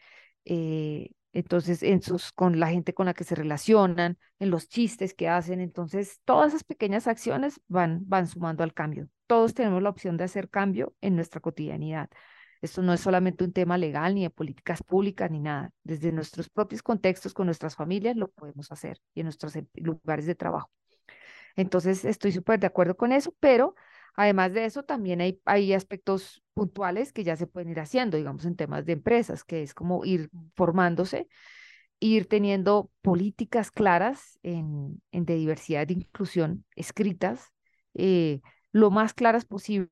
Eh, 0.46 1.12
entonces, 1.34 1.84
en 1.84 2.02
sus, 2.02 2.32
con 2.32 2.60
la 2.60 2.68
gente 2.70 2.94
con 2.94 3.06
la 3.06 3.14
que 3.14 3.24
se 3.24 3.36
relacionan, 3.36 4.18
en 4.40 4.50
los 4.50 4.68
chistes 4.68 5.14
que 5.14 5.30
hacen, 5.30 5.62
entonces 5.62 6.20
todas 6.26 6.50
esas 6.50 6.64
pequeñas 6.64 7.08
acciones 7.08 7.62
van, 7.68 8.02
van 8.08 8.28
sumando 8.28 8.64
al 8.64 8.74
cambio. 8.74 9.10
Todos 9.28 9.54
tenemos 9.54 9.82
la 9.84 9.90
opción 9.90 10.18
de 10.18 10.24
hacer 10.24 10.50
cambio 10.50 10.96
en 11.02 11.16
nuestra 11.16 11.40
cotidianidad. 11.40 12.10
Esto 12.62 12.82
no 12.82 12.94
es 12.94 13.02
solamente 13.02 13.44
un 13.44 13.54
tema 13.54 13.78
legal 13.78 14.16
ni 14.16 14.24
de 14.24 14.30
políticas 14.30 14.84
públicas 14.84 15.30
ni 15.32 15.40
nada. 15.40 15.72
Desde 15.84 16.12
nuestros 16.12 16.50
propios 16.50 16.84
contextos 16.84 17.34
con 17.34 17.46
nuestras 17.46 17.76
familias 17.76 18.16
lo 18.16 18.30
podemos 18.30 18.72
hacer 18.72 19.00
y 19.14 19.22
en 19.22 19.26
nuestros 19.26 19.54
lugares 19.76 20.26
de 20.26 20.36
trabajo. 20.36 20.70
Entonces, 21.56 22.06
estoy 22.06 22.32
súper 22.32 22.60
de 22.60 22.68
acuerdo 22.68 22.96
con 22.96 23.12
eso, 23.12 23.34
pero 23.40 23.76
además 24.16 24.54
de 24.54 24.66
eso, 24.66 24.84
también 24.84 25.22
hay, 25.22 25.42
hay 25.46 25.74
aspectos 25.74 26.44
puntuales 26.54 27.14
que 27.14 27.24
ya 27.24 27.36
se 27.36 27.48
pueden 27.48 27.70
ir 27.70 27.80
haciendo, 27.80 28.18
digamos, 28.18 28.46
en 28.46 28.56
temas 28.56 28.86
de 28.86 28.94
empresas, 28.94 29.44
que 29.44 29.64
es 29.64 29.74
como 29.74 30.06
ir 30.06 30.30
formándose, 30.56 31.28
ir 32.00 32.28
teniendo 32.28 32.92
políticas 33.02 33.72
claras 33.72 34.40
en, 34.44 35.02
en 35.12 35.26
de 35.26 35.36
diversidad 35.36 35.90
e 35.90 35.94
inclusión 35.94 36.66
escritas, 36.76 37.52
eh, 37.96 38.42
lo 38.72 38.92
más 38.92 39.14
claras 39.14 39.46
posibles 39.46 39.90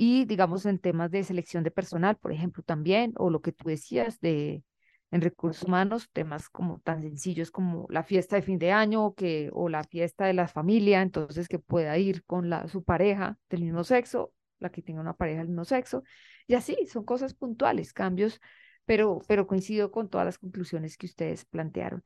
y 0.00 0.26
digamos 0.26 0.64
en 0.64 0.78
temas 0.78 1.10
de 1.10 1.24
selección 1.24 1.64
de 1.64 1.72
personal, 1.72 2.16
por 2.16 2.32
ejemplo, 2.32 2.62
también, 2.62 3.14
o 3.16 3.30
lo 3.30 3.40
que 3.40 3.50
tú 3.50 3.68
decías 3.68 4.20
de 4.20 4.62
en 5.10 5.20
recursos 5.22 5.64
humanos, 5.64 6.08
temas 6.12 6.48
como 6.48 6.78
tan 6.80 7.02
sencillos 7.02 7.50
como 7.50 7.86
la 7.90 8.04
fiesta 8.04 8.36
de 8.36 8.42
fin 8.42 8.60
de 8.60 8.70
año 8.70 9.04
o, 9.06 9.14
que, 9.16 9.50
o 9.52 9.68
la 9.68 9.82
fiesta 9.82 10.26
de 10.26 10.34
la 10.34 10.46
familia, 10.46 11.02
entonces 11.02 11.48
que 11.48 11.58
pueda 11.58 11.98
ir 11.98 12.22
con 12.24 12.48
la, 12.48 12.68
su 12.68 12.84
pareja 12.84 13.38
del 13.50 13.62
mismo 13.62 13.82
sexo, 13.82 14.32
la 14.60 14.70
que 14.70 14.82
tenga 14.82 15.00
una 15.00 15.14
pareja 15.14 15.38
del 15.40 15.48
mismo 15.48 15.64
sexo, 15.64 16.04
y 16.46 16.54
así, 16.54 16.76
son 16.86 17.04
cosas 17.04 17.34
puntuales, 17.34 17.92
cambios, 17.92 18.40
pero, 18.84 19.18
pero 19.26 19.48
coincido 19.48 19.90
con 19.90 20.08
todas 20.08 20.26
las 20.26 20.38
conclusiones 20.38 20.96
que 20.96 21.06
ustedes 21.06 21.44
plantearon. 21.44 22.02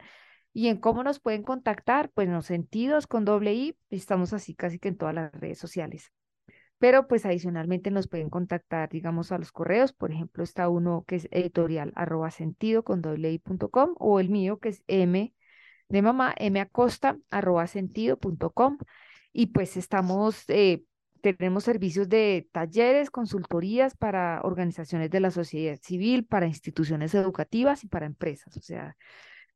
Y 0.54 0.68
en 0.68 0.78
cómo 0.78 1.04
nos 1.04 1.20
pueden 1.20 1.42
contactar, 1.42 2.10
pues 2.14 2.26
en 2.28 2.34
los 2.34 2.46
sentidos 2.46 3.06
con 3.06 3.26
doble 3.26 3.52
I, 3.52 3.76
estamos 3.90 4.32
así 4.32 4.54
casi 4.54 4.78
que 4.78 4.88
en 4.88 4.96
todas 4.96 5.14
las 5.14 5.32
redes 5.32 5.58
sociales 5.58 6.10
pero 6.82 7.06
pues 7.06 7.24
adicionalmente 7.24 7.92
nos 7.92 8.08
pueden 8.08 8.28
contactar, 8.28 8.88
digamos, 8.88 9.30
a 9.30 9.38
los 9.38 9.52
correos, 9.52 9.92
por 9.92 10.10
ejemplo, 10.10 10.42
está 10.42 10.68
uno 10.68 11.04
que 11.06 11.14
es 11.14 11.28
editorial 11.30 11.92
arroba 11.94 12.32
sentido 12.32 12.82
con 12.82 13.02
doble 13.02 13.40
o 14.00 14.18
el 14.18 14.28
mío 14.30 14.58
que 14.58 14.70
es 14.70 14.82
m 14.88 15.32
de 15.88 16.02
mamá, 16.02 16.34
m 16.36 16.58
acosta 16.58 17.18
arroba 17.30 17.68
sentido 17.68 18.18
y 19.32 19.46
pues 19.46 19.76
estamos, 19.76 20.42
eh, 20.48 20.82
tenemos 21.20 21.62
servicios 21.62 22.08
de 22.08 22.48
talleres, 22.50 23.12
consultorías 23.12 23.96
para 23.96 24.40
organizaciones 24.42 25.08
de 25.08 25.20
la 25.20 25.30
sociedad 25.30 25.78
civil, 25.80 26.26
para 26.26 26.48
instituciones 26.48 27.14
educativas 27.14 27.84
y 27.84 27.86
para 27.86 28.06
empresas, 28.06 28.56
o 28.56 28.60
sea, 28.60 28.96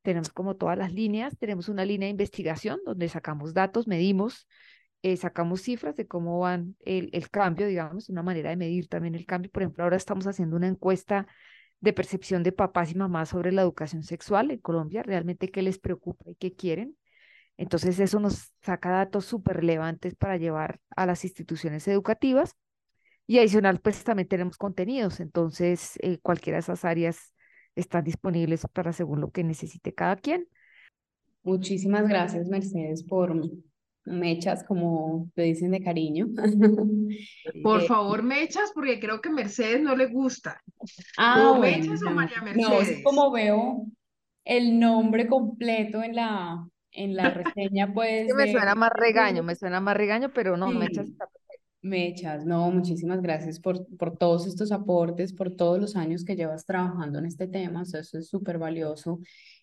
tenemos 0.03 0.29
como 0.29 0.55
todas 0.55 0.79
las 0.79 0.93
líneas, 0.93 1.37
tenemos 1.41 1.69
una 1.69 1.85
línea 1.85 2.07
de 2.07 2.13
investigación 2.13 2.79
donde 2.87 3.09
sacamos 3.09 3.53
datos, 3.53 3.89
medimos, 3.89 4.47
eh, 5.07 5.17
sacamos 5.17 5.63
cifras 5.63 5.95
de 5.95 6.09
cómo 6.09 6.41
van 6.41 6.75
el, 6.85 7.11
el 7.13 7.31
cambio, 7.31 7.69
digamos, 7.69 8.09
una 8.09 8.25
manera 8.25 8.51
de 8.51 8.57
medir 8.57 8.89
también 8.89 9.15
el 9.15 9.25
cambio. 9.25 9.53
Por 9.53 9.63
ejemplo, 9.63 9.85
ahora 9.85 9.97
estamos 9.97 10.27
haciendo 10.27 10.57
una 10.57 10.67
encuesta 10.67 11.29
de 11.79 11.93
percepción 11.93 12.43
de 12.43 12.51
papás 12.51 12.91
y 12.91 12.97
mamás 12.97 13.29
sobre 13.29 13.53
la 13.53 13.63
educación 13.63 14.03
sexual 14.03 14.51
en 14.51 14.59
Colombia, 14.59 15.05
realmente 15.05 15.53
qué 15.53 15.63
les 15.63 15.79
preocupa 15.79 16.29
y 16.29 16.35
qué 16.35 16.55
quieren. 16.55 16.97
Entonces, 17.57 18.01
eso 18.01 18.19
nos 18.19 18.53
saca 18.63 18.91
datos 18.91 19.27
súper 19.27 19.59
relevantes 19.59 20.17
para 20.17 20.39
llevar 20.39 20.81
a 20.97 21.07
las 21.07 21.23
instituciones 21.25 21.87
educativas. 21.87 22.57
Y 23.29 23.39
adicional, 23.39 23.79
pues 23.81 24.03
también 24.03 24.27
tenemos 24.27 24.57
contenidos. 24.57 25.21
Entonces, 25.21 26.01
eh, 26.03 26.19
cualquiera 26.19 26.57
de 26.57 26.63
esas 26.63 26.85
áreas 26.85 27.33
están 27.77 28.03
disponibles 28.03 28.67
para 28.73 28.93
según 28.93 29.21
lo 29.21 29.31
que 29.31 29.45
necesite 29.45 29.95
cada 29.95 30.17
quien. 30.17 30.49
Muchísimas 31.45 32.09
gracias, 32.09 32.49
Mercedes, 32.49 33.05
por 33.05 33.41
mechas, 34.07 34.65
como 34.65 35.29
te 35.35 35.43
dicen 35.43 35.71
de 35.71 35.83
cariño. 35.83 36.29
Por 37.63 37.83
eh, 37.83 37.87
favor, 37.87 38.23
mechas, 38.23 38.73
porque 38.75 39.01
creo 39.01 39.21
que 39.21 39.31
Mercedes 39.31 39.81
no 39.81 39.97
le 39.97 40.07
gusta. 40.07 40.63
Ah, 41.19 41.53
o 41.53 41.61
mechas 41.61 42.03
o 42.03 42.11
María 42.11 42.41
Mercedes. 42.43 42.69
No, 42.69 42.81
es 42.81 43.03
como 43.03 43.31
veo 43.31 43.87
el 44.45 44.79
nombre 44.79 45.27
completo 45.27 46.03
en 46.03 46.15
la, 46.15 46.67
en 46.93 47.17
la 47.17 47.31
reseña, 47.31 47.93
pues. 47.93 48.33
me 48.35 48.51
suena 48.51 48.75
más 48.75 48.91
regaño, 48.95 49.43
me 49.43 49.57
suena 49.57 49.81
más 49.81 49.97
regaño, 49.97 50.33
pero 50.33 50.57
no, 50.57 50.71
mechas 50.71 51.09
Mechas, 51.83 52.45
no, 52.45 52.69
muchísimas 52.73 53.23
gracias 53.23 53.61
por, 53.61 53.87
por 53.97 54.17
todos 54.17 54.47
estos 54.47 54.73
aportes, 54.73 55.33
por 55.33 55.55
todos 55.55 55.79
los 55.79 55.95
años 55.95 56.25
que 56.25 56.35
llevas 56.35 56.67
trabajando 56.67 57.21
en 57.21 57.27
este 57.27 57.47
tema, 57.47 57.83
eso 57.83 57.99
es 57.99 58.29
súper 58.29 58.59
valioso, 58.59 59.21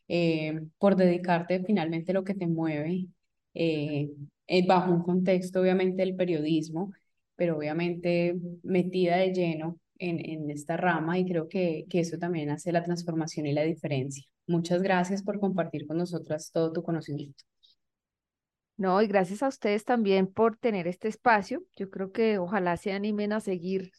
eh, 0.08 0.62
por 0.78 0.96
dedicarte 0.96 1.62
finalmente 1.66 2.14
lo 2.14 2.24
que 2.24 2.34
te 2.34 2.48
mueve, 2.48 3.08
eh, 3.54 4.10
eh, 4.48 4.68
bajo 4.68 4.92
un 4.92 5.04
contexto 5.04 5.62
obviamente 5.62 6.04
del 6.04 6.16
periodismo, 6.16 6.92
pero 7.36 7.58
obviamente 7.58 8.36
metida 8.64 9.18
de 9.18 9.34
lleno 9.34 9.80
en, 9.98 10.20
en 10.24 10.50
esta 10.52 10.78
rama 10.78 11.18
y 11.18 11.26
creo 11.26 11.48
que, 11.48 11.86
que 11.90 12.00
eso 12.00 12.18
también 12.18 12.50
hace 12.50 12.72
la 12.72 12.84
transformación 12.84 13.46
y 13.48 13.54
la 13.54 13.64
diferencia. 13.64 14.24
Muchas 14.48 14.82
gracias 14.82 15.24
por 15.24 15.40
compartir 15.40 15.88
con 15.88 15.98
nosotras 15.98 16.52
todo 16.52 16.72
tu 16.74 16.84
conocimiento. 16.84 17.44
No, 18.76 19.02
y 19.02 19.08
gracias 19.08 19.44
a 19.44 19.48
ustedes 19.48 19.86
también 19.86 20.28
por 20.28 20.58
tener 20.58 20.88
este 20.88 21.08
espacio. 21.08 21.64
Yo 21.78 21.90
creo 21.90 22.12
que 22.12 22.40
ojalá 22.40 22.76
se 22.76 22.92
animen 22.92 23.32
a 23.32 23.40
seguir 23.40 23.92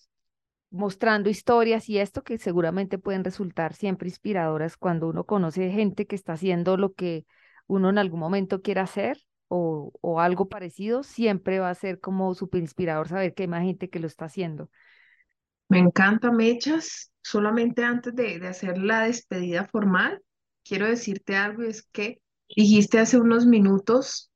mostrando 0.71 1.31
historias 1.31 1.89
y 1.89 1.99
esto 1.99 2.23
que 2.23 2.37
seguramente 2.39 2.99
pueden 2.99 3.23
resultar 3.23 3.75
siempre 3.75 4.09
inspiradoras 4.09 4.77
cuando 4.77 5.09
uno 5.09 5.25
conoce 5.25 5.71
gente 5.71 6.07
que 6.07 6.17
está 6.17 6.33
haciendo 6.33 6.77
lo 6.77 6.93
que 6.95 7.25
uno 7.69 7.91
en 7.91 7.99
algún 7.99 8.19
momento 8.19 8.61
quiere 8.61 8.81
hacer 8.81 9.19
o, 9.57 10.21
algo 10.21 10.49
parecido, 10.49 11.03
siempre 11.03 11.61
va 11.61 11.71
a 11.71 11.75
ser 11.75 12.01
como 12.01 12.35
súper 12.35 12.61
inspirador 12.61 13.09
saber 13.09 13.35
que 13.35 13.45
hay 13.45 13.49
más 13.49 13.63
gente 13.63 13.91
que 13.91 14.01
lo 14.01 14.07
está 14.07 14.27
haciendo. 14.27 14.71
Me 15.69 15.79
encanta, 15.79 16.31
Mechas. 16.31 17.13
Solamente 17.23 17.85
antes 17.85 18.15
de, 18.15 18.39
de 18.39 18.49
hacer 18.49 18.77
la 18.77 19.03
despedida 19.03 19.67
formal, 19.67 20.21
quiero 20.63 20.87
decirte 20.87 21.37
algo, 21.37 21.63
es 21.63 21.83
que 21.85 22.21
dijiste 22.55 22.99
hace 22.99 23.19
unos 23.19 23.47
minutos, 23.47 24.31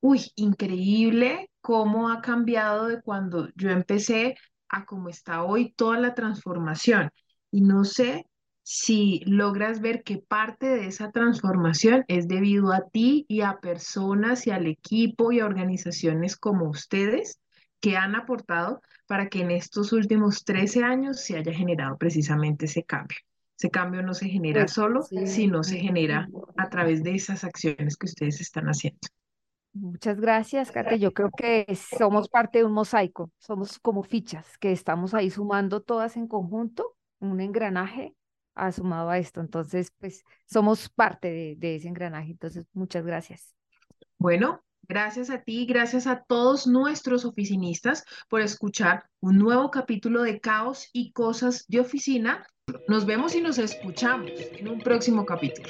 uy, 0.00 0.30
increíble 0.36 1.50
cómo 1.60 2.10
ha 2.10 2.20
cambiado 2.20 2.88
de 2.88 3.00
cuando 3.00 3.48
yo 3.54 3.70
empecé 3.70 4.36
a 4.68 4.84
cómo 4.84 5.08
está 5.08 5.42
hoy 5.42 5.72
toda 5.72 5.98
la 5.98 6.14
transformación. 6.14 7.10
Y 7.50 7.62
no 7.62 7.84
sé 7.84 8.26
si 8.70 9.22
logras 9.24 9.80
ver 9.80 10.02
que 10.02 10.18
parte 10.18 10.66
de 10.66 10.88
esa 10.88 11.10
transformación 11.10 12.04
es 12.06 12.28
debido 12.28 12.74
a 12.74 12.86
ti 12.86 13.24
y 13.26 13.40
a 13.40 13.60
personas 13.60 14.46
y 14.46 14.50
al 14.50 14.66
equipo 14.66 15.32
y 15.32 15.40
a 15.40 15.46
organizaciones 15.46 16.36
como 16.36 16.68
ustedes 16.68 17.40
que 17.80 17.96
han 17.96 18.14
aportado 18.14 18.82
para 19.06 19.30
que 19.30 19.40
en 19.40 19.52
estos 19.52 19.94
últimos 19.94 20.44
13 20.44 20.84
años 20.84 21.18
se 21.18 21.38
haya 21.38 21.50
generado 21.50 21.96
precisamente 21.96 22.66
ese 22.66 22.82
cambio. 22.82 23.16
Ese 23.58 23.70
cambio 23.70 24.02
no 24.02 24.12
se 24.12 24.28
genera 24.28 24.64
pues 24.64 24.72
solo, 24.72 25.02
sino 25.24 25.62
se 25.62 25.78
genera 25.78 26.28
a 26.58 26.68
través 26.68 27.02
de 27.02 27.14
esas 27.14 27.44
acciones 27.44 27.96
que 27.96 28.04
ustedes 28.04 28.38
están 28.42 28.66
haciendo. 28.66 29.00
Muchas 29.72 30.20
gracias, 30.20 30.70
Kate. 30.72 30.98
Yo 30.98 31.14
creo 31.14 31.30
que 31.30 31.66
somos 31.96 32.28
parte 32.28 32.58
de 32.58 32.64
un 32.66 32.72
mosaico, 32.72 33.30
somos 33.38 33.78
como 33.78 34.02
fichas 34.02 34.58
que 34.58 34.72
estamos 34.72 35.14
ahí 35.14 35.30
sumando 35.30 35.80
todas 35.80 36.18
en 36.18 36.28
conjunto, 36.28 36.96
un 37.18 37.40
engranaje 37.40 38.14
ha 38.58 38.72
sumado 38.72 39.10
a 39.10 39.18
esto. 39.18 39.40
Entonces, 39.40 39.92
pues 39.98 40.24
somos 40.46 40.88
parte 40.88 41.30
de, 41.30 41.56
de 41.56 41.76
ese 41.76 41.88
engranaje. 41.88 42.32
Entonces, 42.32 42.66
muchas 42.72 43.04
gracias. 43.04 43.54
Bueno, 44.18 44.62
Gracias 44.88 45.28
a 45.28 45.42
ti, 45.42 45.66
gracias 45.66 46.06
a 46.06 46.24
todos 46.26 46.66
nuestros 46.66 47.26
oficinistas 47.26 48.04
por 48.26 48.40
escuchar 48.40 49.04
un 49.20 49.36
nuevo 49.36 49.70
capítulo 49.70 50.22
de 50.22 50.40
Caos 50.40 50.88
y 50.94 51.12
Cosas 51.12 51.66
de 51.68 51.80
Oficina. 51.80 52.46
Nos 52.88 53.04
vemos 53.04 53.34
y 53.34 53.42
nos 53.42 53.58
escuchamos 53.58 54.30
en 54.34 54.66
un 54.66 54.80
próximo 54.80 55.26
capítulo. 55.26 55.68